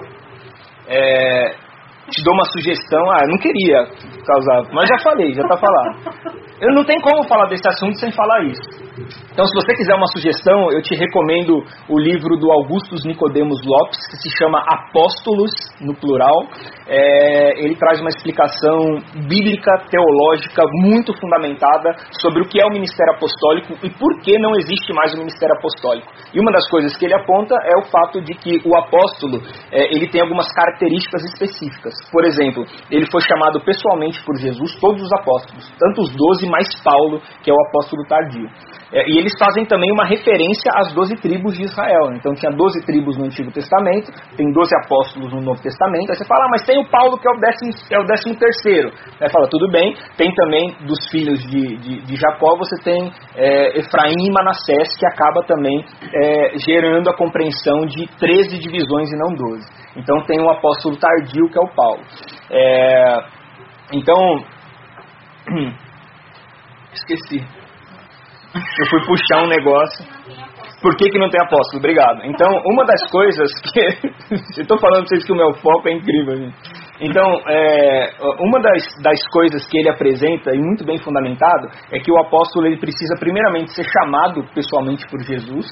[0.89, 1.66] É,
[2.09, 3.85] te dou uma sugestão, ah, eu não queria
[4.25, 6.37] causar, mas já falei, já tá falado.
[6.59, 8.87] Eu não tenho como falar desse assunto sem falar isso.
[9.31, 13.99] Então, se você quiser uma sugestão, eu te recomendo o livro do Augustus Nicodemos Lopes,
[14.09, 16.49] que se chama Apóstolos, no plural.
[16.87, 18.97] É, ele traz uma explicação
[19.27, 24.55] bíblica, teológica, muito fundamentada sobre o que é o ministério apostólico e por que não
[24.57, 26.07] existe mais o ministério apostólico.
[26.33, 29.93] E uma das coisas que ele aponta é o fato de que o apóstolo é,
[29.93, 31.93] ele tem algumas características específicas.
[32.11, 36.67] Por exemplo, ele foi chamado pessoalmente por Jesus, todos os apóstolos, tanto os doze mais
[36.83, 38.47] Paulo, que é o apóstolo tardio.
[38.91, 42.13] É, e eles fazem também uma referência às doze tribos de Israel.
[42.13, 46.09] Então tinha doze tribos no Antigo Testamento, tem doze apóstolos no Novo Testamento.
[46.09, 48.35] Aí você fala, ah, mas tem o Paulo que é o décimo, é o décimo
[48.35, 48.91] terceiro.
[49.19, 53.79] Aí fala, tudo bem, tem também dos filhos de, de, de Jacó, você tem é,
[53.79, 55.83] Efraim e Manassés, que acaba também
[56.13, 59.67] é, gerando a compreensão de 13 divisões e não 12.
[59.97, 62.01] Então tem o apóstolo tardio, que é o Paulo.
[62.49, 63.19] É,
[63.93, 64.15] então,
[66.97, 67.39] esqueci.
[68.55, 70.05] Eu fui puxar um negócio.
[70.81, 71.79] Por que, que não tem apóstolo?
[71.79, 72.23] Obrigado.
[72.23, 74.61] Então, uma das coisas que.
[74.61, 76.55] estou falando para vocês que o meu foco é incrível, gente.
[76.99, 82.11] Então, é, uma das, das coisas que ele apresenta, e muito bem fundamentado, é que
[82.11, 85.65] o apóstolo ele precisa, primeiramente, ser chamado pessoalmente por Jesus.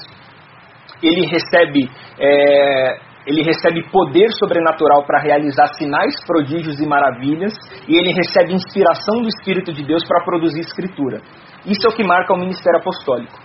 [1.02, 1.90] Ele recebe.
[2.18, 7.52] É, ele recebe poder sobrenatural para realizar sinais, prodígios e maravilhas,
[7.88, 11.20] e ele recebe inspiração do Espírito de Deus para produzir escritura.
[11.66, 13.36] Isso é o que marca o ministério apostólico.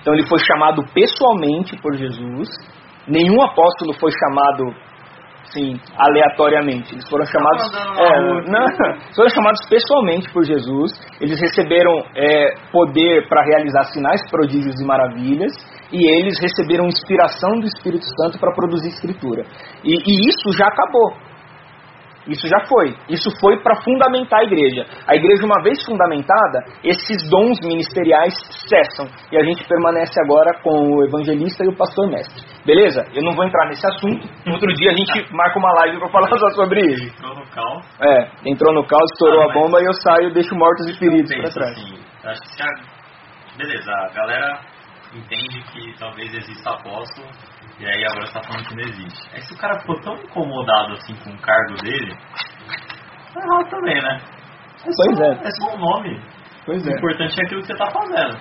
[0.00, 2.48] Então ele foi chamado pessoalmente por Jesus.
[3.08, 4.74] Nenhum apóstolo foi chamado
[5.52, 6.94] sim, aleatoriamente.
[6.94, 8.20] Eles foram chamados, é,
[8.50, 8.66] não,
[9.14, 10.92] foram chamados pessoalmente por Jesus.
[11.20, 15.52] Eles receberam é, poder para realizar sinais, prodígios e maravilhas.
[15.92, 19.42] E eles receberam inspiração do Espírito Santo para produzir escritura.
[19.84, 21.30] E, e isso já acabou.
[22.28, 22.94] Isso já foi.
[23.08, 24.84] Isso foi para fundamentar a igreja.
[25.06, 28.34] A igreja, uma vez fundamentada, esses dons ministeriais
[28.68, 29.06] cessam.
[29.32, 32.44] E a gente permanece agora com o evangelista e o pastor mestre.
[32.64, 33.02] Beleza?
[33.14, 34.28] Eu não vou entrar nesse assunto.
[34.52, 37.04] Outro dia a gente marca uma live para falar só sobre isso.
[37.08, 37.86] Entrou no caos.
[38.00, 40.98] É, entrou no caos, estourou Ah, a bomba e eu saio e deixo mortos e
[40.98, 41.72] feridos para trás.
[41.72, 43.00] assim, acho que se a...
[43.56, 44.60] Beleza, a galera
[45.12, 47.28] entende que talvez exista apóstolo,
[47.78, 49.34] e aí agora você tá falando que não existe.
[49.34, 52.14] Aí se o cara ficou tão incomodado assim com o cargo dele,
[53.34, 54.20] tá errado também, né?
[54.82, 55.46] Pois só, é.
[55.46, 56.20] É só um nome.
[56.64, 56.92] Pois O é.
[56.96, 58.38] importante é aquilo que você tá fazendo.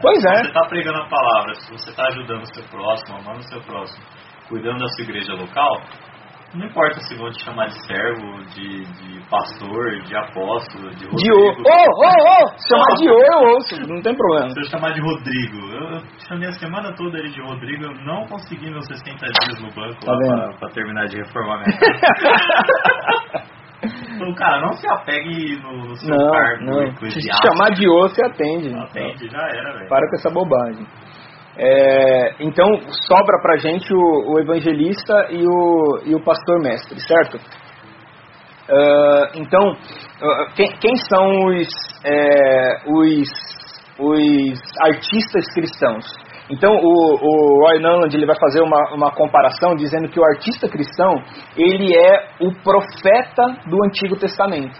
[0.00, 0.44] Pois Se é.
[0.44, 3.60] você tá pregando a palavra, se você tá ajudando o seu próximo, amando o seu
[3.62, 4.04] próximo,
[4.48, 5.80] cuidando da sua igreja local,
[6.56, 11.32] não importa se vão te chamar de servo, de, de pastor, de apóstolo, de De
[11.32, 11.62] ô, Rodrigo.
[11.68, 14.50] ô, ô, ô, se chamar de ô eu ouço, não tem problema.
[14.50, 17.94] Se eu chamar de Rodrigo, eu, eu chamei a semana toda ele de Rodrigo, eu
[18.04, 21.78] não consegui meus 60 dias no banco Tá lá pra, pra terminar de reformar minha
[21.78, 23.56] casa.
[24.16, 27.10] Então, cara, não se apegue no, no seu Não, cargo não.
[27.10, 28.74] Se chamar de ô, você atende.
[28.74, 29.88] Atende, já era, velho.
[29.88, 30.86] Para com essa bobagem.
[31.58, 32.66] É, então,
[33.08, 37.38] sobra pra gente o, o evangelista e o, e o pastor mestre, certo?
[38.68, 39.76] Ah, então,
[40.22, 41.68] ah, quem, quem são os,
[42.04, 43.28] é, os,
[43.98, 46.04] os artistas cristãos?
[46.50, 50.68] Então, o, o Roy Nuland ele vai fazer uma, uma comparação dizendo que o artista
[50.68, 51.12] cristão
[51.56, 54.78] ele é o profeta do Antigo Testamento.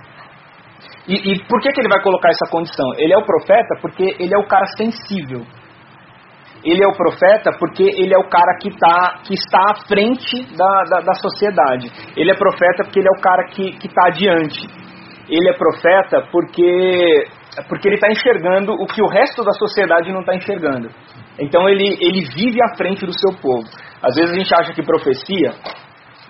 [1.09, 2.87] E, e por que, que ele vai colocar essa condição?
[2.99, 5.43] Ele é o profeta porque ele é o cara sensível.
[6.67, 10.43] Ele é o profeta porque ele é o cara que, tá, que está à frente
[10.57, 11.87] da, da, da sociedade.
[12.17, 14.67] Ele é profeta porque ele é o cara que está adiante.
[15.29, 17.25] Ele é profeta porque,
[17.69, 20.91] porque ele está enxergando o que o resto da sociedade não está enxergando.
[21.39, 23.69] Então ele, ele vive à frente do seu povo.
[24.03, 25.55] Às vezes a gente acha que profecia,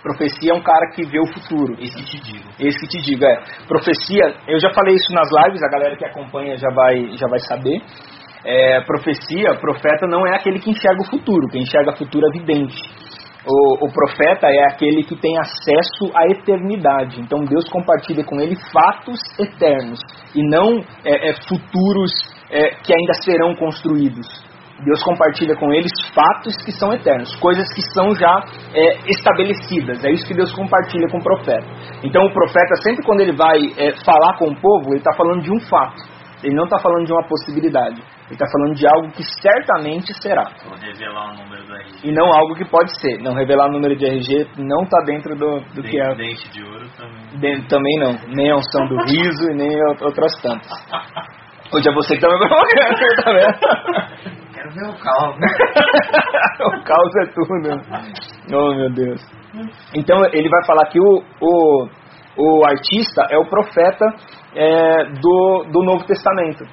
[0.07, 1.75] profecia é um cara que vê o futuro.
[1.81, 2.49] Esse que te digo.
[2.61, 3.43] Esse que te digo, é.
[3.67, 7.41] Profecia, eu já falei isso nas lives, a galera que acompanha já vai, já vai
[7.41, 7.81] saber.
[8.49, 12.77] É, profecia, profeta não é aquele que enxerga o futuro, quem enxerga o futuro vidente.
[13.45, 17.21] O, o profeta é aquele que tem acesso à eternidade.
[17.21, 20.01] Então Deus compartilha com ele fatos eternos
[20.35, 22.13] e não é, é, futuros
[22.51, 24.27] é, que ainda serão construídos.
[24.85, 28.45] Deus compartilha com eles fatos que são eternos, coisas que são já
[28.75, 30.05] é, estabelecidas.
[30.05, 31.67] É isso que Deus compartilha com o profeta.
[32.05, 35.43] Então o profeta, sempre quando ele vai é, falar com o povo, ele está falando
[35.43, 36.03] de um fato.
[36.43, 38.03] Ele não está falando de uma possibilidade.
[38.27, 40.43] Ele está falando de algo que certamente será.
[40.65, 42.09] Vou revelar o número da RG.
[42.09, 43.23] E não algo que pode ser.
[43.23, 46.15] Não revelar o número de RG não está dentro do, do que é.
[46.17, 47.63] Dente de ouro também.
[47.69, 48.19] Também não.
[48.35, 50.73] Nem a unção do riso e nem outras tantas.
[51.73, 54.37] Hoje é você que está me provocando, tá vendo?
[54.55, 55.37] Quero ver o caos.
[56.61, 57.81] o caos é tudo.
[58.53, 59.21] Oh, meu Deus.
[59.95, 61.89] Então, ele vai falar que o, o,
[62.39, 64.05] o artista é o profeta
[64.57, 66.65] é, do, do Novo Testamento.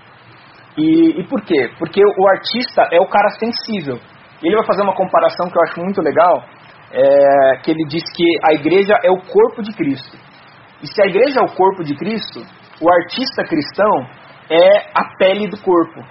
[0.77, 1.69] E, e por quê?
[1.77, 3.99] Porque o artista é o cara sensível.
[4.41, 6.43] Ele vai fazer uma comparação que eu acho muito legal,
[6.91, 10.17] é, que ele diz que a igreja é o corpo de Cristo.
[10.81, 12.41] E se a igreja é o corpo de Cristo,
[12.81, 14.07] o artista cristão
[14.49, 16.03] é a pele do corpo.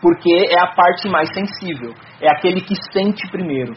[0.00, 3.74] Porque é a parte mais sensível, é aquele que sente primeiro.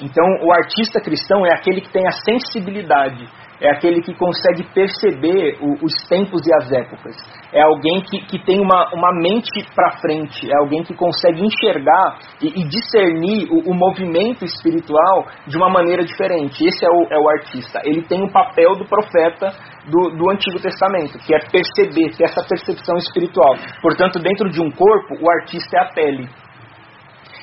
[0.00, 3.28] Então, o artista cristão é aquele que tem a sensibilidade,
[3.60, 7.16] é aquele que consegue perceber o, os tempos e as épocas.
[7.52, 12.18] É alguém que, que tem uma, uma mente para frente, é alguém que consegue enxergar
[12.40, 16.64] e, e discernir o, o, movimento espiritual de uma maneira diferente.
[16.64, 17.80] Esse é o, é o artista.
[17.84, 19.50] Ele tem o papel do profeta
[19.86, 23.54] do, do Antigo Testamento, que é perceber, ter essa percepção espiritual.
[23.82, 26.28] Portanto, dentro de um corpo, o artista é a pele.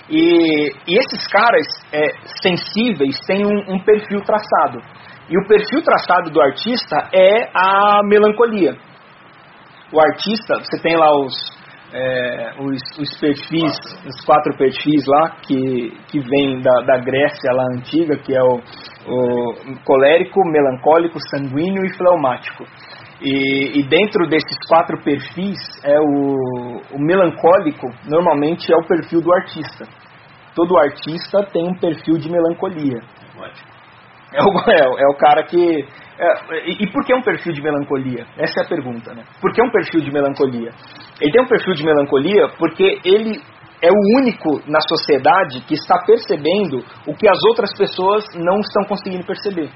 [0.10, 2.12] E, e esses caras é,
[2.42, 4.95] sensíveis têm um, um perfil traçado.
[5.30, 8.76] E o perfil traçado do artista é a melancolia.
[9.92, 11.34] O artista, você tem lá os,
[11.94, 13.74] é, os, os, perfis,
[14.06, 18.60] os quatro perfis lá, que, que vem da, da Grécia lá antiga, que é o,
[19.08, 22.66] o colérico, melancólico, sanguíneo e fleumático.
[23.22, 29.34] E, e, dentro desses quatro perfis, é o, o melancólico normalmente é o perfil do
[29.34, 29.86] artista.
[30.54, 33.02] Todo artista tem um perfil de melancolia.
[33.38, 33.75] Ótimo.
[34.36, 35.86] É o, é, é o cara que.
[36.18, 38.26] É, e, e por que um perfil de melancolia?
[38.38, 39.24] Essa é a pergunta, né?
[39.42, 40.72] Por que um perfil de melancolia?
[41.22, 43.42] Ele tem um perfil de melancolia porque ele
[43.82, 48.84] é o único na sociedade que está percebendo o que as outras pessoas não estão
[48.88, 49.70] conseguindo perceber.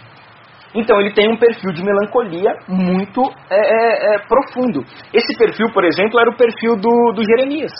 [0.74, 4.86] Então ele tem um perfil de melancolia muito é, é, é profundo.
[5.14, 7.72] Esse perfil, por exemplo, era o perfil do, do Jeremias.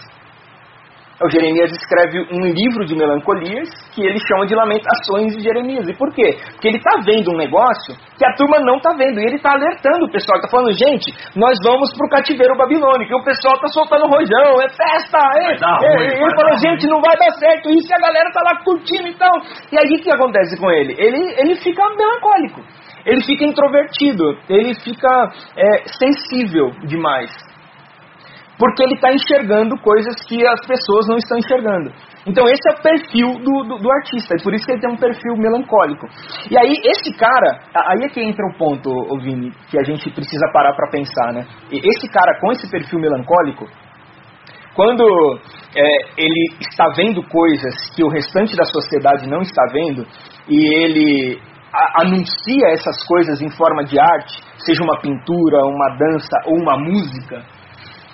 [1.20, 5.90] O Jeremias escreve um livro de melancolias que ele chama de Lamentações de Jeremias.
[5.90, 6.40] E por quê?
[6.56, 9.20] Porque ele está vendo um negócio que a turma não está vendo.
[9.20, 10.40] E ele está alertando o pessoal.
[10.40, 13.12] Está falando, gente, nós vamos para o cativeiro babilônico.
[13.12, 15.20] E o pessoal está soltando rojão, é festa.
[15.44, 17.92] É, é, ruim, ele falou, gente, não vai dar certo isso.
[17.92, 19.32] E a galera está lá curtindo então.
[19.74, 20.96] E aí o que acontece com ele?
[20.98, 22.64] Ele, ele fica melancólico.
[23.06, 24.40] Ele fica introvertido.
[24.48, 27.49] Ele fica é, sensível demais
[28.60, 31.92] porque ele está enxergando coisas que as pessoas não estão enxergando.
[32.28, 34.92] Então esse é o perfil do, do, do, artista, e por isso que ele tem
[34.92, 36.06] um perfil melancólico.
[36.52, 38.92] E aí esse cara, aí é que entra o ponto,
[39.22, 41.48] Vini, que a gente precisa parar para pensar, né?
[41.72, 43.66] Esse cara com esse perfil melancólico,
[44.76, 45.04] quando
[45.76, 45.88] é,
[46.18, 50.06] ele está vendo coisas que o restante da sociedade não está vendo,
[50.50, 51.40] e ele
[51.74, 56.78] a, anuncia essas coisas em forma de arte, seja uma pintura, uma dança ou uma
[56.78, 57.42] música,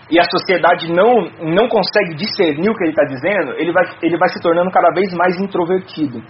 [0.10, 4.18] e a sociedade não, não consegue discernir o que ele está dizendo, ele vai, ele
[4.18, 6.22] vai se tornando cada vez mais introvertido.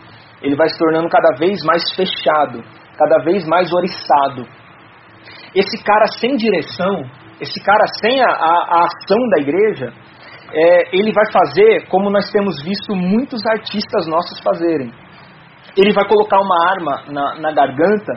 [0.41, 2.63] Ele vai se tornando cada vez mais fechado,
[2.97, 4.47] cada vez mais oriçado.
[5.53, 7.03] Esse cara sem direção,
[7.41, 9.91] esse cara sem a, a, a ação da igreja,
[10.53, 14.89] é, ele vai fazer como nós temos visto muitos artistas nossos fazerem.
[15.75, 18.13] Ele vai colocar uma arma na, na garganta,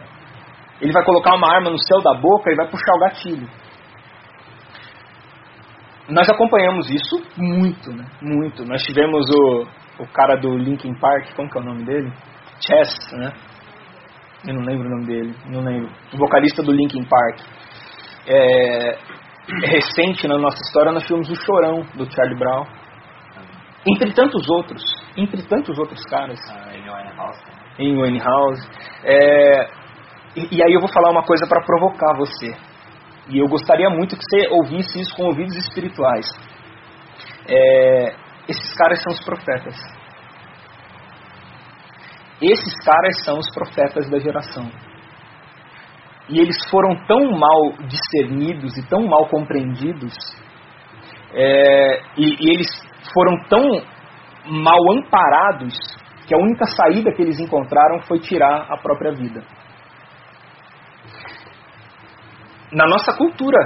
[0.80, 3.48] ele vai colocar uma arma no céu da boca e vai puxar o gatilho
[6.08, 8.04] nós acompanhamos isso muito, né?
[8.22, 8.64] Muito.
[8.64, 9.66] Nós tivemos o,
[10.02, 12.10] o cara do Linkin Park, como que é o nome dele?
[12.60, 13.32] Chess, né?
[14.46, 15.90] Eu não lembro o nome dele, não lembro.
[16.14, 17.40] O vocalista do Linkin Park.
[18.26, 18.98] É,
[19.64, 22.64] recente na nossa história nós tivemos o Chorão do Charlie Brown.
[23.86, 24.82] Entre tantos outros,
[25.16, 26.38] entre tantos outros caras.
[26.50, 27.42] Ah, em Winehouse.
[27.78, 28.68] Em Winehouse.
[29.04, 29.70] É,
[30.36, 32.67] e, e aí eu vou falar uma coisa para provocar você.
[33.28, 36.26] E eu gostaria muito que você ouvisse isso com ouvidos espirituais.
[37.46, 38.14] É,
[38.48, 39.76] esses caras são os profetas.
[42.40, 44.70] Esses caras são os profetas da geração.
[46.30, 50.14] E eles foram tão mal discernidos e tão mal compreendidos,
[51.34, 52.66] é, e, e eles
[53.12, 53.62] foram tão
[54.46, 55.74] mal amparados,
[56.26, 59.42] que a única saída que eles encontraram foi tirar a própria vida.
[62.72, 63.58] Na nossa cultura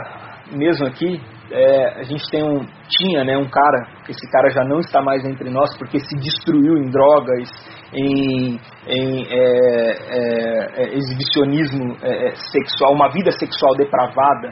[0.56, 4.80] mesmo aqui, é, a gente tem um, tinha né, um cara, esse cara já não
[4.80, 7.50] está mais entre nós porque se destruiu em drogas,
[7.92, 14.50] em, em é, é, é exibicionismo é, é, sexual, uma vida sexual depravada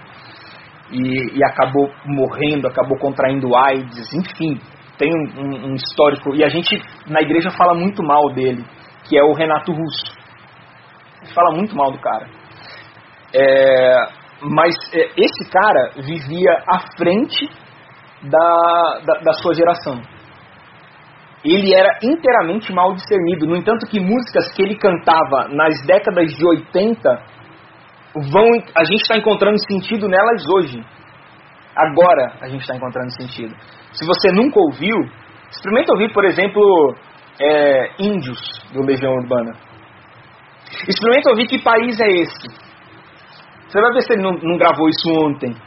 [0.93, 4.61] e, e, acabou morrendo, acabou contraindo AIDS, enfim,
[4.99, 6.35] tem um, um, histórico.
[6.35, 8.65] E a gente na igreja fala muito mal dele,
[9.09, 10.13] que é o Renato Russo.
[11.33, 12.27] Fala muito mal do cara.
[13.33, 17.49] É, mas é, esse cara vivia à frente
[18.23, 20.01] da, da, da, sua geração.
[21.45, 23.47] Ele era inteiramente mal discernido.
[23.47, 27.23] No entanto, que músicas que ele cantava nas décadas de 80
[28.31, 30.85] vão, a gente está encontrando sentido nelas hoje.
[31.75, 33.55] Agora a gente está encontrando sentido.
[33.93, 34.97] Se você nunca ouviu,
[35.51, 36.95] experimenta ouvir, por exemplo,
[37.41, 38.39] é, Índios,
[38.73, 39.53] do Legião Urbana.
[40.87, 42.70] Experimenta ouvir que país é esse.
[43.71, 45.55] Você vai ver se ele não, não gravou isso ontem.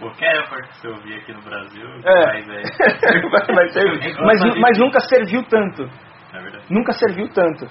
[0.00, 2.24] Qualquer época que você ouvir aqui no Brasil, É.
[2.26, 2.62] país é?
[3.30, 4.16] Vai- vai servir.
[4.20, 5.84] mas, mas nunca serviu tanto.
[6.32, 6.64] É verdade.
[6.68, 7.66] Nunca serviu tanto.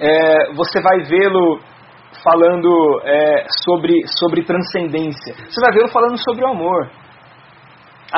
[0.00, 1.60] É, você vai vê-lo
[2.24, 5.34] falando é, sobre, sobre transcendência.
[5.48, 6.90] Você vai vê-lo falando sobre o amor.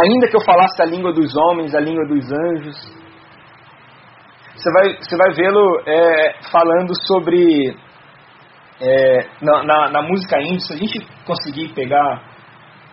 [0.02, 2.76] Ainda que eu falasse a língua dos homens, a língua dos anjos.
[4.56, 7.76] Você vai, você vai vê-lo é, falando sobre.
[8.80, 12.22] É, na, na, na música índia, se a gente conseguir pegar,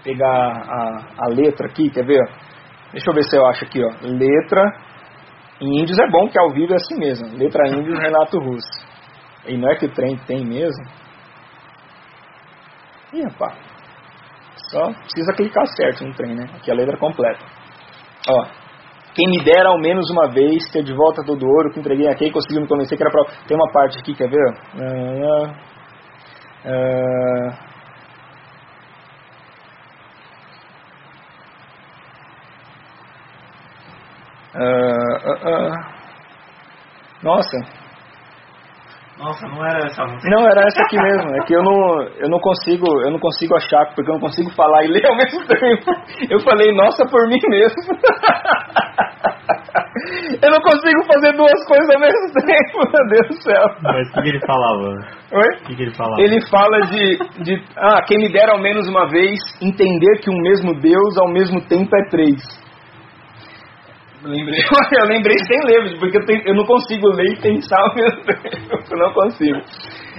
[0.03, 2.21] pegar a, a letra aqui, quer ver?
[2.91, 3.89] Deixa eu ver se eu acho aqui, ó.
[4.01, 4.61] Letra
[5.61, 7.37] em índios é bom, que ao vivo é assim mesmo.
[7.37, 8.91] Letra índios, Renato Russo.
[9.45, 10.83] E não é que o trem tem mesmo?
[13.13, 13.55] Ih, rapaz.
[14.71, 16.45] Só precisa clicar certo no trem, né?
[16.55, 17.43] Aqui a letra completa.
[18.29, 18.45] Ó.
[19.13, 22.07] Quem me dera ao menos uma vez ter de volta todo o ouro que entreguei
[22.07, 23.25] a quem conseguiu me convencer que era pra.
[23.45, 24.53] Tem uma parte aqui, quer ver?
[26.63, 27.57] Ah,
[34.55, 36.01] ah, ah.
[37.23, 37.57] Nossa,
[39.21, 40.29] Nossa, não era essa música.
[40.31, 41.35] Não, era essa aqui mesmo.
[41.35, 44.49] É que eu não, eu não consigo, eu não consigo achar, porque eu não consigo
[44.55, 45.91] falar e ler ao mesmo tempo.
[46.27, 47.77] Eu falei, nossa, por mim mesmo.
[50.51, 53.63] Eu não consigo fazer duas coisas ao mesmo tempo, meu Deus do céu.
[53.81, 54.83] Mas o que, que ele falava?
[55.31, 55.47] Oi?
[55.47, 56.21] O que, que ele falava?
[56.21, 60.41] Ele fala de, de, ah, quem me dera ao menos uma vez entender que um
[60.41, 62.35] mesmo Deus ao mesmo tempo é três.
[64.23, 64.59] Lembrei,
[65.01, 68.23] eu lembrei sem ler, porque eu, tenho- eu não consigo ler e pensar ao mesmo
[68.23, 68.83] tempo.
[68.91, 69.59] Eu não consigo.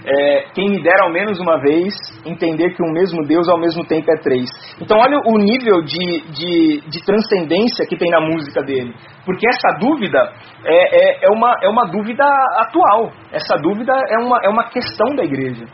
[0.05, 1.95] É, quem me dera ao menos uma vez
[2.27, 4.49] entender que um mesmo Deus ao mesmo tempo é três.
[4.81, 8.93] Então olha o nível de, de, de transcendência que tem na música dele.
[9.25, 10.19] Porque essa dúvida
[10.65, 12.25] é, é, é, uma, é uma dúvida
[12.57, 13.13] atual.
[13.31, 15.65] Essa dúvida é uma, é uma questão da igreja.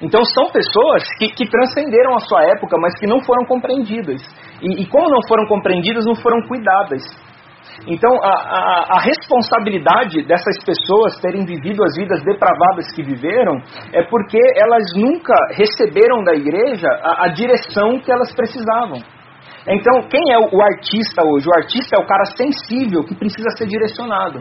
[0.00, 4.20] Então são pessoas que, que transcenderam a sua época, mas que não foram compreendidas.
[4.60, 7.02] E, e como não foram compreendidas, não foram cuidadas.
[7.86, 13.56] Então a, a, a responsabilidade dessas pessoas terem vivido as vidas depravadas que viveram
[13.92, 18.98] é porque elas nunca receberam da igreja a, a direção que elas precisavam.
[19.66, 21.46] Então, quem é o artista hoje?
[21.48, 24.40] O artista é o cara sensível que precisa ser direcionado.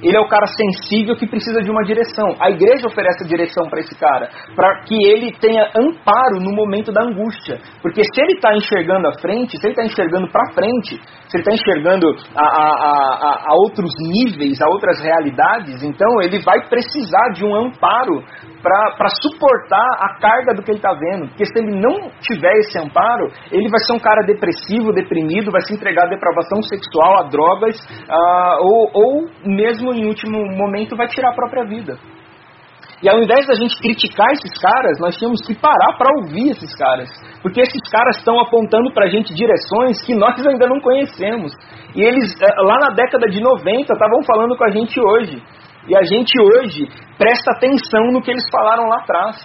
[0.00, 2.34] Ele é o cara sensível que precisa de uma direção.
[2.40, 6.92] A igreja oferece a direção para esse cara, para que ele tenha amparo no momento
[6.92, 7.58] da angústia.
[7.82, 10.96] Porque se ele está enxergando a frente, se ele está enxergando para frente,
[11.28, 16.40] se ele está enxergando a, a, a, a outros níveis, a outras realidades, então ele
[16.42, 18.22] vai precisar de um amparo
[18.62, 21.28] para suportar a carga do que ele está vendo.
[21.28, 25.60] Porque se ele não tiver esse amparo, ele vai ser um cara depressivo, deprimido, vai
[25.62, 27.76] se entregar à depravação sexual, a drogas,
[28.08, 31.98] ah, ou, ou mesmo em último momento vai tirar a própria vida.
[33.02, 36.72] E ao invés da gente criticar esses caras, nós tínhamos que parar para ouvir esses
[36.76, 37.10] caras.
[37.42, 41.52] Porque esses caras estão apontando para a gente direções que nós ainda não conhecemos.
[41.96, 45.42] E eles, eh, lá na década de 90, estavam falando com a gente hoje.
[45.88, 46.86] E a gente hoje
[47.18, 49.36] presta atenção no que eles falaram lá atrás.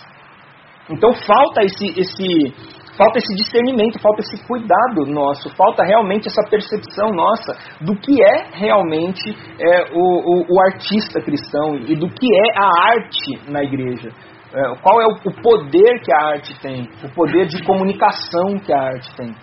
[0.92, 2.54] Então falta esse, esse,
[2.98, 8.50] falta esse discernimento, falta esse cuidado nosso, falta realmente essa percepção nossa do que é
[8.54, 9.30] realmente
[9.60, 14.10] é, o, o, o artista cristão e do que é a arte na igreja.
[14.54, 18.74] É, qual é o, o poder que a arte tem, o poder de comunicação que
[18.74, 19.36] a arte tem.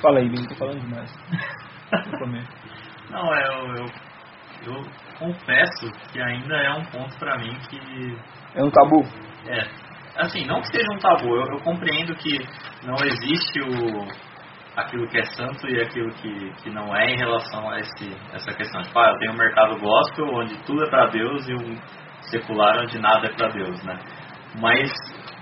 [0.00, 1.12] Fala aí, tô falando demais.
[3.10, 3.86] Não, é, eu, eu,
[4.66, 4.82] eu
[5.18, 7.78] confesso que ainda é um ponto pra mim que
[8.54, 9.02] É um tabu?
[9.46, 9.66] É,
[10.16, 12.38] assim, não que seja um tabu, eu, eu compreendo que
[12.82, 14.06] não existe o
[14.76, 18.52] aquilo que é santo e aquilo que, que não é em relação a esse, essa
[18.54, 18.82] questão.
[18.82, 21.76] Tipo, ah, eu tenho um mercado gospel onde tudo é pra Deus e um
[22.22, 23.98] secular onde nada é pra Deus, né?
[24.60, 24.90] Mas,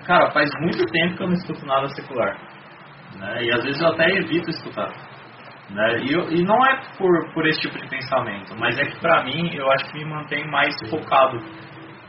[0.06, 2.36] cara, faz muito tempo que eu não escuto nada secular.
[3.16, 3.44] Né?
[3.44, 4.90] E às vezes eu até evito escutar.
[5.70, 6.00] Né?
[6.02, 9.24] E, eu- e não é por, por esse tipo de pensamento, mas é que pra
[9.24, 11.38] mim eu acho que me mantém mais focado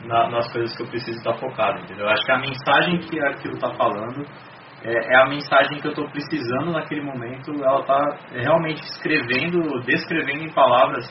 [0.05, 2.05] na- nas coisas que eu preciso estar focado, entendeu?
[2.05, 4.25] Eu acho que a mensagem que aquilo está falando
[4.83, 7.51] é, é a mensagem que eu estou precisando naquele momento.
[7.63, 7.99] Ela está
[8.33, 11.05] realmente escrevendo, descrevendo em palavras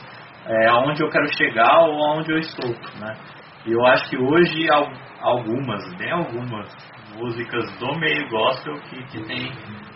[0.45, 2.69] é, aonde eu quero chegar ou aonde eu estou,
[2.99, 3.17] né?
[3.65, 4.91] E eu acho que hoje al-
[5.21, 6.67] algumas, bem algumas
[7.15, 9.51] músicas do meio gospel que, que tem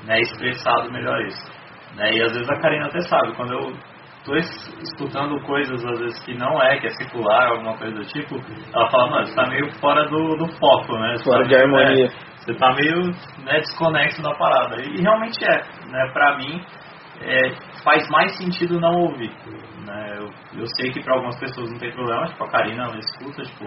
[0.05, 1.51] né, expressado melhor isso.
[1.95, 2.13] Né?
[2.13, 3.73] E às vezes a Karina até sabe, quando eu
[4.27, 8.05] tô es- escutando coisas às vezes que não é, que é secular, alguma coisa do
[8.05, 8.35] tipo,
[8.75, 11.15] ela fala, mano, você tá meio fora do, do foco, né?
[11.17, 12.05] Você Fora tá de meio, harmonia.
[12.05, 13.01] é, você tá meio
[13.45, 14.81] né, desconexo da parada.
[14.81, 15.57] E realmente é,
[15.89, 16.09] né?
[16.13, 16.61] Pra mim,
[17.21, 17.49] é,
[17.83, 19.31] faz mais sentido não ouvir.
[19.85, 20.17] Né?
[20.17, 20.29] Eu,
[20.59, 23.65] eu sei que para algumas pessoas não tem problema, tipo a Karina, ela escuta, tipo,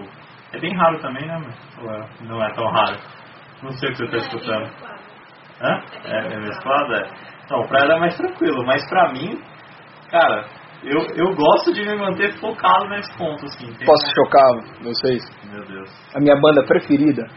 [0.53, 1.37] é bem raro também, né?
[1.83, 2.97] Mas não é tão raro.
[3.63, 4.71] Não sei o que você está escutando.
[5.61, 5.81] Hã?
[6.05, 6.95] É, é mesclado?
[6.95, 7.09] É.
[7.45, 9.39] Então, pra ela é mais tranquilo, mas pra mim,
[10.11, 10.45] cara,
[10.83, 13.67] eu, eu gosto de me manter focado nesse ponto, assim.
[13.85, 14.47] Posso chocar
[14.83, 15.23] vocês?
[15.51, 15.89] Meu Deus.
[16.15, 17.27] A minha banda preferida.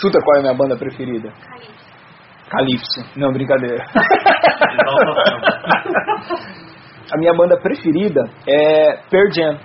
[0.00, 1.30] Chuta qual é a minha banda preferida?
[1.30, 1.84] Calypso.
[2.50, 3.04] Calypso.
[3.16, 3.84] Não, brincadeira.
[7.12, 9.58] a minha banda preferida é Pearl Jam.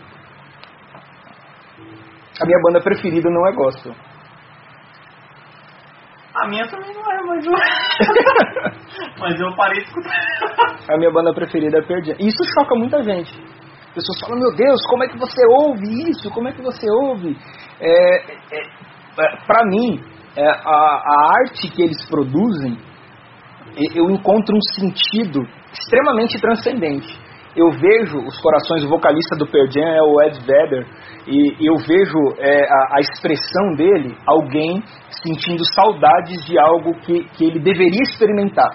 [2.39, 3.95] A minha banda preferida não é gospel.
[6.41, 7.51] A minha também não é, mas eu,
[9.19, 10.93] mas eu parei de escutar.
[10.93, 12.03] A minha banda preferida é Pearl.
[12.19, 13.33] E isso choca muita gente.
[13.33, 16.29] As pessoas falam, meu Deus, como é que você ouve isso?
[16.29, 17.35] Como é que você ouve?
[17.81, 18.61] É, é,
[19.19, 19.99] é, pra mim,
[20.35, 22.77] é, a, a arte que eles produzem,
[23.95, 25.41] eu encontro um sentido
[25.73, 27.26] extremamente transcendente.
[27.57, 30.85] Eu vejo os corações, o vocalista do Pearl Jam é o Ed Vedder,
[31.27, 34.83] e eu vejo é, a, a expressão dele, alguém
[35.23, 38.69] sentindo saudades de algo que, que ele deveria experimentar.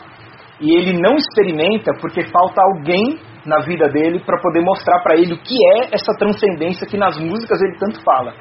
[0.61, 5.35] E ele não experimenta porque falta alguém na vida dele para poder mostrar para ele
[5.35, 8.35] o que é essa transcendência que nas músicas ele tanto fala.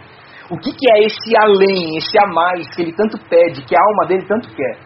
[0.49, 3.79] O que, que é esse além, esse a mais que ele tanto pede, que a
[3.79, 4.79] alma dele tanto quer.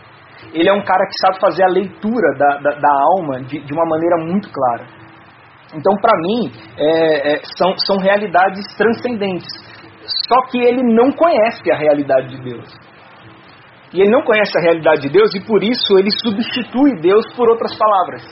[0.53, 3.73] Ele é um cara que sabe fazer a leitura da, da, da alma de, de
[3.73, 5.04] uma maneira muito clara.
[5.73, 9.49] Então, para mim, é, é, são, são realidades transcendentes.
[10.27, 12.65] Só que ele não conhece a realidade de Deus.
[13.93, 17.49] E ele não conhece a realidade de Deus e por isso ele substitui Deus por
[17.49, 18.23] outras palavras.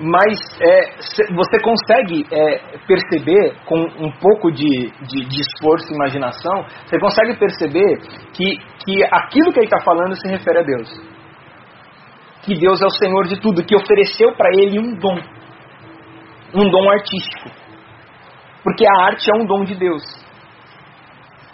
[0.00, 0.96] Mas é,
[1.32, 7.38] você consegue é, perceber, com um pouco de, de, de esforço e imaginação, você consegue
[7.38, 8.00] perceber
[8.32, 10.90] que, que aquilo que ele está falando se refere a Deus.
[12.42, 15.18] Que Deus é o Senhor de tudo, que ofereceu para ele um dom.
[16.54, 17.50] Um dom artístico.
[18.62, 20.02] Porque a arte é um dom de Deus.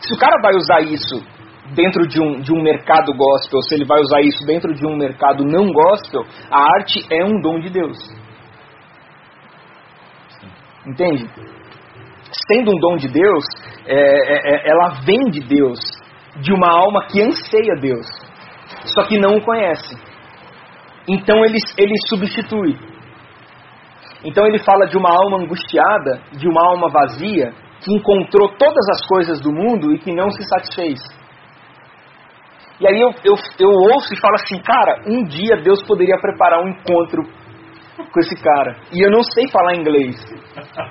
[0.00, 1.24] Se o cara vai usar isso
[1.74, 4.96] dentro de um, de um mercado gospel, se ele vai usar isso dentro de um
[4.96, 7.98] mercado não gospel, a arte é um dom de Deus.
[10.86, 11.28] Entende?
[12.50, 13.44] Sendo um dom de Deus,
[13.86, 15.78] é, é, é, ela vem de Deus,
[16.40, 18.06] de uma alma que anseia Deus,
[18.94, 19.96] só que não o conhece.
[21.08, 22.89] Então ele, ele substitui.
[24.24, 29.06] Então ele fala de uma alma angustiada, de uma alma vazia, que encontrou todas as
[29.06, 31.00] coisas do mundo e que não se satisfez.
[32.80, 36.62] E aí eu, eu, eu ouço e falo assim, cara, um dia Deus poderia preparar
[36.62, 37.22] um encontro
[38.10, 38.76] com esse cara.
[38.92, 40.16] E eu não sei falar inglês,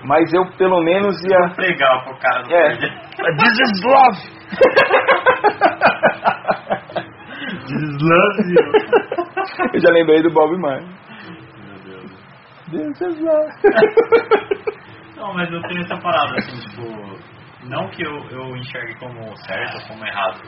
[0.06, 1.39] mas eu pelo menos ia.
[1.47, 4.39] Vou pregar pro cara do É, this is love!
[7.69, 8.56] Deslave.
[9.73, 10.88] Eu já lembrei do Bob Marley.
[12.71, 13.51] Is love.
[15.17, 16.83] Não, mas eu tenho essa parada, assim, tipo,
[17.67, 20.39] não que eu, eu enxergue como certo ou como errado,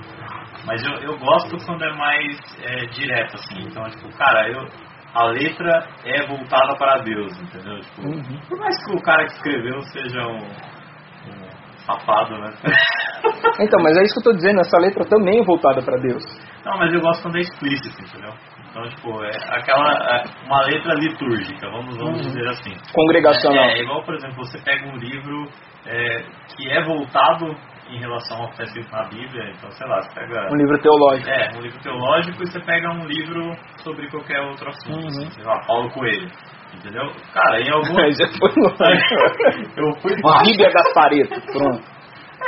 [0.66, 4.66] mas eu, eu gosto quando é mais é, direto, assim, então, tipo, cara, eu,
[5.14, 7.80] a letra é voltada para Deus, entendeu?
[7.82, 8.40] Tipo, Uhum.
[8.48, 12.54] por mais que o cara que escreveu seja um, um safado, né?
[13.60, 16.24] Então, mas é isso que eu tô dizendo, essa letra também é voltada para Deus.
[16.64, 18.32] Não, mas eu gosto quando é explícito, entendeu?
[18.72, 22.32] Então, tipo, é aquela, é uma letra litúrgica, vamos, vamos Uhum.
[22.32, 22.74] dizer assim.
[22.94, 23.66] Congregacional.
[23.66, 25.44] É, é igual, por exemplo, você pega um livro
[25.86, 26.24] é,
[26.56, 27.54] que é voltado
[27.90, 30.48] em relação ao que está escrito na Bíblia, então, sei lá, você pega...
[30.54, 31.30] Um livro teológico.
[31.30, 33.52] É, um livro teológico e você pega um livro
[33.84, 35.08] sobre qualquer outro assunto, Uhum.
[35.08, 36.30] assim, sei lá, Paulo Coelho,
[36.74, 37.12] entendeu?
[37.34, 37.94] Cara, em algum...
[38.16, 39.76] Já foi longe.
[39.76, 40.16] Eu fui...
[40.46, 41.84] Bíblia Gaspareto, pronto.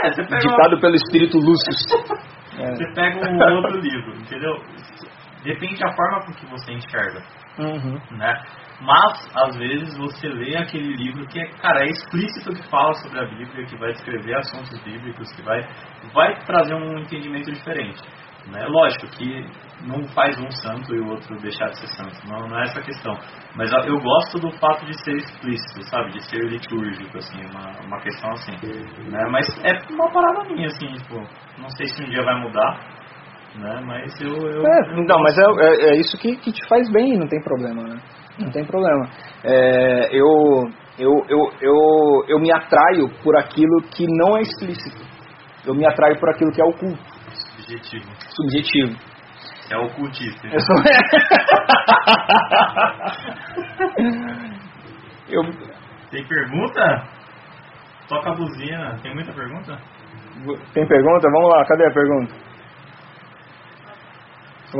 [0.05, 2.17] É, você pega, Ditado pelo Espírito Lúcio.
[2.59, 2.71] É.
[2.75, 4.55] você pega um outro livro, entendeu?
[5.43, 7.23] Depende da forma com que você enxerga.
[7.59, 8.17] Uhum.
[8.17, 8.41] né?
[8.81, 13.19] Mas, às vezes, você lê aquele livro que, é, cara, é explícito que fala sobre
[13.19, 15.61] a Bíblia, que vai descrever assuntos bíblicos, que vai,
[16.13, 18.01] vai trazer um entendimento diferente.
[18.47, 18.65] Né?
[18.67, 19.45] Lógico que
[19.87, 22.79] não faz um santo e o outro deixar de ser santo, não, não é essa
[22.79, 23.13] a questão.
[23.55, 26.11] Mas eu- gosto do fato de ser explícito, sabe?
[26.11, 28.51] De ser litúrgico, assim, uma, uma questão assim.
[29.09, 29.19] Né?
[29.31, 31.15] Mas é uma parada minha, assim, tipo,
[31.57, 32.92] não sei se um dia vai mudar,
[33.55, 33.81] né?
[33.85, 34.31] Mas eu...
[34.31, 37.39] eu É, não, mas é, é, é isso que, que te faz bem, não tem
[37.43, 38.01] problema, né?
[38.39, 39.07] Não tem problema.
[39.43, 40.25] É, eu,
[40.97, 41.75] eu, eu, eu,
[42.27, 45.03] eu me atraio por aquilo que não é explícito.
[45.65, 46.99] Eu me atraio por aquilo que é oculto,
[47.59, 48.05] Objetivo.
[48.35, 48.97] subjetivo.
[49.71, 50.47] É ocultista.
[50.47, 50.75] Eu sou...
[55.30, 55.41] eu,
[56.11, 57.07] Tem pergunta?
[58.09, 58.99] Toca a buzina.
[59.01, 59.80] Tem muita pergunta?
[60.73, 61.30] tem pergunta?
[61.31, 62.42] Vamos lá, cadê a pergunta?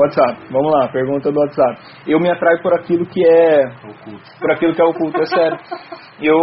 [0.02, 0.48] WhatsApp.
[0.52, 1.82] Vamos lá, pergunta do WhatsApp.
[2.08, 3.64] Eu me atraio por aquilo que é.
[3.84, 4.40] Oculto.
[4.40, 5.58] Por aquilo que é oculto, é sério.
[6.22, 6.38] Eu,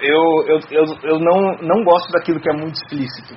[0.00, 3.34] eu, eu, eu, eu não, não gosto daquilo que é muito explícito.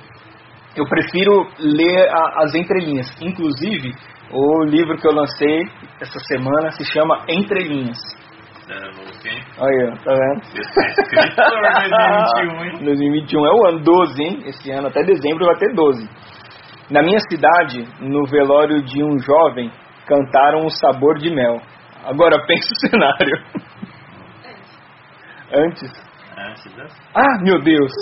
[0.76, 3.06] Eu prefiro ler a, as entrelinhas.
[3.20, 3.92] Inclusive,
[4.32, 5.62] o livro que eu lancei
[6.00, 7.98] essa semana se chama Entrelinhas.
[8.66, 8.74] É,
[9.58, 9.66] ó,
[10.04, 10.40] tá vendo?
[10.74, 11.60] Tá escritor
[12.40, 12.84] 2021, hein?
[12.84, 14.42] 2021 é o ano 12, hein?
[14.46, 16.08] Esse ano até dezembro vai ter 12.
[16.90, 19.70] Na minha cidade, no velório de um jovem,
[20.06, 21.60] cantaram o sabor de mel.
[22.04, 23.44] Agora pensa o cenário.
[25.52, 25.90] Antes.
[26.36, 27.00] É, desse.
[27.14, 27.92] Ah, meu Deus!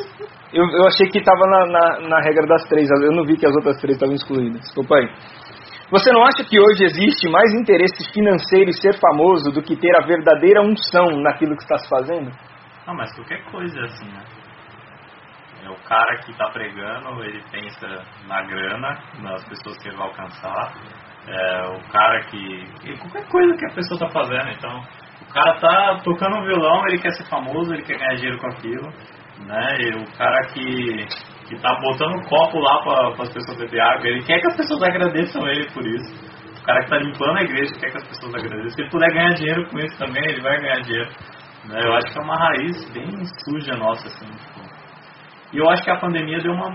[0.53, 2.89] Eu, eu achei que estava na, na, na regra das três.
[2.91, 4.61] Eu não vi que as outras três estavam excluídas.
[4.61, 5.09] Desculpa aí.
[5.91, 9.95] Você não acha que hoje existe mais interesse financeiro em ser famoso do que ter
[9.97, 12.31] a verdadeira unção naquilo que está se fazendo?
[12.87, 14.25] Não, mas qualquer coisa é assim, né?
[15.93, 17.87] Cara que tá pregando, ele pensa
[18.27, 20.73] na grana, nas pessoas que ele vai alcançar.
[21.29, 22.65] É o cara que.
[22.99, 24.49] Qualquer coisa que a pessoa tá fazendo.
[24.53, 24.81] Então,
[25.21, 28.47] o cara tá tocando um violão, ele quer ser famoso, ele quer ganhar dinheiro com
[28.47, 28.89] aquilo.
[29.47, 29.77] Né?
[29.81, 31.07] E o cara que,
[31.47, 34.57] que tá botando um copo lá para as pessoas beber água, ele quer que as
[34.57, 36.11] pessoas agradeçam ele por isso.
[36.59, 38.71] O cara que tá limpando a igreja quer que as pessoas agradeçam.
[38.71, 41.11] Se ele puder ganhar dinheiro com isso também, ele vai ganhar dinheiro.
[41.67, 41.81] Né?
[41.85, 43.11] Eu acho que é uma raiz bem
[43.45, 44.31] suja nossa, assim.
[44.31, 44.62] Tipo.
[45.53, 46.73] E eu acho que a pandemia deu uma,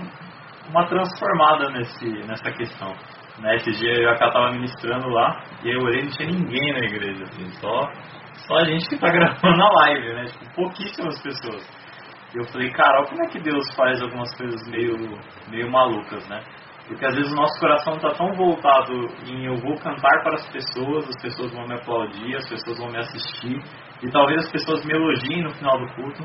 [0.69, 2.93] uma transformada nesse, nessa questão.
[3.39, 3.55] Né?
[3.55, 7.23] Esse dia eu estava ministrando lá e eu olhei e não tinha ninguém na igreja,
[7.23, 7.89] assim, só,
[8.47, 10.25] só a gente que tá gravando a live, né?
[10.25, 11.67] Tipo, pouquíssimas pessoas.
[12.33, 14.95] E eu falei, cara, como é que Deus faz algumas coisas meio,
[15.49, 16.43] meio malucas, né?
[16.87, 18.93] Porque às vezes o nosso coração está tão voltado
[19.27, 22.89] em eu vou cantar para as pessoas, as pessoas vão me aplaudir, as pessoas vão
[22.89, 23.59] me assistir,
[24.01, 26.23] e talvez as pessoas me elogiem no final do culto.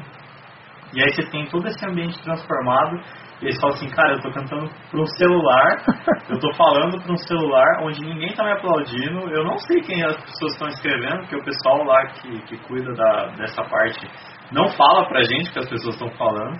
[0.95, 3.01] E aí você tem todo esse ambiente transformado,
[3.41, 5.85] e eles falam assim, cara, eu tô cantando para um celular,
[6.31, 10.05] eu tô falando para um celular onde ninguém tá me aplaudindo, eu não sei quem
[10.05, 14.07] as pessoas estão escrevendo, porque o pessoal lá que, que cuida da, dessa parte
[14.53, 16.57] não fala pra gente o que as pessoas estão falando.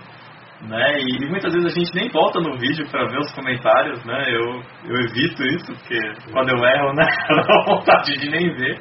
[0.63, 0.97] Né?
[1.01, 4.25] E muitas vezes a gente nem volta no vídeo para ver os comentários, né?
[4.29, 5.99] Eu, eu evito isso, porque
[6.33, 7.05] quando eu erro, né?
[7.31, 8.81] Eu não dá vontade de nem ver.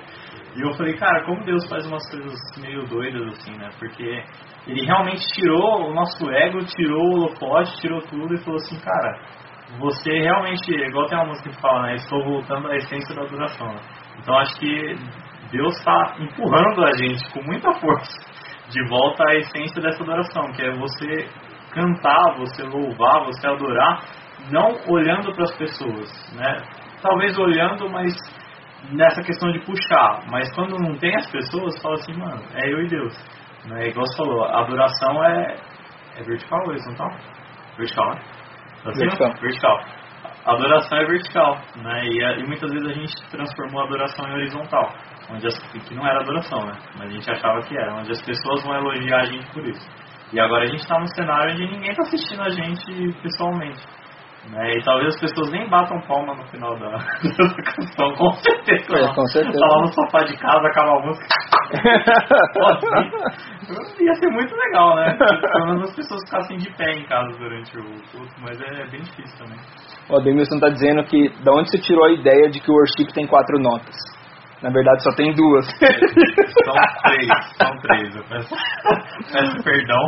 [0.55, 3.69] E eu falei, cara, como Deus faz umas coisas meio doidas assim, né?
[3.79, 4.23] Porque
[4.67, 9.19] ele realmente tirou o nosso ego, tirou o holofote, tirou tudo e falou assim, cara,
[9.79, 11.95] você realmente, igual tem uma música que fala, né?
[11.95, 13.67] Estou voltando à essência da adoração.
[13.67, 13.79] Né?
[14.19, 14.95] Então acho que
[15.51, 18.19] Deus está empurrando a gente com muita força
[18.69, 21.27] de volta à essência dessa adoração, que é você
[21.71, 24.03] cantar, você louvar, você adorar,
[24.49, 26.61] não olhando para as pessoas, né?
[27.01, 28.13] Talvez olhando, mas
[28.89, 32.81] nessa questão de puxar, mas quando não tem as pessoas, fala assim, mano, é eu
[32.81, 33.13] e Deus.
[33.65, 33.89] Né?
[33.89, 35.55] Igual você falou, a adoração é,
[36.17, 37.09] é vertical ou horizontal?
[37.77, 38.21] Vertical, né?
[38.83, 39.17] Tá certo?
[39.17, 39.41] Vertical.
[39.41, 40.01] vertical.
[40.43, 42.05] A adoração é vertical, né?
[42.05, 44.91] E, e muitas vezes a gente transformou a adoração em horizontal,
[45.29, 46.73] onde as, que não era adoração, né?
[46.97, 49.87] Mas a gente achava que era, onde as pessoas vão elogiar a gente por isso.
[50.33, 53.83] E agora a gente está num cenário onde ninguém está assistindo a gente pessoalmente.
[54.49, 54.75] Né?
[54.75, 58.97] E talvez as pessoas nem batam palma no final da, da canção, com certeza.
[58.97, 59.59] É, com certeza.
[59.59, 61.27] Tá lá no sofá de casa, acaba a música.
[61.73, 64.01] Ir.
[64.05, 65.15] Ia ser muito legal, né?
[65.17, 69.01] Pelo menos as pessoas ficassem de pé em casa durante o culto, mas é bem
[69.01, 69.59] difícil também.
[70.09, 73.13] O Ademilson está dizendo que da onde você tirou a ideia de que o worship
[73.13, 73.95] tem quatro notas?
[74.61, 75.65] Na verdade só tem duas.
[75.65, 77.27] São três,
[77.57, 78.15] são três.
[78.15, 78.55] Eu peço,
[79.31, 80.03] peço perdão.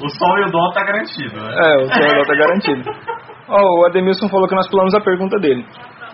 [0.00, 1.52] O sol e o dó tá garantido, né?
[1.52, 2.90] É, o seu está garantido.
[3.48, 5.66] Ó, o Ademilson falou que nós pulamos a pergunta dele.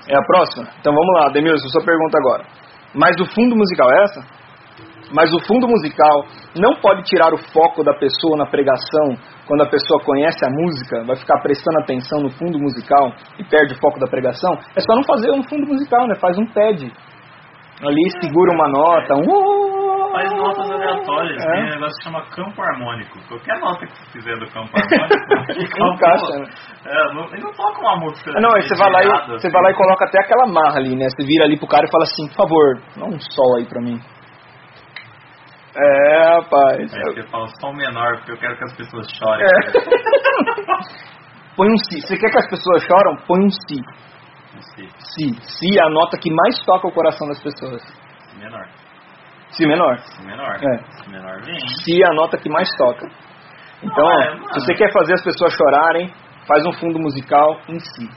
[0.08, 0.68] É a próxima?
[0.80, 2.44] Então vamos lá, Ademilson, sua pergunta agora.
[2.94, 4.24] Mas o fundo musical é essa?
[5.12, 6.24] Mas o fundo musical
[6.56, 9.16] não pode tirar o foco da pessoa na pregação
[9.46, 13.74] quando a pessoa conhece a música, vai ficar prestando atenção no fundo musical e perde
[13.74, 14.52] o foco da pregação.
[14.76, 16.14] É só não fazer um fundo musical, né?
[16.20, 16.92] Faz um pad.
[17.82, 19.76] Ali segura uma nota, um.
[20.12, 21.46] Faz notas aleatórias, É.
[21.52, 23.18] tem um negócio que chama campo harmônico.
[23.28, 26.46] Qualquer nota que você fizer do campo harmônico, um Encaixa, né?
[26.86, 28.32] É, não, ele não toca uma música.
[28.40, 30.96] Não, aí você vai lá e você vai lá e coloca até aquela marra ali,
[30.96, 31.06] né?
[31.10, 33.82] Você vira ali pro cara e fala assim, por favor, dá um sol aí pra
[33.82, 34.00] mim.
[35.76, 36.94] É, rapaz.
[36.94, 39.44] Aí você fala som menor, porque eu quero que as pessoas chorem.
[39.44, 39.48] É.
[41.56, 42.00] Põe um si.
[42.00, 43.16] Você quer que as pessoas choram?
[43.26, 43.82] Põe um si.
[44.54, 45.34] Não sei, Si.
[45.42, 47.82] Si é a nota que mais toca o coração das pessoas.
[48.38, 48.66] menor.
[49.50, 49.98] Si menor.
[49.98, 50.56] Si menor.
[50.56, 50.78] É.
[51.02, 51.58] Si menor vem.
[51.84, 53.06] Si é a nota que mais toca.
[53.82, 56.10] Então, Não, é, se você quer fazer as pessoas chorarem,
[56.46, 58.08] faz um fundo musical em si.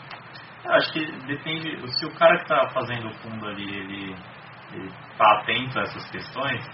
[0.65, 1.77] Eu acho que depende.
[1.97, 4.15] Se o cara que tá fazendo o fundo ali, ele,
[4.73, 6.65] ele tá atento a essas questões,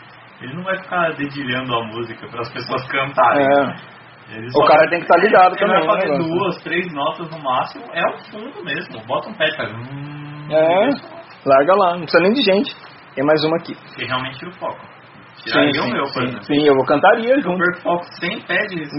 [0.46, 3.44] ele não vai ficar dedilhando a música para as pessoas cantarem.
[3.46, 3.66] É.
[3.68, 3.76] né?
[4.30, 5.76] Ele O cara tem que estar ligado Ele também.
[5.76, 6.34] vai no fazer negócio.
[6.36, 9.06] duas, três notas no máximo, é o fundo mesmo.
[9.06, 9.72] Bota um pé e faz.
[9.72, 10.90] hum, É,
[11.46, 12.76] larga lá, não precisa nem de gente.
[13.14, 13.76] Tem mais uma aqui.
[13.96, 14.82] Que realmente o foco.
[15.46, 17.58] Sim, o meu, por sim, sim, eu vou cantaria junto.
[17.60, 18.84] perco foco sem pé de...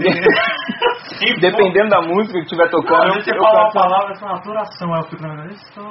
[1.17, 1.35] Sem.
[1.39, 3.73] Dependendo da música que estiver Não, tocando, vezes você eu fala canto.
[3.73, 5.25] palavra, é uma aturação, aí eu fico...
[5.25, 5.83] "Eu Estou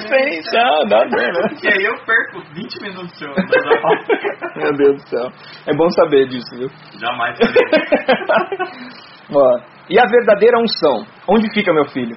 [0.00, 1.48] Sim, já, dá bem, né?
[1.62, 3.28] E aí eu perco 20 minutos do seu.
[4.56, 5.28] Meu Deus do céu.
[5.66, 6.68] É bom saber disso, viu?
[7.00, 7.38] Jamais.
[9.32, 9.58] Ó,
[9.90, 11.04] e a verdadeira unção?
[11.28, 12.16] Onde fica, meu filho?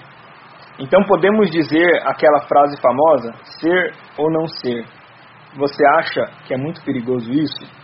[0.80, 4.86] Então podemos dizer aquela frase famosa, ser ou não ser.
[5.56, 7.82] Você acha que é muito perigoso isso?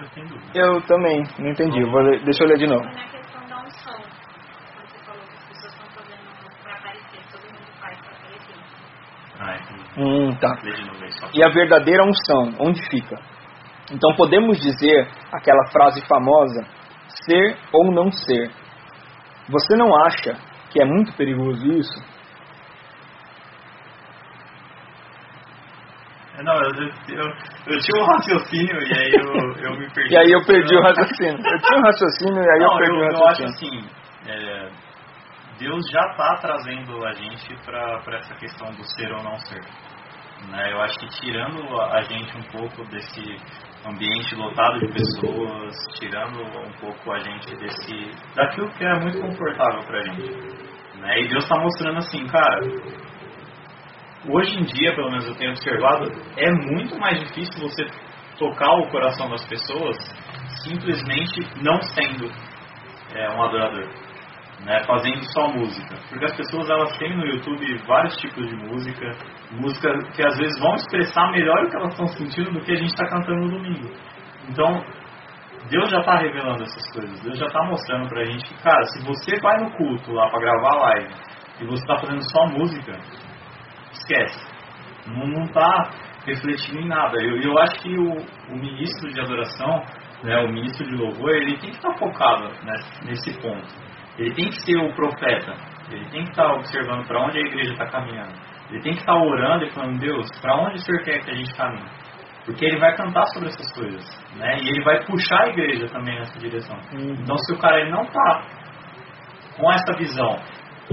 [0.00, 0.58] Eu tenho dúvida.
[0.58, 1.80] Eu também, não entendi.
[1.80, 2.84] Eu vou ler- deixa eu ler de novo.
[2.84, 7.44] Na questão da unção, quando você falou que as pessoas estão fazendo pra aparecer, todo
[7.44, 8.56] mundo faz pra aparecer.
[9.40, 10.00] Ah.
[10.00, 10.48] Hum, tá.
[11.32, 13.16] E a verdadeira unção, onde fica?
[13.90, 16.66] Então podemos dizer aquela frase famosa,
[17.24, 18.50] ser ou não ser.
[19.48, 20.34] Você não acha
[20.72, 22.15] que é muito perigoso isso?
[26.46, 27.26] Não, eu, eu, eu,
[27.66, 30.14] eu tinha um raciocínio e aí eu, eu me perdi.
[30.14, 31.38] E aí eu perdi o raciocínio.
[31.44, 33.84] Eu tinha um raciocínio e aí eu Não, perdi eu, o eu acho raciocínio.
[33.84, 34.70] assim, é,
[35.58, 39.60] Deus já está trazendo a gente para essa questão do ser ou não ser.
[40.50, 40.72] Né?
[40.72, 43.36] Eu acho que tirando a, a gente um pouco desse
[43.84, 49.82] ambiente lotado de pessoas, tirando um pouco a gente desse daquilo que é muito confortável
[49.84, 50.30] para a gente.
[51.00, 51.22] Né?
[51.22, 52.60] E Deus está mostrando assim, cara,
[54.28, 57.84] hoje em dia, pelo menos eu tenho observado, é muito mais difícil você
[58.38, 59.96] tocar o coração das pessoas
[60.62, 62.30] simplesmente não sendo
[63.14, 63.88] é, um adorador,
[64.64, 65.96] né, fazendo só música.
[66.08, 69.10] Porque as pessoas elas têm no YouTube vários tipos de música,
[69.52, 72.76] música que às vezes vão expressar melhor o que elas estão sentindo do que a
[72.76, 73.90] gente está cantando no domingo.
[74.48, 74.84] Então,
[75.70, 79.04] Deus já está revelando essas coisas, Deus já está mostrando pra gente que, cara, se
[79.04, 81.14] você vai no culto lá para gravar a live
[81.60, 82.92] e você está fazendo só música,
[83.98, 84.56] esquece.
[85.06, 85.90] Não, não tá
[86.26, 87.16] refletindo em nada.
[87.22, 88.16] Eu, eu acho que o,
[88.52, 89.82] o ministro de adoração,
[90.22, 93.68] né, o ministro de louvor, ele tem que estar focado nesse, nesse ponto.
[94.18, 95.54] Ele tem que ser o profeta.
[95.90, 98.34] Ele tem que estar observando para onde a igreja está caminhando.
[98.70, 101.34] Ele tem que estar orando e falando, Deus, para onde o Senhor quer que a
[101.34, 101.88] gente caminhe?
[102.44, 104.04] Porque ele vai cantar sobre essas coisas.
[104.36, 104.58] Né?
[104.62, 106.76] E ele vai puxar a igreja também nessa direção.
[106.92, 107.14] Uhum.
[107.20, 108.42] Então, se o cara ele não está
[109.56, 110.36] com essa visão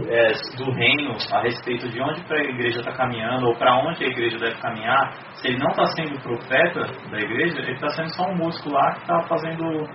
[0.08, 4.08] é, do reino a respeito de onde a igreja está caminhando ou para onde a
[4.08, 8.28] igreja deve caminhar, se ele não está sendo profeta da igreja, ele está sendo só
[8.28, 9.88] um músico lá que está fazendo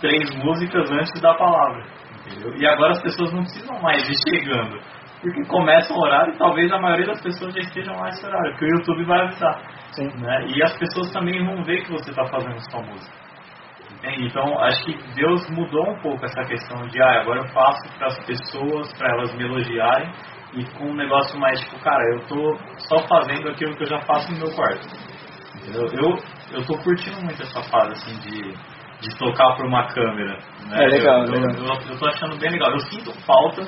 [0.00, 1.84] três músicas antes da palavra.
[2.26, 2.54] Entendeu?
[2.56, 4.78] E agora as pessoas não precisam mais ir chegando,
[5.22, 8.50] porque começa o horário e talvez a maioria das pessoas já estejam lá nesse horário,
[8.50, 9.62] porque o YouTube vai avisar.
[10.20, 10.46] Né?
[10.54, 13.25] E as pessoas também vão ver que você está fazendo só música.
[13.98, 14.26] Entende?
[14.26, 18.06] Então, acho que Deus mudou um pouco essa questão de, ah, agora eu faço para
[18.08, 20.12] as pessoas, para elas me elogiarem,
[20.54, 22.58] e com um negócio mais tipo, cara, eu tô
[22.88, 24.86] só fazendo aquilo que eu já faço no meu quarto.
[25.56, 25.86] Entendeu?
[25.92, 26.18] Eu,
[26.52, 28.52] eu tô curtindo muito essa fase, assim, de,
[29.00, 30.38] de tocar por uma câmera.
[30.68, 30.84] Né?
[30.84, 31.50] É legal, eu, legal.
[31.56, 32.70] Eu, eu, eu tô achando bem legal.
[32.70, 33.62] Eu sinto falta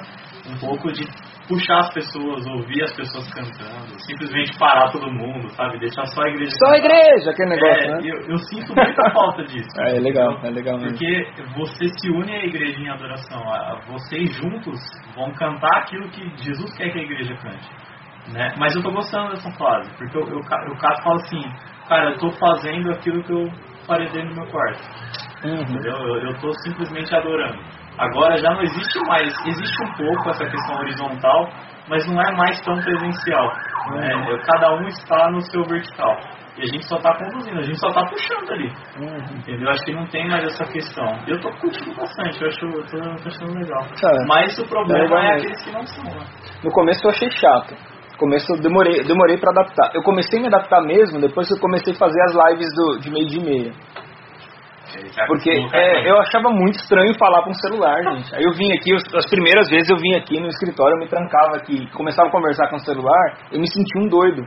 [0.47, 1.05] um pouco de
[1.49, 5.79] puxar as pessoas, ouvir as pessoas cantando, simplesmente parar todo mundo, sabe?
[5.79, 7.99] Deixar só a igreja Só a igreja, aquele negócio, É, né?
[8.05, 9.69] eu, eu sinto muita falta disso.
[9.81, 10.91] É, é legal, é legal mesmo.
[10.91, 11.27] Porque
[11.57, 13.43] você se une à igreja em adoração.
[13.89, 14.79] Vocês juntos
[15.15, 17.69] vão cantar aquilo que Jesus quer que a igreja cante.
[18.33, 18.55] Né?
[18.59, 19.91] Mas eu tô gostando dessa fase.
[19.97, 21.43] Porque eu, eu, o Cato fala assim,
[21.89, 23.49] cara, eu tô fazendo aquilo que eu
[23.87, 24.83] faria dentro do meu quarto.
[25.45, 25.81] Uhum.
[25.83, 27.59] Eu, eu tô simplesmente adorando.
[27.99, 31.49] Agora já não existe mais, existe um pouco essa questão horizontal,
[31.89, 33.49] mas não é mais tão presencial.
[33.91, 34.15] Né?
[34.15, 34.39] Uhum.
[34.47, 36.17] Cada um está no seu vertical.
[36.57, 38.69] E a gente só está conduzindo, a gente só está puxando ali.
[39.01, 39.39] Uhum.
[39.39, 39.71] Entendeu?
[39.71, 41.07] Acho que não tem mais essa questão.
[41.27, 43.85] Eu tô curtindo bastante, eu acho, eu tô, tô achando legal.
[44.29, 46.25] Mas o problema é, aqueles que não são, né?
[46.63, 47.75] No começo eu achei chato.
[48.13, 49.91] No começo eu demorei, demorei para adaptar.
[49.95, 52.99] Eu comecei a me adaptar mesmo depois que eu comecei a fazer as lives do,
[53.01, 53.73] de meio de meia.
[55.13, 58.35] Já Porque é, eu achava muito estranho falar com o celular, gente.
[58.35, 61.57] Aí eu vim aqui, as primeiras vezes eu vim aqui no escritório, eu me trancava
[61.57, 64.43] aqui, começava a conversar com o celular, eu me sentia um doido.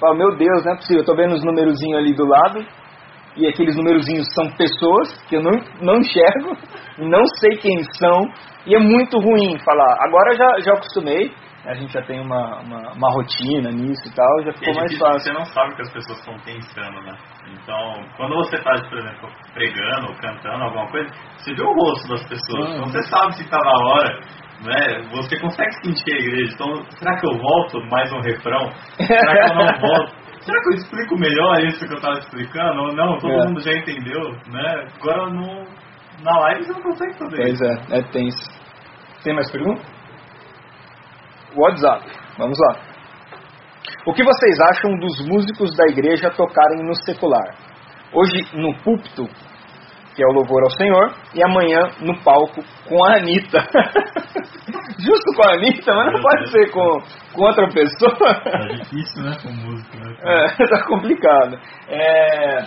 [0.00, 2.66] Falava, meu Deus, não é possível, eu tô vendo os numerozinhos ali do lado,
[3.36, 6.56] e aqueles numerozinhos são pessoas que eu não, não enxergo,
[6.98, 8.20] não sei quem são,
[8.66, 9.96] e é muito ruim falar.
[10.06, 11.30] Agora já, já acostumei,
[11.66, 14.74] a gente já tem uma, uma, uma rotina nisso e tal, já E é ficou
[14.74, 15.20] mais fácil.
[15.20, 17.16] Você não sabe o que as pessoas estão pensando, né?
[17.52, 22.08] Então, quando você está, por exemplo, pregando ou cantando alguma coisa, você vê o rosto
[22.08, 22.68] das pessoas.
[22.68, 22.74] Uhum.
[22.76, 24.20] Então você sabe se está na hora,
[24.62, 25.08] né?
[25.12, 26.52] Você consegue sentir a igreja.
[26.54, 28.70] Então, será que eu volto mais um refrão?
[28.98, 30.24] Será que eu não volto?
[30.44, 32.82] Será que eu explico melhor isso que eu estava explicando?
[32.82, 33.46] Ou não, todo É.
[33.48, 34.20] mundo já entendeu,
[34.52, 34.86] né?
[35.00, 35.64] Agora no,
[36.22, 37.64] na live você não consegue fazer Pois isso.
[37.64, 38.64] é, é tenso.
[39.22, 39.93] Tem mais pergunta?
[41.56, 42.04] WhatsApp.
[42.38, 42.94] Vamos lá.
[44.06, 47.54] O que vocês acham dos músicos da igreja tocarem no secular?
[48.12, 49.24] Hoje no púlpito,
[50.14, 53.58] que é o louvor ao Senhor, e amanhã no palco com a Anitta.
[55.00, 56.98] Justo com a Anitta, mas não pode ser com,
[57.34, 58.34] com outra pessoa.
[58.40, 59.36] Tá difícil, né?
[59.42, 60.16] Com música, né?
[60.22, 61.58] É, tá complicado.
[61.88, 62.64] É,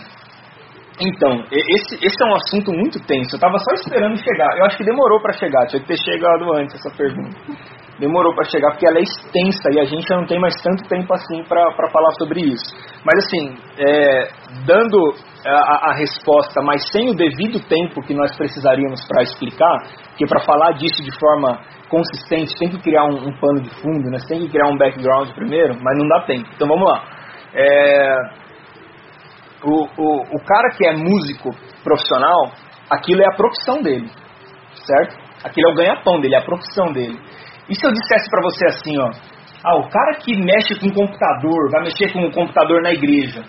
[1.00, 3.36] Então, esse, esse é um assunto muito tenso.
[3.36, 4.58] Eu tava só esperando chegar.
[4.58, 5.68] Eu acho que demorou para chegar.
[5.68, 7.38] Tinha que ter chegado antes essa pergunta.
[8.00, 10.88] Demorou para chegar porque ela é extensa e a gente já não tem mais tanto
[10.88, 12.76] tempo assim para falar sobre isso.
[13.04, 14.30] Mas assim, é,
[14.66, 14.98] dando
[15.46, 19.78] a, a- resposta, mas sem o devido tempo que nós precisaríamos para explicar,
[20.10, 21.60] porque para falar disso de forma
[21.90, 24.18] consistente tem que criar um, um pano de fundo, né?
[24.28, 26.48] Tem que criar um background primeiro, mas não dá tempo.
[26.56, 27.04] Então vamos lá.
[27.56, 28.14] É,
[29.64, 31.50] o, o, o cara que é músico
[31.84, 32.52] profissional,
[32.90, 34.10] aquilo é a profissão dele,
[34.86, 35.16] certo?
[35.44, 37.18] Aquilo é o ganha-pão dele, é a profissão dele.
[37.70, 39.12] E se eu dissesse pra você assim, ó,
[39.64, 43.44] ah, o cara que mexe com computador, vai mexer com o computador na igreja.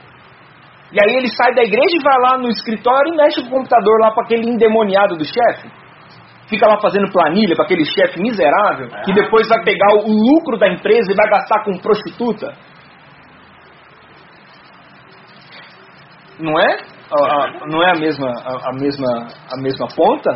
[0.90, 3.58] E aí ele sai da igreja e vai lá no escritório e mexe com o
[3.58, 5.68] computador lá para aquele endemoniado do chefe.
[6.48, 10.66] Fica lá fazendo planilha para aquele chefe miserável, que depois vai pegar o lucro da
[10.66, 12.54] empresa e vai gastar com prostituta.
[16.40, 16.76] Não é?
[17.70, 20.30] Não é a mesma, a, mesma, a mesma ponta?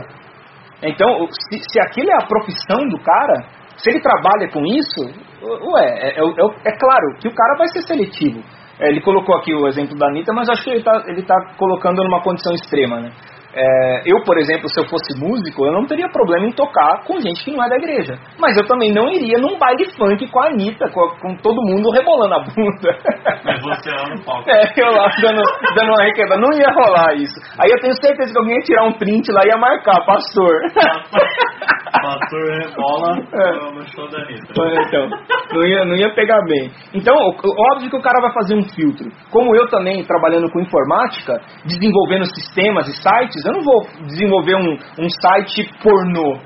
[0.83, 5.01] Então, se, se aquilo é a profissão do cara, se ele trabalha com isso,
[5.43, 8.43] ué, é, é, é claro que o cara vai ser seletivo.
[8.79, 11.37] É, ele colocou aqui o exemplo da Anitta, mas acho que ele está ele tá
[11.57, 13.13] colocando numa condição extrema, né?
[13.55, 17.21] É, eu, por exemplo, se eu fosse músico, eu não teria problema em tocar com
[17.21, 18.15] gente que não é da igreja.
[18.41, 21.91] Mas eu também não iria num baile funk com a Anitta, com, com todo mundo
[21.91, 22.91] rebolando a bunda.
[23.45, 24.49] Mas você lá no palco.
[24.51, 25.43] É, eu lá dando,
[25.77, 26.37] dando uma requebra.
[26.39, 27.39] Não ia rolar isso.
[27.61, 30.53] Aí eu tenho certeza que alguém ia tirar um print lá e ia marcar, pastor.
[31.93, 33.53] Pastor rebola É.
[33.53, 34.53] no- show da Anitta.
[34.53, 35.09] Então,
[35.53, 36.71] não ia, não ia pegar bem.
[36.95, 39.09] Então, óbvio que o cara vai fazer um filtro.
[39.31, 41.35] Como eu também, trabalhando com informática,
[41.67, 44.73] desenvolvendo sistemas e sites, eu não vou desenvolver um,
[45.05, 46.39] um site pornô.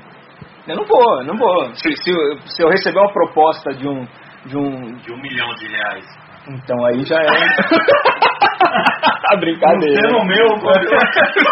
[0.67, 1.73] Eu não vou, eu não vou.
[1.75, 4.05] Se, se eu- se eu receber uma proposta de um,
[4.45, 4.95] de um.
[4.97, 6.05] De um milhão de reais.
[6.49, 7.27] Então aí já é.
[9.39, 10.01] Brincadeira.
[10.01, 10.71] Você no meu, pô.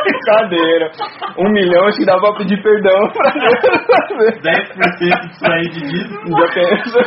[0.04, 0.92] Brincadeira.
[1.38, 4.40] Um milhão acho que dá pra pedir perdão pra Deus.
[4.42, 7.00] 10% disso aí de dízimo, Já pensa?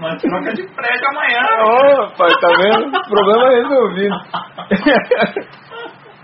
[0.00, 1.42] uma troca de prédio amanhã.
[1.62, 2.90] Opa, tá vendo?
[3.08, 4.16] Problema resolvido.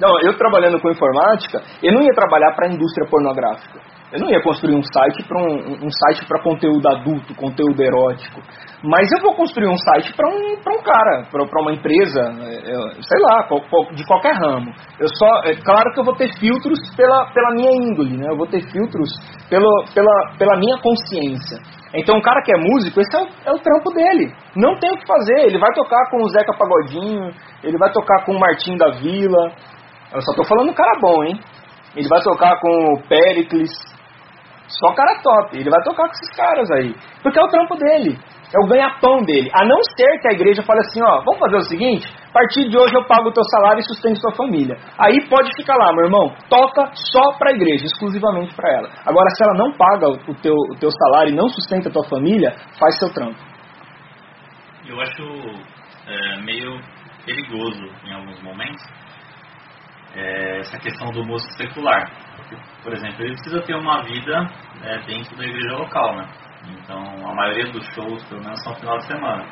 [0.00, 3.80] Não, eu trabalhando com informática, eu não ia trabalhar para a indústria pornográfica.
[4.12, 8.40] Eu não ia construir um site para um, um site para conteúdo adulto, conteúdo erótico.
[8.82, 13.02] Mas eu vou construir um site para um, um cara, para uma empresa, é, é,
[13.02, 13.46] sei lá,
[13.94, 14.72] de qualquer ramo.
[14.98, 18.26] Eu só, é claro que eu vou ter filtros pela, pela minha índole, né?
[18.30, 19.10] Eu vou ter filtros
[19.48, 21.58] pelo, pela, pela minha consciência.
[21.94, 24.32] Então, um cara que é músico, esse é o, é o trampo dele.
[24.56, 25.46] Não tem o que fazer.
[25.46, 27.30] Ele vai tocar com o Zeca Pagodinho,
[27.62, 29.52] ele vai tocar com o Martim da Vila.
[30.12, 31.40] Eu só tô falando cara bom, hein?
[31.94, 33.70] Ele vai tocar com o Pericles.
[34.66, 35.56] Só cara top.
[35.56, 36.94] Ele vai tocar com esses caras aí.
[37.22, 38.18] Porque é o trampo dele.
[38.52, 39.48] É o ganha-pão dele.
[39.54, 42.68] A não ser que a igreja fale assim, ó, vamos fazer o seguinte, a partir
[42.68, 44.76] de hoje eu pago o teu salário e sustento sua família.
[44.98, 48.88] Aí pode ficar lá, meu irmão, toca só pra igreja, exclusivamente pra ela.
[49.06, 52.08] Agora, se ela não paga o teu, o teu salário e não sustenta a tua
[52.08, 53.38] família, faz seu trampo.
[54.88, 55.22] Eu acho
[56.08, 56.80] é, meio
[57.24, 58.82] perigoso em alguns momentos
[60.14, 62.10] é, essa questão do músico secular.
[62.82, 64.50] Por exemplo, ele precisa ter uma vida
[64.82, 66.28] é, dentro da igreja local, né?
[66.68, 69.46] Então, a maioria dos shows, pelo menos, são final de semana.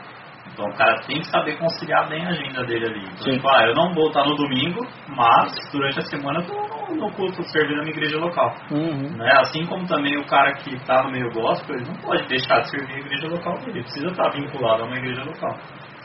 [0.52, 3.02] Então, o cara tem que saber conciliar bem a agenda dele ali.
[3.02, 3.32] Então, Sim.
[3.32, 7.10] tipo, ah, eu não vou estar no domingo, mas durante a semana eu tô no,
[7.12, 8.55] culto servindo na minha igreja local.
[8.70, 9.16] Uhum.
[9.16, 9.30] Né?
[9.40, 12.70] Assim como também o cara que está no meio gospel, ele não pode deixar de
[12.70, 15.55] servir a igreja local dele, ele precisa estar vinculado a uma igreja local.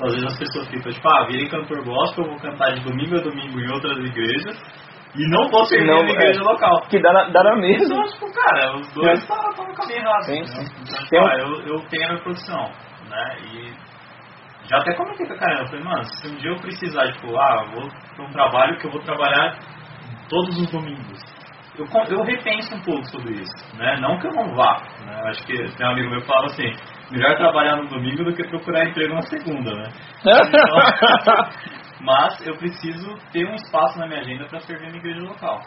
[0.03, 2.81] Então, às vezes as pessoas ficam tipo, ah, virei cantor gospel, eu vou cantar de
[2.83, 4.57] domingo a domingo em outras igrejas
[5.15, 6.43] e não vou servir Não, a minha igreja é.
[6.43, 6.81] local.
[6.89, 7.85] Que dá na, dá na mesma.
[7.85, 9.13] Então, tipo, cara, os dois É.
[9.13, 10.25] estão no caminho errado.
[10.25, 10.61] Sim, sim.
[10.61, 12.71] Então, tipo, um- ah, eu, eu tenho a minha produção,
[13.09, 13.37] né?
[13.53, 13.73] E
[14.69, 17.37] já até comentei com a Karen, eu falei, mano, se um dia eu precisar, tipo,
[17.37, 19.57] ah, vou pra um trabalho que eu vou trabalhar
[20.29, 21.19] todos os domingos.
[21.77, 23.97] Eu, eu repenso um pouco sobre isso, né?
[24.01, 25.21] Não que eu não vá, né?
[25.29, 26.75] Acho que tem um amigo meu que falava assim,
[27.13, 29.89] melhor trabalhar no domingo do que procurar emprego na segunda, né?
[30.19, 30.33] Então,
[32.01, 35.59] mas eu preciso ter um espaço na minha agenda para servir a minha igreja local.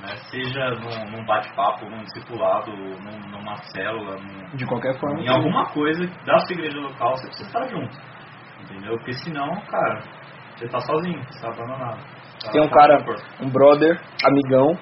[0.00, 0.16] Né?
[0.30, 5.20] Seja num, num bate-papo, num discipulado, num, numa célula, num, De qualquer forma.
[5.20, 7.96] em alguma coisa da sua igreja local, você precisa estar junto.
[8.62, 8.96] Entendeu?
[8.96, 10.02] Porque senão, cara,
[10.56, 12.00] você tá sozinho, você tá abandonado.
[12.44, 12.98] Tá- Tem um cara,
[13.40, 14.76] um brother, amigão,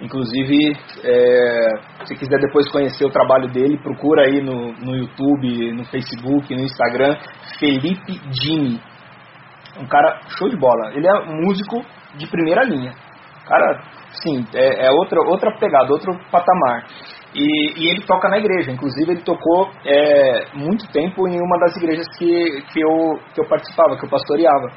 [0.00, 5.84] Inclusive, é, se quiser depois conhecer o trabalho dele, procura aí no, no YouTube, no
[5.84, 7.16] Facebook, no Instagram,
[7.58, 8.80] Felipe Jimmy.
[9.78, 10.92] Um cara show de bola.
[10.94, 11.84] Ele é músico
[12.16, 12.92] de primeira linha.
[13.46, 13.82] Cara,
[14.22, 16.86] sim, é, é outra, outra pegada, outro patamar.
[17.34, 18.70] E, e, ele toca na igreja.
[18.70, 23.48] Inclusive, ele tocou é, muito tempo em uma das igrejas que, que, eu, que eu
[23.48, 24.70] participava, que eu pastoreava.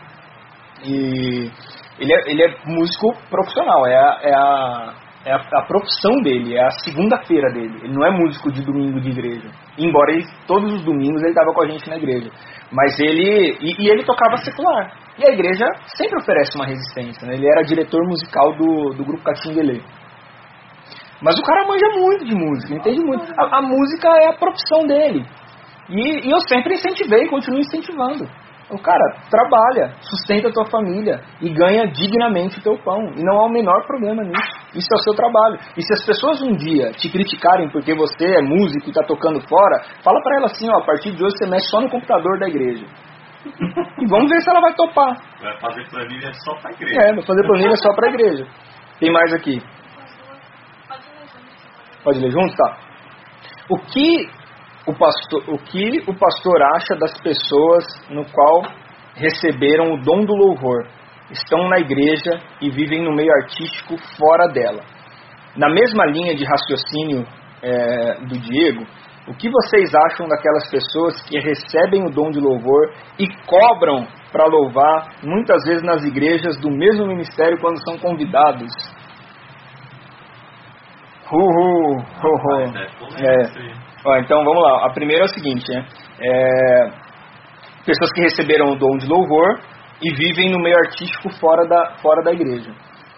[0.83, 1.51] E
[1.99, 4.93] ele é, ele é músico profissional, é a, é a,
[5.27, 7.77] é a, a profissão dele, é a segunda-feira dele.
[7.83, 9.49] Ele não é músico de domingo de igreja.
[9.77, 12.29] Embora ele, todos os domingos ele estava com a gente na igreja.
[12.71, 13.57] Mas ele.
[13.59, 14.93] E, e, ele tocava secular.
[15.19, 15.65] E a igreja
[15.97, 17.27] sempre oferece uma resistência.
[17.27, 17.35] Né?
[17.35, 19.81] Ele era diretor musical do, do grupo Catinguelê.
[21.21, 23.25] Mas o cara manja muito de música, entende muito.
[23.37, 25.25] A, a música é a profissão dele.
[25.89, 28.25] E, e eu sempre incentivei continuo incentivando.
[28.69, 32.99] O cara trabalha, sustenta a tua família e ganha dignamente o teu pão.
[33.15, 34.43] E não há o menor problema nisso.
[34.75, 35.57] Isso é o seu trabalho.
[35.77, 39.39] E se as pessoas um dia te criticarem porque você é músico e está tocando
[39.47, 42.39] fora, fala para ela assim, ó, a partir de hoje você mexe só no computador
[42.39, 42.85] da igreja.
[43.47, 45.15] e vamos ver se ela vai topar.
[45.41, 47.01] Vai fazer planilha só para igreja.
[47.01, 48.47] É, vai fazer planilha só para igreja.
[48.99, 49.61] Tem mais aqui.
[52.03, 52.55] Pode ler junto?
[52.55, 52.77] Tá.
[53.69, 54.29] O que
[54.87, 58.61] o pastor, o que o pastor acha das pessoas no qual
[59.15, 60.87] receberam o dom do louvor,
[61.29, 64.81] estão na igreja e vivem no meio artístico fora dela.
[65.57, 67.25] Na mesma linha de raciocínio
[67.61, 68.85] é, do Diego,
[69.27, 74.45] o que vocês acham daquelas pessoas que recebem o dom de louvor e cobram para
[74.45, 78.71] louvar, muitas vezes nas igrejas do mesmo ministério quando são convidados?
[81.29, 82.77] Uhul, uhul.
[83.17, 84.85] É, Ó, então vamos lá.
[84.85, 85.85] A primeira é o seguinte, né?
[86.19, 86.89] É,
[87.85, 89.59] pessoas que receberam o dom de louvor
[90.01, 92.71] e vivem no meio artístico fora da, fora da igreja.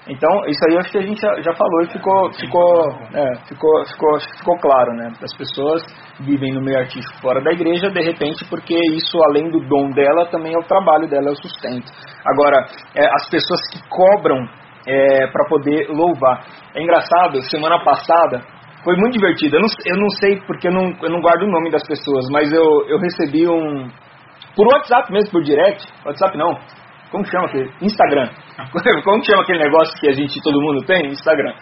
[0.08, 3.86] Então, isso aí acho que a gente já, já falou e ficou, ficou, é, ficou,
[3.86, 5.12] ficou, ficou claro, né?
[5.22, 5.84] As pessoas
[6.22, 10.26] vivem no meio artístico fora da igreja, de repente, porque isso, além do dom dela,
[10.32, 11.92] também é o trabalho dela, é o sustento.
[12.26, 12.66] Agora,
[12.96, 14.48] é, as pessoas que cobram
[14.88, 16.44] é, para poder louvar.
[16.76, 18.42] É engraçado, semana passada,
[18.84, 19.58] foi muito divertido.
[19.58, 22.26] Eu não, eu não sei porque eu não, eu não guardo o nome das pessoas,
[22.32, 23.90] mas eu, eu recebi um.
[24.56, 25.88] Por WhatsApp mesmo, por direct.
[26.06, 26.58] WhatsApp não.
[27.12, 27.72] Como chama aquele?
[27.82, 28.30] Instagram.
[29.04, 31.08] Como chama aquele negócio que a gente, todo mundo tem?
[31.08, 31.54] Instagram.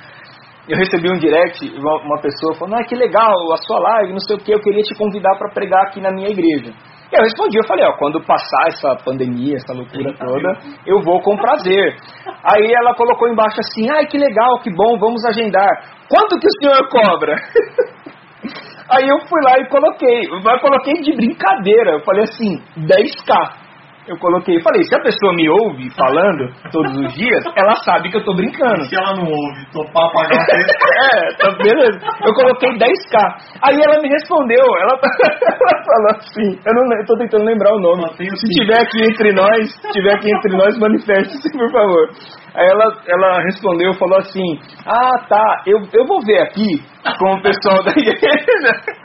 [0.67, 4.35] Eu recebi um direct, uma, pessoa falando, ah, que legal, a sua live, não sei
[4.35, 6.73] o que, eu queria te convidar para pregar aqui na minha igreja.
[7.11, 10.49] Eu respondi, eu falei, ó, quando passar essa pandemia, essa loucura toda,
[10.85, 11.95] eu vou com prazer.
[12.43, 15.69] Aí ela colocou embaixo assim, ai que legal, que bom, vamos agendar.
[16.09, 17.35] Quanto que o senhor cobra?
[18.89, 23.66] Aí eu fui lá e coloquei, mas coloquei de brincadeira, eu falei assim, 10k
[24.07, 28.17] eu coloquei, falei, se a pessoa me ouve falando todos os dias, ela sabe que
[28.17, 28.85] eu tô brincando.
[28.85, 30.71] Se ela não ouve, topar pagar o preço.
[31.03, 31.99] é, tá beleza.
[32.25, 33.15] Eu coloquei 10k.
[33.67, 37.79] Aí ela me respondeu, ela, ela falou assim, eu não eu tô tentando lembrar o
[37.79, 38.03] nome.
[38.15, 42.09] Se tiver aqui entre nós, se tiver aqui entre nós, manifeste-se, por favor.
[42.55, 46.81] Aí ela, ela respondeu, falou assim, ah tá, eu, eu vou ver aqui
[47.19, 48.97] com o pessoal da igreja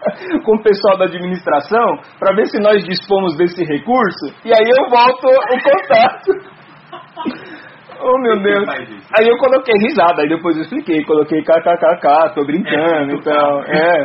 [0.44, 4.90] com o pessoal da administração para ver se nós dispomos desse recurso e aí eu
[4.90, 6.60] volto o contato.
[8.02, 8.66] Oh meu Deus.
[8.66, 13.62] Aí eu coloquei risada, aí depois eu expliquei, coloquei kkkk, tô brincando, é, então.
[13.64, 14.04] É.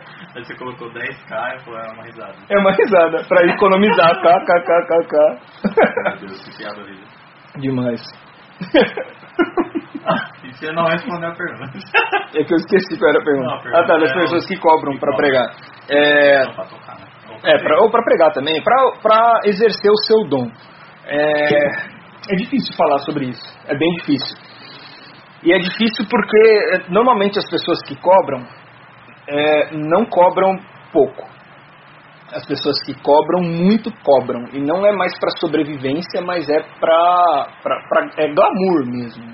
[0.34, 2.34] Aí você colocou 10k e falou, é uma risada.
[2.50, 5.16] É uma risada, pra economizar, kkkk.
[6.04, 7.06] Meu Deus, que piada horrível.
[7.60, 8.00] Demais.
[10.44, 11.78] e você não respondeu a pergunta.
[12.34, 13.46] É que eu esqueci qual era a pergunta.
[13.46, 15.54] Não, a pergunta ah, tá, das é pessoas que cobram para pregar.
[15.88, 17.06] É, pra tocar, né?
[17.44, 20.50] é pra, ou para pregar também, para exercer o seu dom.
[21.06, 21.94] É,
[22.30, 24.36] é difícil falar sobre isso, é bem difícil.
[25.42, 26.38] E é difícil porque
[26.72, 28.42] é, normalmente as pessoas que cobram
[29.28, 30.58] é, não cobram
[30.92, 31.33] pouco.
[32.34, 37.46] As pessoas que cobram muito cobram e não é mais para sobrevivência, mas é para
[38.18, 39.24] é glamour mesmo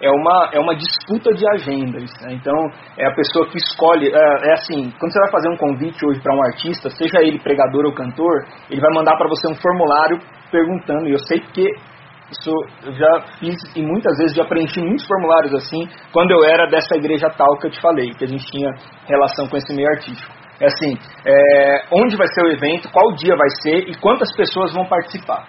[0.00, 2.10] é uma, é uma disputa de agendas.
[2.22, 2.32] Né?
[2.32, 2.56] Então,
[2.96, 4.08] é a pessoa que escolhe.
[4.08, 7.38] É, é assim: quando você vai fazer um convite hoje para um artista, seja ele
[7.38, 10.18] pregador ou cantor, ele vai mandar para você um formulário
[10.50, 11.06] perguntando.
[11.06, 11.68] E eu sei que
[12.30, 12.50] isso
[12.84, 16.96] eu já fiz e muitas vezes já preenchi muitos formulários assim, quando eu era dessa
[16.96, 18.70] igreja tal que eu te falei, que a gente tinha
[19.06, 20.39] relação com esse meio artístico.
[20.60, 24.72] É assim: é, onde vai ser o evento, qual dia vai ser e quantas pessoas
[24.74, 25.46] vão participar.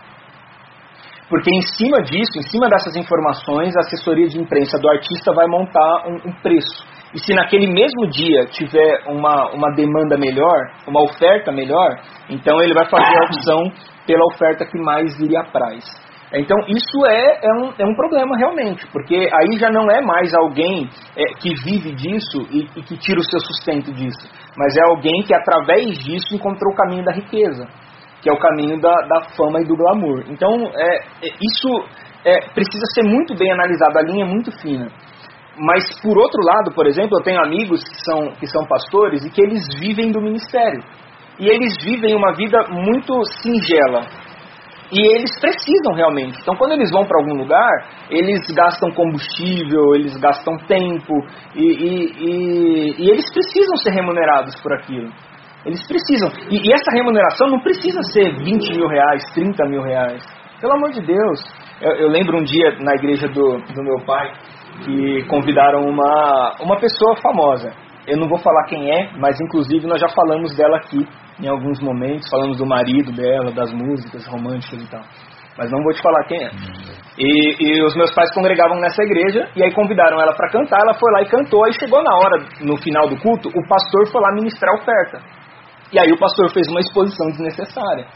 [1.29, 5.47] Porque em cima disso, em cima dessas informações, a assessoria de imprensa do artista vai
[5.47, 6.85] montar um, um preço.
[7.13, 12.73] E se naquele mesmo dia tiver uma, uma demanda melhor, uma oferta melhor, então ele
[12.73, 13.57] vai fazer a opção
[14.05, 15.83] pela oferta que mais lhe apraz.
[16.33, 20.33] Então isso é, é, um, é um problema realmente, porque aí já não é mais
[20.33, 24.82] alguém é, que vive disso e, e que tira o seu sustento disso, mas é
[24.90, 27.68] alguém que através disso encontrou o caminho da riqueza,
[28.22, 30.26] que é o caminho da, da fama e do glamour.
[30.28, 31.69] Então é, é isso
[32.23, 34.88] é, precisa ser muito bem analisado, a linha é muito fina.
[35.57, 39.30] Mas por outro lado, por exemplo, eu tenho amigos que são, que são pastores e
[39.30, 40.82] que eles vivem do ministério.
[41.40, 44.06] E eles vivem uma vida muito singela,
[44.91, 46.38] e eles precisam realmente.
[46.41, 47.72] Então, quando eles vão para algum lugar,
[48.09, 51.13] eles gastam combustível, eles gastam tempo,
[51.55, 55.09] e, e, e, e eles precisam ser remunerados por aquilo.
[55.65, 56.30] Eles precisam.
[56.49, 60.23] E, e, essa remuneração não precisa ser 20 mil reais, 30 mil reais.
[60.59, 61.39] Pelo amor de Deus.
[61.81, 64.31] Eu, eu lembro um dia na igreja do, do meu pai
[64.85, 67.72] que convidaram uma, uma pessoa famosa.
[68.07, 71.07] Eu não vou falar quem é, mas inclusive nós já falamos dela aqui
[71.40, 75.02] em alguns momentos, falamos do marido dela, das músicas românticas e tal.
[75.58, 76.49] Mas não vou te falar quem é.
[77.18, 80.94] E, e os meus pais congregavam nessa igreja, e aí convidaram ela para cantar, ela
[80.94, 84.22] foi lá e cantou, aí chegou na hora, no final do culto, o pastor foi
[84.22, 85.41] lá ministrar a oferta.
[85.94, 88.08] E aí o pastor fez uma exposição desnecessária.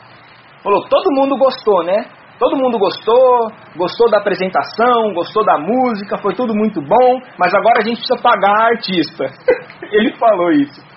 [0.64, 2.06] Falou, todo mundo gostou, né?
[2.40, 3.48] Todo mundo gostou,
[3.78, 8.22] gostou da apresentação, gostou da música, foi tudo muito bom, mas agora a gente precisa
[8.22, 9.26] pagar a artista.
[9.92, 10.95] Ele falou isso.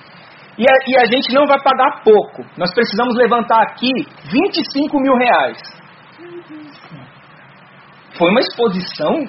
[0.59, 2.43] E a, e a gente não vai pagar pouco.
[2.59, 3.91] Nós precisamos levantar aqui
[4.31, 5.59] 25 mil reais.
[8.19, 9.23] Foi uma exposição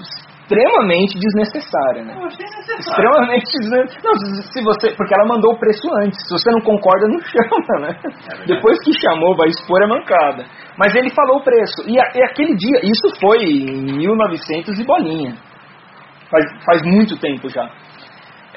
[0.50, 2.18] extremamente desnecessária, né?
[2.80, 4.02] Extremamente desnecessária.
[4.04, 6.18] Não, se você, porque ela mandou o preço antes.
[6.28, 8.00] Se você não concorda, não chama, né?
[8.42, 10.46] É Depois que chamou, vai expor a mancada.
[10.76, 11.84] Mas ele falou o preço.
[11.88, 15.36] E, a, e aquele dia, isso foi em 1900 e bolinha.
[16.32, 17.70] Faz, faz muito tempo já.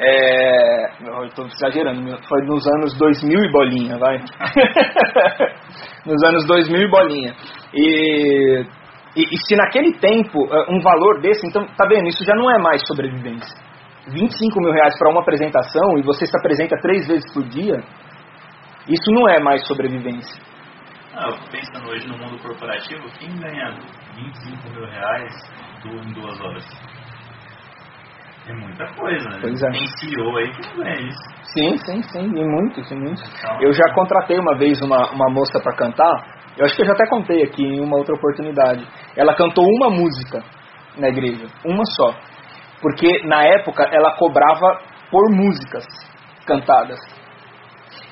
[0.05, 0.87] É,
[1.27, 4.19] estou exagerando, foi nos anos 2000 e bolinha, vai.
[6.05, 7.35] nos anos 2000 e bolinha.
[7.73, 8.65] E,
[9.15, 12.59] e, e, se naquele tempo um valor desse, então, tá vendo, isso já não é
[12.61, 13.57] mais sobrevivência.
[14.09, 17.77] 25 mil reais para uma apresentação e você se apresenta três vezes por dia,
[18.89, 20.43] isso não é mais sobrevivência.
[21.15, 23.79] Ah, pensando hoje no mundo corporativo, quem ganha
[24.16, 25.33] 25 mil reais
[25.85, 26.65] em duas horas?
[28.48, 29.39] É muita coisa, né?
[29.40, 29.70] Pois é.
[29.70, 31.19] Tem CEO aí que não é isso.
[31.55, 33.23] Sim, sim, sim, e muito, sim, muito.
[33.23, 36.86] Então, eu já contratei uma vez uma, uma moça para cantar, eu acho que eu
[36.86, 38.86] já até contei aqui em uma outra oportunidade.
[39.16, 40.43] Ela cantou uma música
[40.98, 42.14] na igreja, uma só.
[42.81, 45.86] Porque na época ela cobrava por músicas
[46.47, 46.98] cantadas.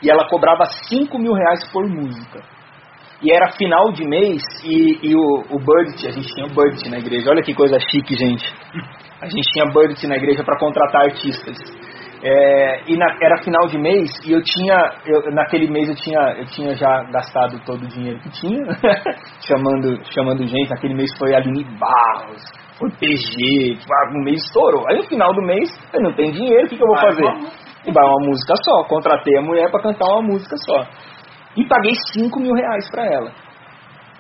[0.03, 2.41] E ela cobrava 5 mil reais por música.
[3.23, 6.89] E era final de mês e, e o, o budget, a gente tinha o budget
[6.89, 7.31] na igreja.
[7.31, 8.51] Olha que coisa chique, gente.
[9.21, 11.57] A gente tinha budget na igreja para contratar artistas.
[12.23, 14.77] É, e na, era final de mês e eu tinha,
[15.07, 18.63] eu, naquele mês eu tinha, eu tinha já gastado todo o dinheiro que tinha,
[19.47, 20.69] chamando, chamando gente.
[20.69, 22.43] Naquele mês foi Aline Barros,
[22.79, 23.79] foi PG,
[24.15, 24.87] o mês estourou.
[24.89, 27.61] Aí no final do mês eu não tenho dinheiro, o que, que eu vou fazer?
[27.87, 28.85] E vai uma música só.
[28.85, 30.85] Contratei a mulher para cantar uma música só.
[31.57, 33.33] E paguei 5 mil reais para ela.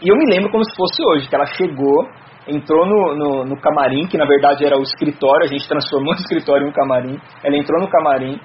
[0.03, 2.09] E eu me lembro como se fosse hoje, que ela chegou,
[2.51, 6.17] entrou no, no, no, camarim, que na verdade era o escritório, a gente transformou o
[6.17, 7.19] escritório em um camarim.
[7.45, 8.39] Ela entrou no camarim,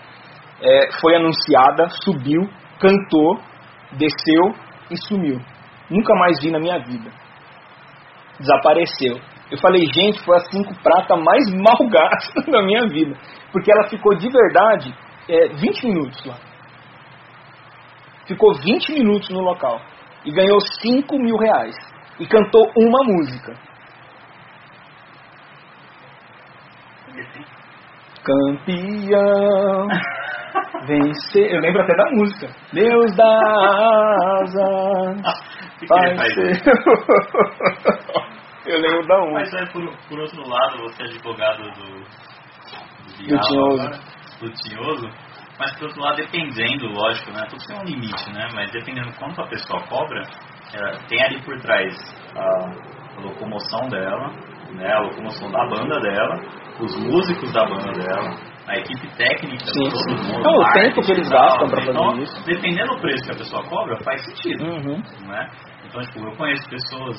[0.61, 2.48] é, foi anunciada, subiu,
[2.80, 3.40] cantou,
[3.94, 4.56] desceu
[4.91, 5.40] e sumiu.
[5.90, 7.11] Nunca mais vi na minha vida.
[8.40, 9.19] Desapareceu.
[9.52, 13.15] Eu falei, gente, foi a cinco prata mais mal gasta da minha vida.
[13.52, 14.94] Porque ela ficou de verdade
[15.30, 16.36] é, 20 minutos lá.
[18.27, 19.80] Ficou 20 minutos no local.
[20.26, 21.76] E ganhou 5 mil reais.
[22.19, 23.56] E cantou uma música.
[28.26, 29.88] Campeão,
[30.88, 31.53] vencer.
[31.53, 32.47] Eu lembro até da música.
[32.73, 33.39] Deus dá
[34.41, 35.22] asas.
[35.88, 36.61] Vai ser.
[38.65, 39.34] Eu lembro da música.
[39.34, 41.85] Mas é, por, por outro lado, você é advogado do.
[43.15, 43.89] Do, do Tinhoso.
[44.41, 45.07] Do Tinhoso.
[45.60, 47.45] Mas por outro lado, dependendo, lógico, né?
[47.49, 48.47] Tudo tem um limite, né?
[48.53, 50.22] Mas dependendo quanto a pessoa cobra,
[50.73, 51.93] é, tem ali por trás
[52.35, 54.31] a, a locomoção dela,
[54.72, 54.91] né?
[54.91, 56.41] A locomoção da banda dela,
[56.84, 58.35] os músicos da banda dela,
[58.68, 60.10] a equipe técnica, sim, todo sim.
[60.10, 60.39] mundo.
[60.39, 62.45] Então, o tempo que eles gastam para fazer então, isso.
[62.45, 64.64] Dependendo do preço que a pessoa cobra, faz sentido.
[64.64, 65.02] Uhum.
[65.27, 65.49] Né?
[65.85, 67.18] Então, tipo, eu conheço pessoas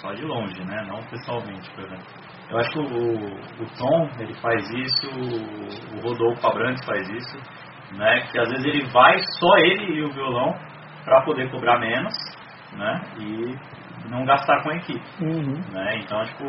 [0.00, 0.84] só de longe, né?
[0.88, 2.06] Não pessoalmente, por exemplo.
[2.50, 5.10] Eu acho que o, o Tom, ele faz isso,
[5.94, 7.36] o Rodolfo Abrantes faz isso,
[7.92, 8.20] né?
[8.30, 10.54] Que às vezes ele vai, só ele e o violão,
[11.04, 12.14] para poder cobrar menos,
[12.72, 13.00] né?
[13.18, 13.56] E
[14.10, 15.04] não gastar com a equipe.
[15.20, 15.60] Uhum.
[15.72, 15.98] Né?
[15.98, 16.44] Então, tipo,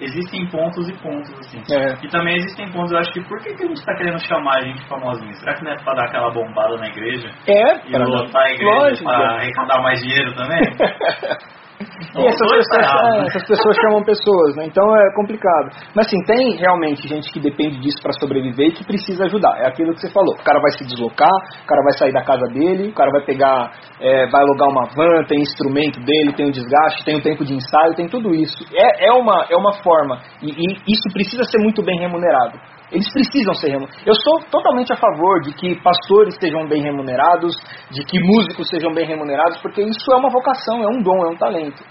[0.00, 1.62] existem pontos e pontos, assim.
[1.72, 1.94] É.
[2.02, 4.58] E também existem pontos, eu acho que por que, que a gente está querendo chamar
[4.58, 5.34] a gente famosinha?
[5.34, 7.30] Será que não é para dar aquela bombada na igreja?
[7.46, 10.60] É, e lotar a igreja para arrecadar mais dinheiro também?
[11.80, 14.66] E essas pessoas, é, essas pessoas chamam pessoas, né?
[14.66, 15.70] Então é complicado.
[15.94, 19.58] Mas assim, tem realmente gente que depende disso para sobreviver e que precisa ajudar.
[19.58, 20.34] É aquilo que você falou.
[20.34, 23.24] O cara vai se deslocar, o cara vai sair da casa dele, o cara vai
[23.24, 27.44] pegar, é, vai alugar uma van, tem instrumento dele, tem o desgaste, tem o tempo
[27.44, 28.64] de ensaio, tem tudo isso.
[28.72, 30.20] É, é, uma, é uma forma.
[30.42, 32.73] E, e isso precisa ser muito bem remunerado.
[32.94, 34.06] Eles precisam ser remunerados.
[34.06, 37.52] Eu sou totalmente a favor de que pastores sejam bem remunerados,
[37.90, 41.30] de que músicos sejam bem remunerados, porque isso é uma vocação, é um dom, é
[41.30, 41.82] um talento.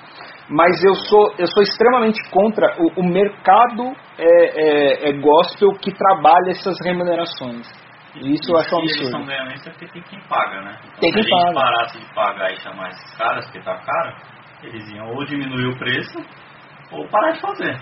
[0.50, 5.92] Mas eu sou, eu sou extremamente contra o, o mercado é, é, é gospel que
[5.92, 7.68] trabalha essas remunerações.
[8.16, 8.84] E isso e eu acho um absurdo.
[8.84, 10.78] eles estão ganhando isso é porque tem quem paga, né?
[10.84, 11.54] Então, tem quem se a gente paga.
[11.54, 14.16] parasse de pagar e chamar esses caras, porque tá caro,
[14.64, 16.20] eles iam ou diminuir o preço
[16.94, 17.80] ou parar de fazer.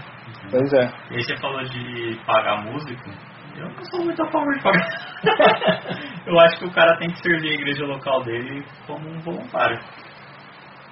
[0.50, 0.90] Pois é.
[1.12, 3.10] E aí você falou de pagar músico.
[3.56, 4.88] Eu não sou muito a favor de pagar.
[6.26, 9.80] eu acho que o cara tem que servir a igreja local dele como um voluntário.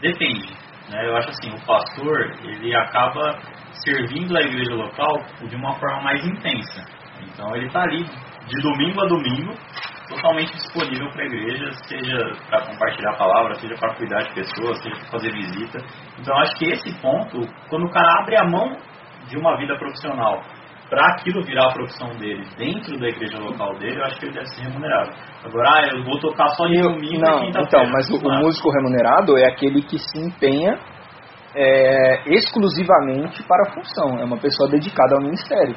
[0.01, 0.49] Depende.
[0.89, 1.07] Né?
[1.07, 3.37] Eu acho assim, o pastor, ele acaba
[3.85, 6.85] servindo a igreja local de uma forma mais intensa.
[7.21, 8.05] Então ele está ali
[8.49, 9.53] de domingo a domingo,
[10.09, 12.17] totalmente disponível para a igreja, seja
[12.49, 15.79] para compartilhar a palavra, seja para cuidar de pessoas, seja para fazer visita.
[16.19, 18.75] Então acho que esse ponto, quando o cara abre a mão
[19.27, 20.41] de uma vida profissional
[20.89, 24.33] para aquilo virar a profissão dele dentro da igreja local dele, eu acho que ele
[24.33, 25.11] deve ser remunerado.
[25.45, 28.71] Agora, ah, eu vou tocar só de domingo Não, e então, mas o, o, músico
[28.71, 30.79] remunerado é aquele que se empenha
[31.53, 34.19] é, exclusivamente para a função.
[34.19, 35.75] É uma pessoa dedicada ao ministério.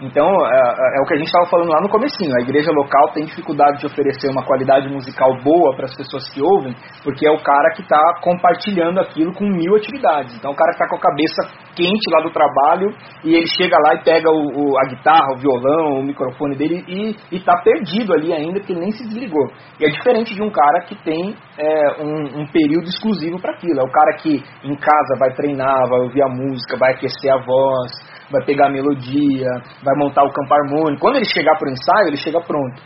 [0.00, 2.30] Então, é, é, é, o que a gente estava falando lá no comecinho.
[2.38, 6.40] A igreja local tem dificuldade de oferecer uma qualidade musical boa para as pessoas que
[6.40, 6.72] ouvem,
[7.02, 10.36] porque é o cara que está compartilhando aquilo com mil atividades.
[10.36, 11.42] Então, o cara está com a cabeça
[11.74, 12.94] quente lá do trabalho
[13.24, 16.84] e ele chega lá e pega o, o, a guitarra, o violão, o microfone dele
[16.86, 19.48] e está perdido ali ainda, porque ele nem se desligou.
[19.80, 23.80] E é diferente de um cara que tem é, um, um período exclusivo para aquilo.
[23.80, 27.44] É o cara que em casa vai treinar, vai ouvir a música, vai aquecer a
[27.44, 29.48] voz vai pegar a melodia,
[29.82, 31.00] vai montar o campo harmônico.
[31.00, 32.80] Quando ele chegar para o ensaio, ele chega pronto.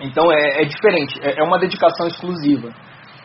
[0.00, 2.68] Então é, é diferente, é, é, uma dedicação exclusiva.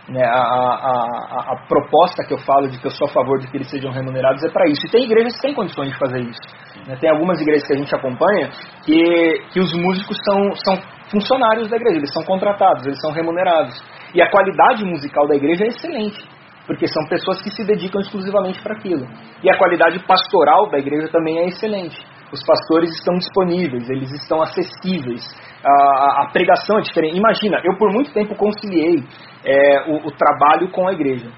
[0.10, 0.24] Né?
[0.24, 3.48] A, a, a, a, proposta que eu falo de que eu sou a favor de
[3.48, 4.86] que eles sejam remunerados é para isso.
[4.86, 6.88] E tem igrejas que têm condições de fazer isso.
[6.88, 6.96] Né?
[7.00, 8.50] Tem algumas igrejas que a gente acompanha
[8.84, 13.74] que, que os músicos são, são funcionários da igreja, eles são contratados, eles são remunerados.
[14.14, 16.35] E a qualidade musical da igreja é excelente
[16.66, 19.06] porque são pessoas que se dedicam exclusivamente para aquilo.
[19.44, 21.98] E a qualidade pastoral da igreja também é excelente.
[22.32, 25.24] Os pastores estão disponíveis, eles estão acessíveis.
[25.64, 27.18] A, a pregação é diferente.
[27.18, 29.04] Imagina, eu por muito tempo conciliei
[29.44, 31.32] é, o, o, trabalho com a igreja.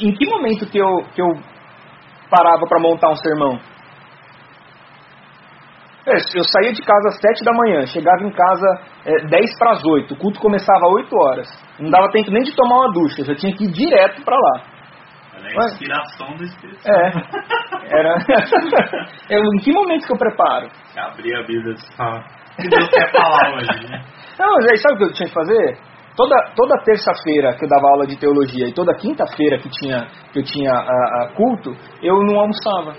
[0.00, 1.28] Em que momento que eu, que eu
[2.30, 3.58] parava para montar um sermão?
[6.06, 8.66] É, eu saía de casa às 7 da manhã, chegava em casa
[9.04, 11.48] é, 10 para as 8, o culto começava às 8 horas.
[11.78, 14.78] Não dava tempo nem de tomar uma ducha, já tinha que ir direto para lá.
[15.38, 17.12] Era a inspiração do Espírito É.
[17.90, 18.16] Era.
[19.30, 20.68] eu, em que momento que eu preparo?
[20.96, 22.26] Abrir a Bíblia e falar.
[22.58, 24.02] O que Deus quer falar hoje, né?
[24.38, 25.78] Não, mas aí sabe o que eu tinha que fazer?
[26.16, 30.40] Toda, toda terça-feira que eu dava aula de teologia e toda quinta-feira que, tinha, que
[30.40, 31.70] eu tinha a, a culto,
[32.02, 32.92] eu não almoçava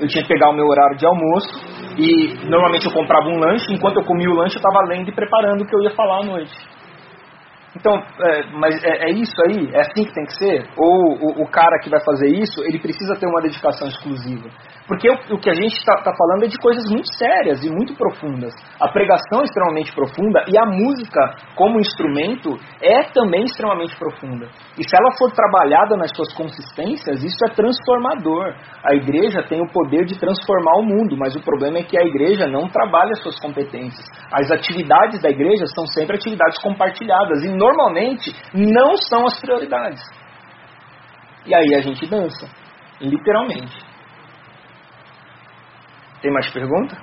[0.00, 1.60] eu tinha que pegar o meu horário de almoço
[1.98, 5.14] e normalmente eu comprava um lanche, enquanto eu comia o lanche eu estava lendo e
[5.14, 6.54] preparando o que eu ia falar à noite.
[7.76, 9.68] Então, é, mas é, é, isso aí?
[9.72, 10.64] É assim que tem que ser?
[10.76, 14.48] Ou o, o, cara que vai fazer isso, ele precisa ter uma dedicação exclusiva?
[14.86, 17.70] Porque o, o que a gente está tá falando é de coisas muito sérias e
[17.70, 18.52] muito profundas.
[18.78, 22.50] A pregação é extremamente profunda e a música, como instrumento,
[22.82, 24.46] é também extremamente profunda.
[24.78, 28.54] E se ela for trabalhada nas suas consistências, isso é transformador.
[28.84, 32.04] A igreja tem o poder de transformar o mundo, mas o problema é que a
[32.04, 34.04] igreja não trabalha as suas competências.
[34.30, 40.02] As atividades da igreja são sempre atividades compartilhadas e normalmente não são as prioridades.
[41.46, 42.46] E aí a gente dança,
[43.00, 43.93] literalmente.
[46.24, 46.96] Tem mais pergunta?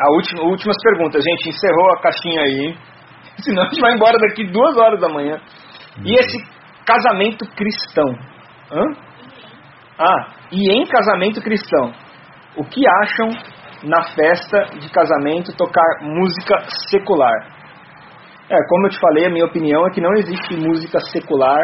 [0.00, 1.50] A última, últimas perguntas, gente.
[1.50, 2.74] Encerrou a caixinha aí.
[3.44, 5.38] Senão a gente vai embora daqui duas horas da manhã.
[6.02, 6.38] E esse
[6.86, 8.08] casamento cristão?
[8.72, 8.84] Hã?
[9.98, 11.92] Ah, e em casamento cristão,
[12.56, 13.28] o que acham
[13.84, 16.58] na festa de casamento tocar música
[16.88, 17.36] secular?
[18.48, 21.60] É, como eu te falei, a minha opinião é que não existe música secular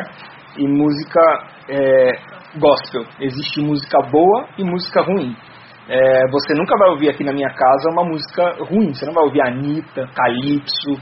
[0.54, 1.20] e música
[1.66, 2.10] é,
[2.58, 3.04] gospel.
[3.20, 5.34] Existe música boa e música ruim.
[5.88, 8.92] É, você nunca vai ouvir aqui na minha casa uma música ruim.
[8.92, 10.92] Você não vai ouvir Anitta, Calypso,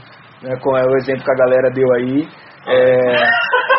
[0.41, 2.25] né, como é o exemplo que a galera deu aí.
[2.67, 2.97] É...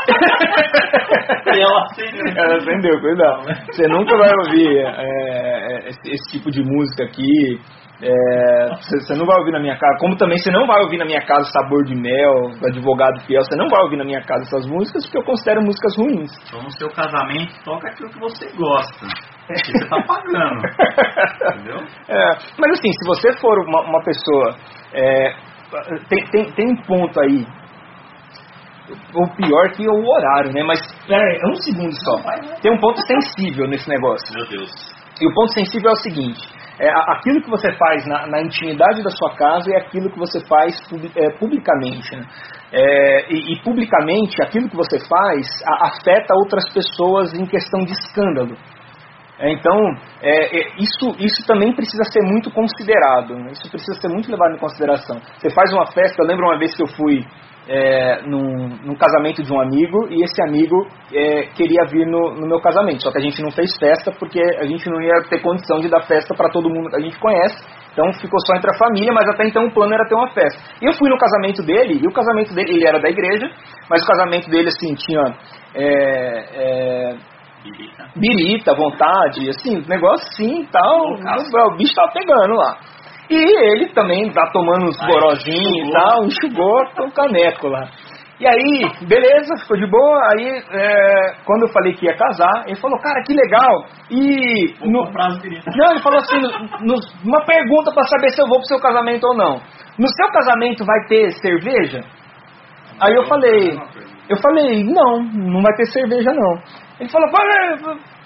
[1.56, 2.26] e ela acendeu.
[2.36, 3.42] Ela acendeu, cuidado.
[3.70, 7.58] Você nunca vai ouvir é, é esse, esse, tipo de música aqui.
[8.00, 10.98] É, você, você não vai ouvir na minha casa, como também você não vai ouvir
[10.98, 14.44] na minha casa Sabor de Mel, Advogado Fiel, você não vai ouvir na minha casa
[14.44, 16.30] essas músicas porque eu considero músicas ruins.
[16.46, 19.06] Então no seu casamento toca aquilo que você gosta.
[19.48, 20.60] Que você tá pagando.
[21.58, 21.78] entendeu?
[22.08, 24.54] É, mas assim, se você for uma, uma pessoa.
[24.92, 25.32] é,
[26.08, 27.44] tem, tem, tem um ponto aí.
[29.14, 30.62] O pior que é o horário, né?
[30.62, 32.16] Mas peraí, é um segundo só.
[32.62, 34.34] Tem um ponto sensível nesse negócio.
[34.34, 34.70] Meu Deus.
[35.20, 39.02] E o ponto sensível é o seguinte: é, aquilo que você faz na, na intimidade
[39.02, 42.16] da sua casa é aquilo que você faz publi- é, publicamente.
[42.16, 42.24] né?
[42.72, 47.92] É, e, e publicamente, aquilo que você faz a- afeta outras pessoas em questão de
[47.92, 48.56] escândalo.
[49.40, 49.76] É, então,
[50.20, 53.34] é, é, isso, isso também precisa ser muito considerado.
[53.36, 53.52] né?
[53.52, 55.16] Isso precisa ser muito levado em consideração.
[55.38, 57.24] Você faz uma festa, eu lembro uma vez que eu fui
[57.68, 62.48] é, num, num casamento de um amigo e esse amigo é, queria vir no, no
[62.48, 63.02] meu casamento.
[63.02, 65.88] Só que a gente não fez festa porque a gente não ia ter condição de
[65.88, 67.56] dar festa para todo mundo que a gente conhece.
[67.92, 70.60] Então ficou só entre a família, mas até então o plano era ter uma festa.
[70.80, 73.50] E eu fui no casamento dele, e o casamento dele, ele era da igreja,
[73.90, 75.22] mas o casamento dele, assim, tinha
[75.74, 77.16] é, é,
[77.62, 78.04] Birita.
[78.14, 81.12] birita, vontade, assim, negócio assim e tal.
[81.72, 82.78] O bicho tava pegando lá.
[83.30, 87.88] E ele também tá tomando uns gorozinhos e tal, enxugou com o caneco lá.
[88.40, 90.20] E aí, beleza, ficou de boa.
[90.32, 93.84] Aí, é, quando eu falei que ia casar, ele falou, cara, que legal.
[94.10, 94.74] E.
[94.88, 95.10] No-
[95.76, 98.78] não, ele falou assim, no- no- uma pergunta pra saber se eu vou pro seu
[98.80, 99.54] casamento ou não.
[99.98, 102.00] No seu casamento vai ter cerveja?
[103.00, 103.76] Aí eu falei,
[104.30, 106.62] eu falei, não, não vai ter cerveja não.
[107.00, 107.38] Ele falou, pô,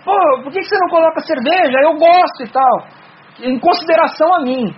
[0.05, 1.79] pô, por que você não coloca cerveja?
[1.83, 2.87] Eu gosto e tal.
[3.43, 4.75] Em consideração a mim.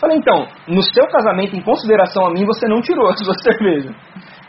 [0.00, 3.90] Falei, então, no seu casamento, em consideração a mim, você não tirou a sua cerveja.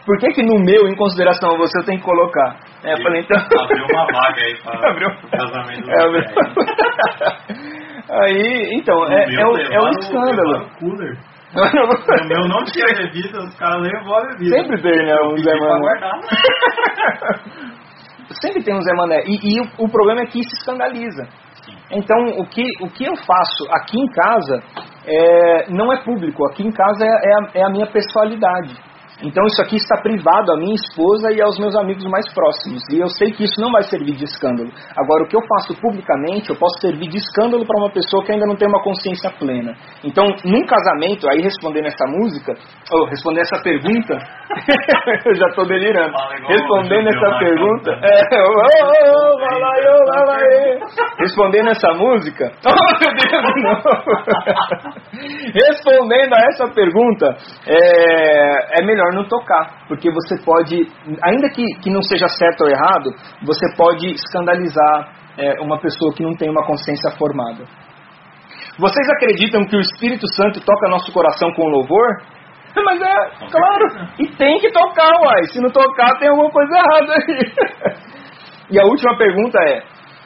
[0.06, 2.57] Por que que no meu, em consideração a você, eu tenho que colocar?
[2.84, 3.38] É, eu falei, então...
[3.61, 5.10] Abriu uma vaga aí para Abriu.
[5.10, 6.24] o casamento É, abriu.
[8.10, 10.69] Aí, então, é, meu é, o, é um escândalo.
[10.80, 11.18] cooler.
[11.53, 14.56] O meu não tinha bebida, os caras levou a bebida.
[14.57, 15.80] Sempre tem, né, um Zé Mané.
[15.82, 16.19] guardar.
[18.41, 19.24] Sempre tem um Zé Mané.
[19.26, 21.28] E, e o, o problema é que isso escandaliza.
[21.91, 24.64] Então, o que, o que eu faço aqui em casa
[25.05, 26.45] é, não é público.
[26.49, 28.76] Aqui em casa é, é a, é a minha pessoalidade.
[29.23, 32.84] Então, isso aqui está privado à minha esposa e aos meus amigos mais próximos.
[32.91, 34.69] E eu sei que isso não vai servir de escândalo.
[34.95, 38.31] Agora, o que eu faço publicamente, eu posso servir de escândalo para uma pessoa que
[38.31, 39.73] ainda não tem uma consciência plena.
[40.03, 42.53] Então, num casamento, aí respondendo essa música,
[42.91, 44.14] ou respondendo essa pergunta,
[45.26, 46.14] eu já estou delirando.
[46.48, 48.38] Respondendo essa pergunta, é,
[49.39, 49.73] vai lá,
[50.06, 50.38] vai lá.
[51.19, 52.69] Respondendo essa música, oh
[53.02, 53.77] meu Deus, não.
[55.53, 57.35] Respondendo a essa pergunta,
[57.68, 60.88] é, é melhor não tocar, porque você pode,
[61.22, 63.12] ainda que, que não seja certo ou errado,
[63.44, 67.66] você pode escandalizar é, uma pessoa que não tem uma consciência formada.
[68.80, 72.22] Vocês acreditam que o Espírito Santo toca nosso coração com louvor?
[72.76, 75.44] Mas é, claro, e tem que tocar, uai.
[75.46, 77.96] Se não tocar, tem alguma coisa errada aí.
[78.72, 79.82] e a última pergunta é: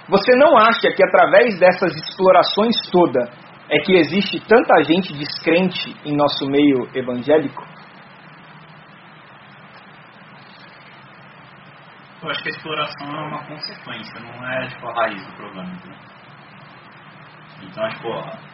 [0.10, 3.30] você não acha que através dessas explorações toda
[3.70, 7.71] é que existe tanta gente descrente em nosso meio evangélico?
[12.22, 15.72] Eu acho que a exploração é uma consequência, não é tipo a raiz do problema.
[15.74, 15.98] entendeu?
[17.64, 18.10] Então, tipo,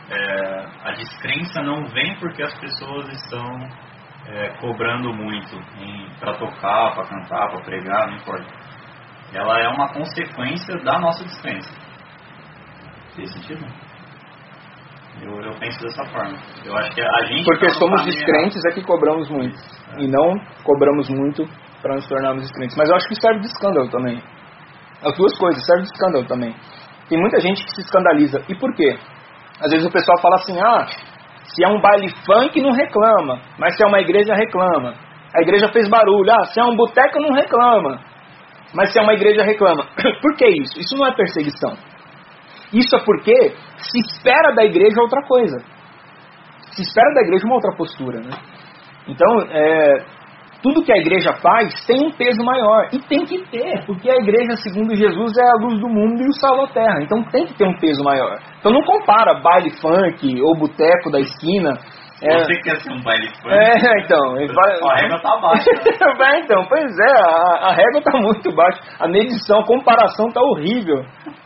[0.10, 3.70] é, a descrença não vem porque as pessoas estão
[4.28, 5.58] é, cobrando muito
[6.20, 8.46] para tocar, para cantar, para pregar, não importa.
[9.34, 11.70] Ela é uma consequência da nossa descrença.
[13.16, 13.66] Tem sentido?
[15.22, 16.38] Eu, eu penso dessa forma.
[16.64, 17.44] Eu acho que a gente.
[17.44, 19.58] Porque tá somos descrentes é que cobramos muito.
[19.98, 21.44] E não cobramos muito
[21.82, 22.76] para nos tornarmos descrentes.
[22.78, 24.22] Mas eu acho que serve de escândalo também.
[25.04, 26.56] As duas coisas, serve de escândalo também.
[27.10, 28.44] Tem muita gente que se escandaliza.
[28.50, 28.98] E por quê?
[29.62, 30.86] Às vezes o pessoal fala assim, ah,
[31.44, 34.94] se é um baile funk não reclama, mas se é uma igreja reclama.
[35.36, 38.00] A igreja fez barulho, ah, se é um boteco não reclama,
[38.74, 39.86] mas se é uma igreja reclama.
[40.22, 40.80] por que isso?
[40.80, 41.74] Isso não é perseguição.
[42.74, 45.58] Isso é porque se espera da igreja outra coisa.
[46.72, 48.20] Se espera da igreja uma outra postura.
[48.20, 48.32] Né?
[49.08, 50.06] Então, é,
[50.62, 52.90] tudo que a igreja faz tem um peso maior.
[52.92, 56.28] E tem que ter, porque a igreja, segundo Jesus, é a luz do mundo e
[56.28, 57.02] o sal da terra.
[57.02, 58.40] Então tem que ter um peso maior.
[58.60, 61.74] Então não compara baile funk ou boteco da esquina.
[62.22, 63.54] É, Você quer ser um baile funk?
[63.54, 64.36] é, então.
[64.90, 65.70] A régua tá baixa.
[66.28, 68.82] É, então, pois é, a, a régua está muito baixa.
[69.00, 70.98] A medição, a comparação está horrível.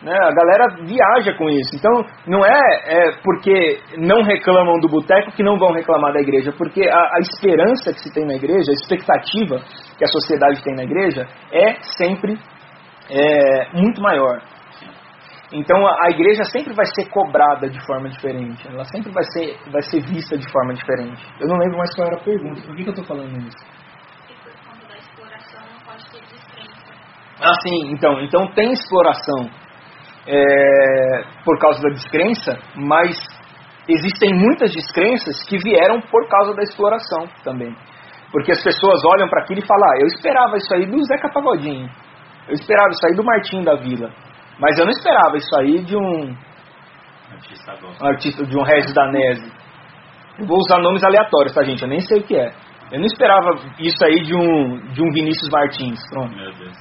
[0.02, 0.14] Né?
[0.14, 1.76] A galera viaja com isso.
[1.76, 1.91] Então,
[2.26, 6.52] não é, é porque não reclamam do boteco que não vão reclamar da igreja.
[6.57, 9.60] Porque a, a esperança que se tem na igreja, a expectativa
[9.98, 12.38] que a sociedade tem na igreja, é sempre
[13.10, 14.41] é, muito maior.
[15.52, 19.82] Então a, igreja sempre vai ser cobrada de forma diferente, ela sempre vai ser, vai
[19.82, 21.22] ser vista de forma diferente.
[21.41, 23.57] Eu não lembro mais qual era a pergunta, por que, que eu estou falando isso?
[27.44, 29.49] Ah, sim, então, então tem exploração
[30.26, 33.18] é, por causa da descrença, mas
[33.90, 37.76] existem muitas descrenças que vieram por causa da exploração também.
[38.32, 41.30] Porque as pessoas olham para aquilo e falam, ah, eu esperava isso aí do Zeca
[41.34, 41.90] Pagodinho,
[42.48, 44.10] eu esperava isso aí do Martinho da Vila,
[44.61, 46.35] mas eu não esperava isso aí de um
[47.31, 49.51] Artista um artista, de um Regis Danese.
[50.38, 51.81] Eu vou usar nomes aleatórios, tá gente?
[51.81, 52.51] Eu nem sei o que é.
[52.91, 56.35] Eu não esperava isso aí de um, de um Vinícius Martins, pronto.
[56.35, 56.77] Meu Deus.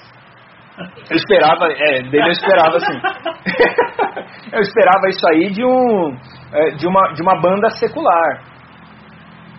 [1.11, 2.98] Eu esperava, é, dele eu esperava assim.
[4.52, 6.16] eu esperava isso aí de um
[6.52, 8.51] é, de uma de uma banda secular.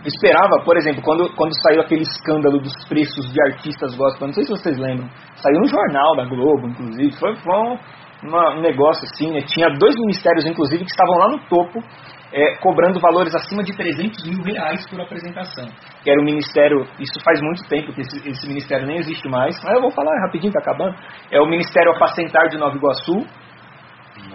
[0.03, 4.33] Eu esperava, por exemplo, quando, quando saiu aquele escândalo dos preços de artistas gospel, não
[4.33, 7.77] sei se vocês lembram, saiu no jornal da Globo, inclusive, foi, foi um,
[8.23, 9.41] um negócio assim, né?
[9.47, 11.79] tinha dois ministérios, inclusive, que estavam lá no topo,
[12.33, 15.67] é, cobrando valores acima de 300 mil reais por apresentação.
[16.03, 19.55] Que era o ministério, isso faz muito tempo que esse, esse ministério nem existe mais,
[19.63, 20.95] mas eu vou falar rapidinho, tá acabando.
[21.31, 23.25] É o Ministério Apacentar de Nova Iguaçu,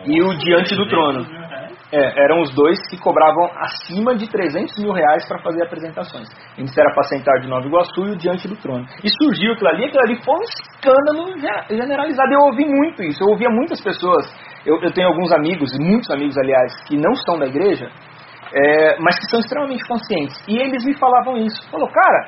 [0.04, 1.24] E o Diante do Trono.
[1.24, 1.65] 300 mil reais?
[1.92, 6.28] É, eram os dois que cobravam acima de 300 mil reais para fazer apresentações.
[6.54, 8.84] O Ministério Apacentar de Nova Iguaçu e o Diante do Trono.
[9.04, 12.32] E surgiu aquilo ali, aquilo ali foi um escândalo ge- generalizado.
[12.32, 14.26] Eu ouvi muito isso, eu ouvia muitas pessoas.
[14.64, 17.88] Eu, eu tenho alguns amigos, muitos amigos, aliás, que não são da igreja,
[18.52, 20.36] é, mas que são extremamente conscientes.
[20.48, 21.70] E eles me falavam isso.
[21.70, 22.26] Falou, cara,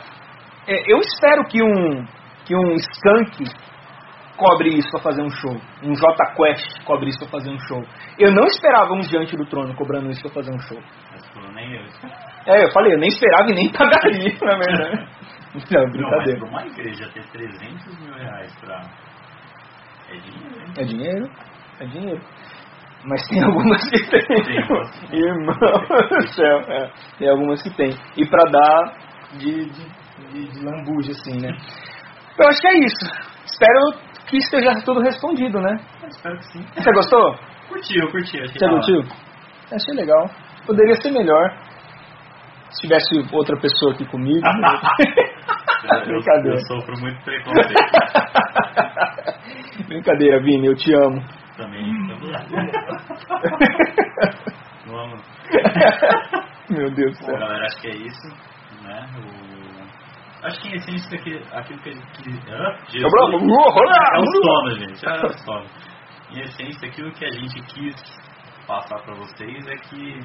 [0.69, 2.05] é, eu espero que um,
[2.45, 3.45] que um skunk
[4.39, 5.53] cobre isso para fazer um show.
[5.83, 7.83] Um J Quest cobre isso para fazer um show.
[8.19, 10.79] Eu não esperava um Diante do Trono cobrando isso para fazer um show.
[11.13, 11.83] Mas falou, nem eu.
[12.47, 15.09] É, eu falei, eu nem esperava e nem pagaria, na verdade.
[15.55, 16.39] Não, Não, mas brincadeira.
[16.41, 18.83] pra uma igreja ter 300 mil reais pra...
[20.11, 20.73] É dinheiro, hein?
[20.79, 21.31] É dinheiro?
[21.81, 22.21] É dinheiro.
[23.05, 24.21] Mas tem algumas que tem.
[24.27, 25.21] Tem.
[25.21, 26.61] Irmão do céu.
[26.69, 27.91] É, tem algumas que tem.
[28.17, 28.95] E pra dar
[29.39, 31.51] de, de, de, de lambuja, assim, né?
[32.39, 33.29] Eu acho que é isso.
[33.45, 35.77] Espero que esteja tudo respondido, né?
[36.03, 36.65] Eu espero que sim.
[36.75, 37.35] Você gostou?
[37.69, 38.41] Curti, eu curti.
[38.41, 39.03] Achei Você curtiu?
[39.73, 40.31] Achei legal.
[40.67, 41.51] Poderia ser melhor.
[42.71, 44.41] Se tivesse outra pessoa aqui comigo.
[44.47, 44.53] Eu,
[45.99, 46.57] eu, Brincadeira.
[46.57, 47.75] eu sofro muito preconceito.
[49.89, 51.23] Brincadeira, Vini, eu te amo.
[51.57, 51.83] Também.
[54.87, 55.17] Não amo.
[56.71, 57.39] Meu Deus do Bom, céu.
[57.39, 58.29] galera, acho que é isso.
[58.83, 59.09] Né?
[59.17, 59.48] O...
[60.43, 63.03] Acho que em essência aqui, aquilo que, que ah, Jesus...
[63.03, 65.07] É o sono, gente.
[65.07, 65.67] É o sono.
[66.31, 67.97] Em essência, aquilo que a gente quis
[68.67, 70.21] passar para vocês é que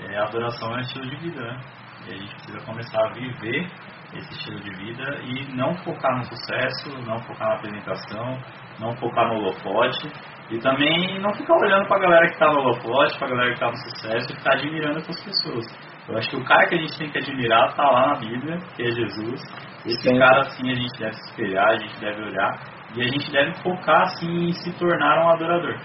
[0.00, 1.60] é, a adoração é um estilo de vida, né?
[2.06, 3.70] E a gente precisa começar a viver
[4.14, 8.38] esse estilo de vida e não focar no sucesso, não focar na apresentação,
[8.80, 10.08] não focar no holofote
[10.50, 13.48] e também não ficar olhando para a galera que está no holofote, para a galera
[13.48, 15.66] que está no sucesso e ficar admirando essas pessoas.
[16.08, 18.58] Eu acho que o cara que a gente tem que admirar está lá na Bíblia,
[18.74, 19.42] que é Jesus.
[19.84, 20.18] Esse Sim.
[20.18, 22.60] cara, assim, a gente deve se espelhar, a gente deve olhar
[22.96, 25.76] e a gente deve focar, assim, em se tornar um adorador.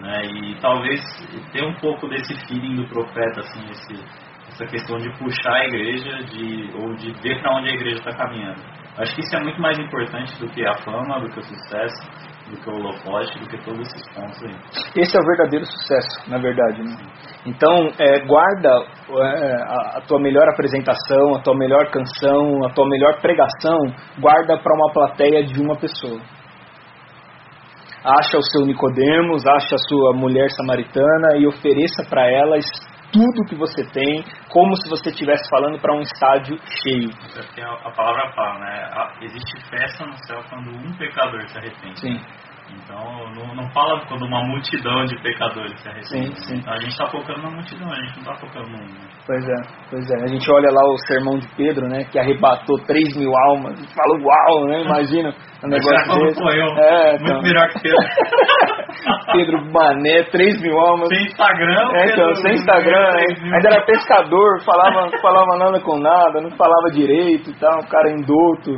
[0.00, 0.22] Né?
[0.26, 1.00] E talvez
[1.52, 4.04] ter um pouco desse feeling do profeta, assim, esse,
[4.48, 8.12] essa questão de puxar a igreja de, ou de ver para onde a igreja está
[8.12, 8.60] caminhando.
[8.98, 12.30] Acho que isso é muito mais importante do que a fama, do que o sucesso,
[12.50, 14.56] do que o holofote, do que todos esses pontos aí.
[14.96, 16.82] Esse é o verdadeiro sucesso, na verdade.
[16.82, 16.96] Né?
[17.46, 22.88] Então, é, guarda é, a, a tua melhor apresentação, a tua melhor canção, a tua
[22.88, 23.78] melhor pregação,
[24.18, 26.20] guarda para uma plateia de uma pessoa.
[28.02, 32.64] Acha o seu Nicodemos, acha a sua mulher samaritana e ofereça para elas
[33.12, 37.10] tudo que você tem, como se você estivesse falando para um estádio cheio.
[37.10, 38.90] Isso é porque a, palavra fala, né?
[38.92, 42.00] A- existe festa no céu quando um pecador se arrepende.
[42.00, 42.20] Sim.
[42.74, 46.34] Então, não, não fala quando uma multidão de pecadores se arrepende.
[46.36, 46.54] Sim, sim.
[46.58, 48.78] Então, a gente está focando na multidão, a gente não está focando no...
[48.78, 49.56] no- Pois é,
[49.90, 50.24] pois é.
[50.24, 52.04] A gente olha lá o sermão de Pedro, né?
[52.10, 53.78] Que arrebatou 3 mil almas.
[53.78, 54.82] E fala, uau, né?
[54.82, 56.42] Imagina um será negócio desse.
[56.42, 56.66] foi eu?
[56.78, 57.42] É, Muito então.
[57.42, 57.98] melhor que Pedro.
[59.32, 61.08] Pedro Mané, 3 mil almas.
[61.08, 63.08] Sem Instagram, É, então, Pedro, sem Instagram,
[63.42, 63.54] mil.
[63.54, 68.10] ainda era pescador, falava, falava nada com nada, não falava direito e tal, um cara
[68.10, 68.72] indulto,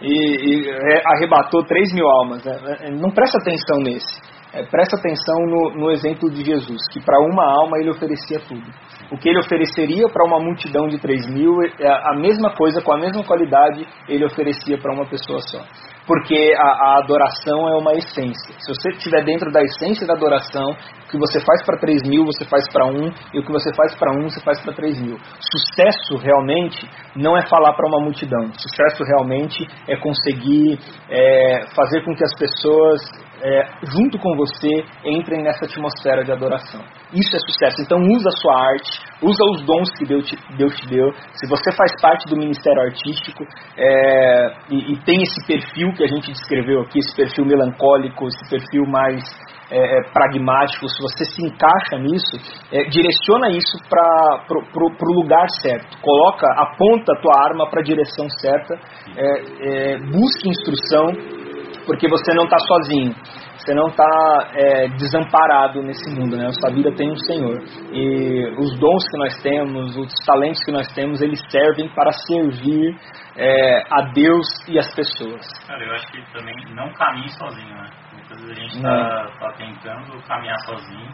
[0.00, 0.70] e, e
[1.06, 2.44] arrebatou 3 mil almas.
[2.44, 2.56] né?
[2.80, 4.20] É, Não presta atenção nesse.
[4.52, 8.64] É, presta atenção no, no exemplo de Jesus, que para uma alma ele oferecia tudo.
[9.10, 12.92] O que ele ofereceria para uma multidão de 3 mil, é a mesma coisa, com
[12.92, 15.60] a mesma qualidade, ele oferecia para uma pessoa só.
[16.06, 18.54] Porque a, a adoração é uma essência.
[18.58, 20.70] Se você estiver dentro da essência da adoração,
[21.06, 23.74] o que você faz para 3 mil, você faz para um, e o que você
[23.74, 25.18] faz para um, você faz para 3 mil.
[25.40, 28.52] Sucesso realmente não é falar para uma multidão.
[28.56, 30.78] Sucesso realmente é conseguir
[31.10, 33.00] é, fazer com que as pessoas
[33.42, 36.80] é, junto com você, entrem nessa atmosfera de adoração.
[37.12, 37.82] Isso é sucesso.
[37.82, 41.12] Então usa a sua arte, usa os dons que Deus te, Deus te deu.
[41.32, 43.44] Se você faz parte do ministério artístico
[43.76, 48.50] é, e, e, tem esse perfil que a gente descreveu aqui, esse perfil melancólico, esse
[48.50, 49.22] perfil mais
[49.70, 52.36] é, é pragmático, se você se encaixa nisso,
[52.72, 55.98] é, direciona isso para o lugar certo.
[56.00, 58.74] Coloca, aponta a tua arma para a direção certa,
[59.16, 61.45] é, busque instrução,
[61.86, 63.14] porque você não está sozinho.
[63.56, 66.46] Você não está é, desamparado nesse mundo, né?
[66.46, 67.56] A sua vida tem um Senhor.
[67.92, 72.94] E os dons que nós temos, os talentos que nós temos, eles servem para servir
[73.36, 75.46] é, a Deus e as pessoas.
[75.66, 77.90] Cara, eu acho que também não caminhe sozinho, né?
[78.12, 81.08] Muitas vezes a gente está tá tentando caminhar sozinho.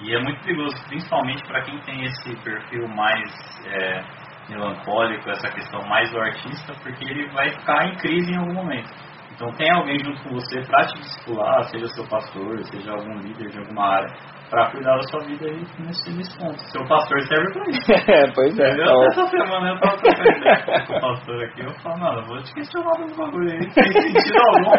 [0.00, 3.30] E é muito perigoso, principalmente para quem tem esse perfil mais
[3.66, 4.02] é,
[4.48, 8.90] melancólico, essa questão mais do artista, porque ele vai ficar em crise em algum momento.
[9.34, 13.48] Então tem alguém junto com você para te discipular, seja seu pastor, seja algum líder
[13.50, 14.14] de alguma área,
[14.48, 16.58] para cuidar da sua vida aí nesse, nesse ponto.
[16.70, 17.84] Seu pastor serve para isso.
[18.14, 18.72] É, pois é.
[18.74, 19.04] Então...
[19.06, 22.92] Essa semana eu tava trocando com o pastor aqui, eu falo, mano, vou te questionar
[22.92, 24.70] dos bagulho aí, tem sentido algum.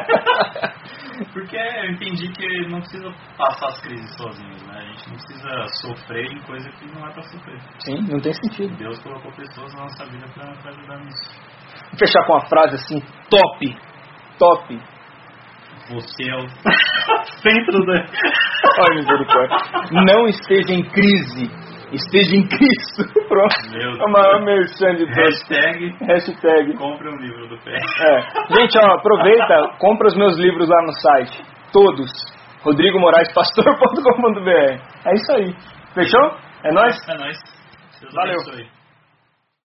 [1.34, 4.78] Porque eu entendi que não precisa passar as crises sozinhos, né?
[4.78, 7.60] A gente não precisa sofrer em coisa que não é para sofrer.
[7.80, 8.76] Sim, não tem sentido.
[8.78, 11.56] Deus colocou pessoas na nossa vida para ajudar nisso.
[11.90, 13.00] Vou fechar com uma frase assim,
[13.30, 13.76] top
[14.38, 14.78] top.
[15.90, 16.48] Você é o
[17.42, 17.94] centro da.
[17.94, 19.58] Ai, misericórdia.
[19.92, 21.50] Não esteja em crise.
[21.92, 23.04] Esteja em Cristo.
[23.30, 23.70] Pronto.
[23.72, 25.16] Meu é o maior merchan de todos.
[25.16, 25.96] Hashtag.
[26.02, 26.74] Hashtag.
[26.78, 27.76] Compre um livro do pé.
[27.76, 28.22] É.
[28.56, 31.44] Gente, ó, aproveita, compra os meus livros lá no site.
[31.72, 32.10] Todos.
[32.64, 34.82] RodrigoMoraesPastor.com.br.
[35.06, 35.56] É isso aí.
[35.94, 36.36] Fechou?
[36.64, 36.98] É nóis?
[37.08, 37.38] É nóis.
[38.14, 38.40] Valeu.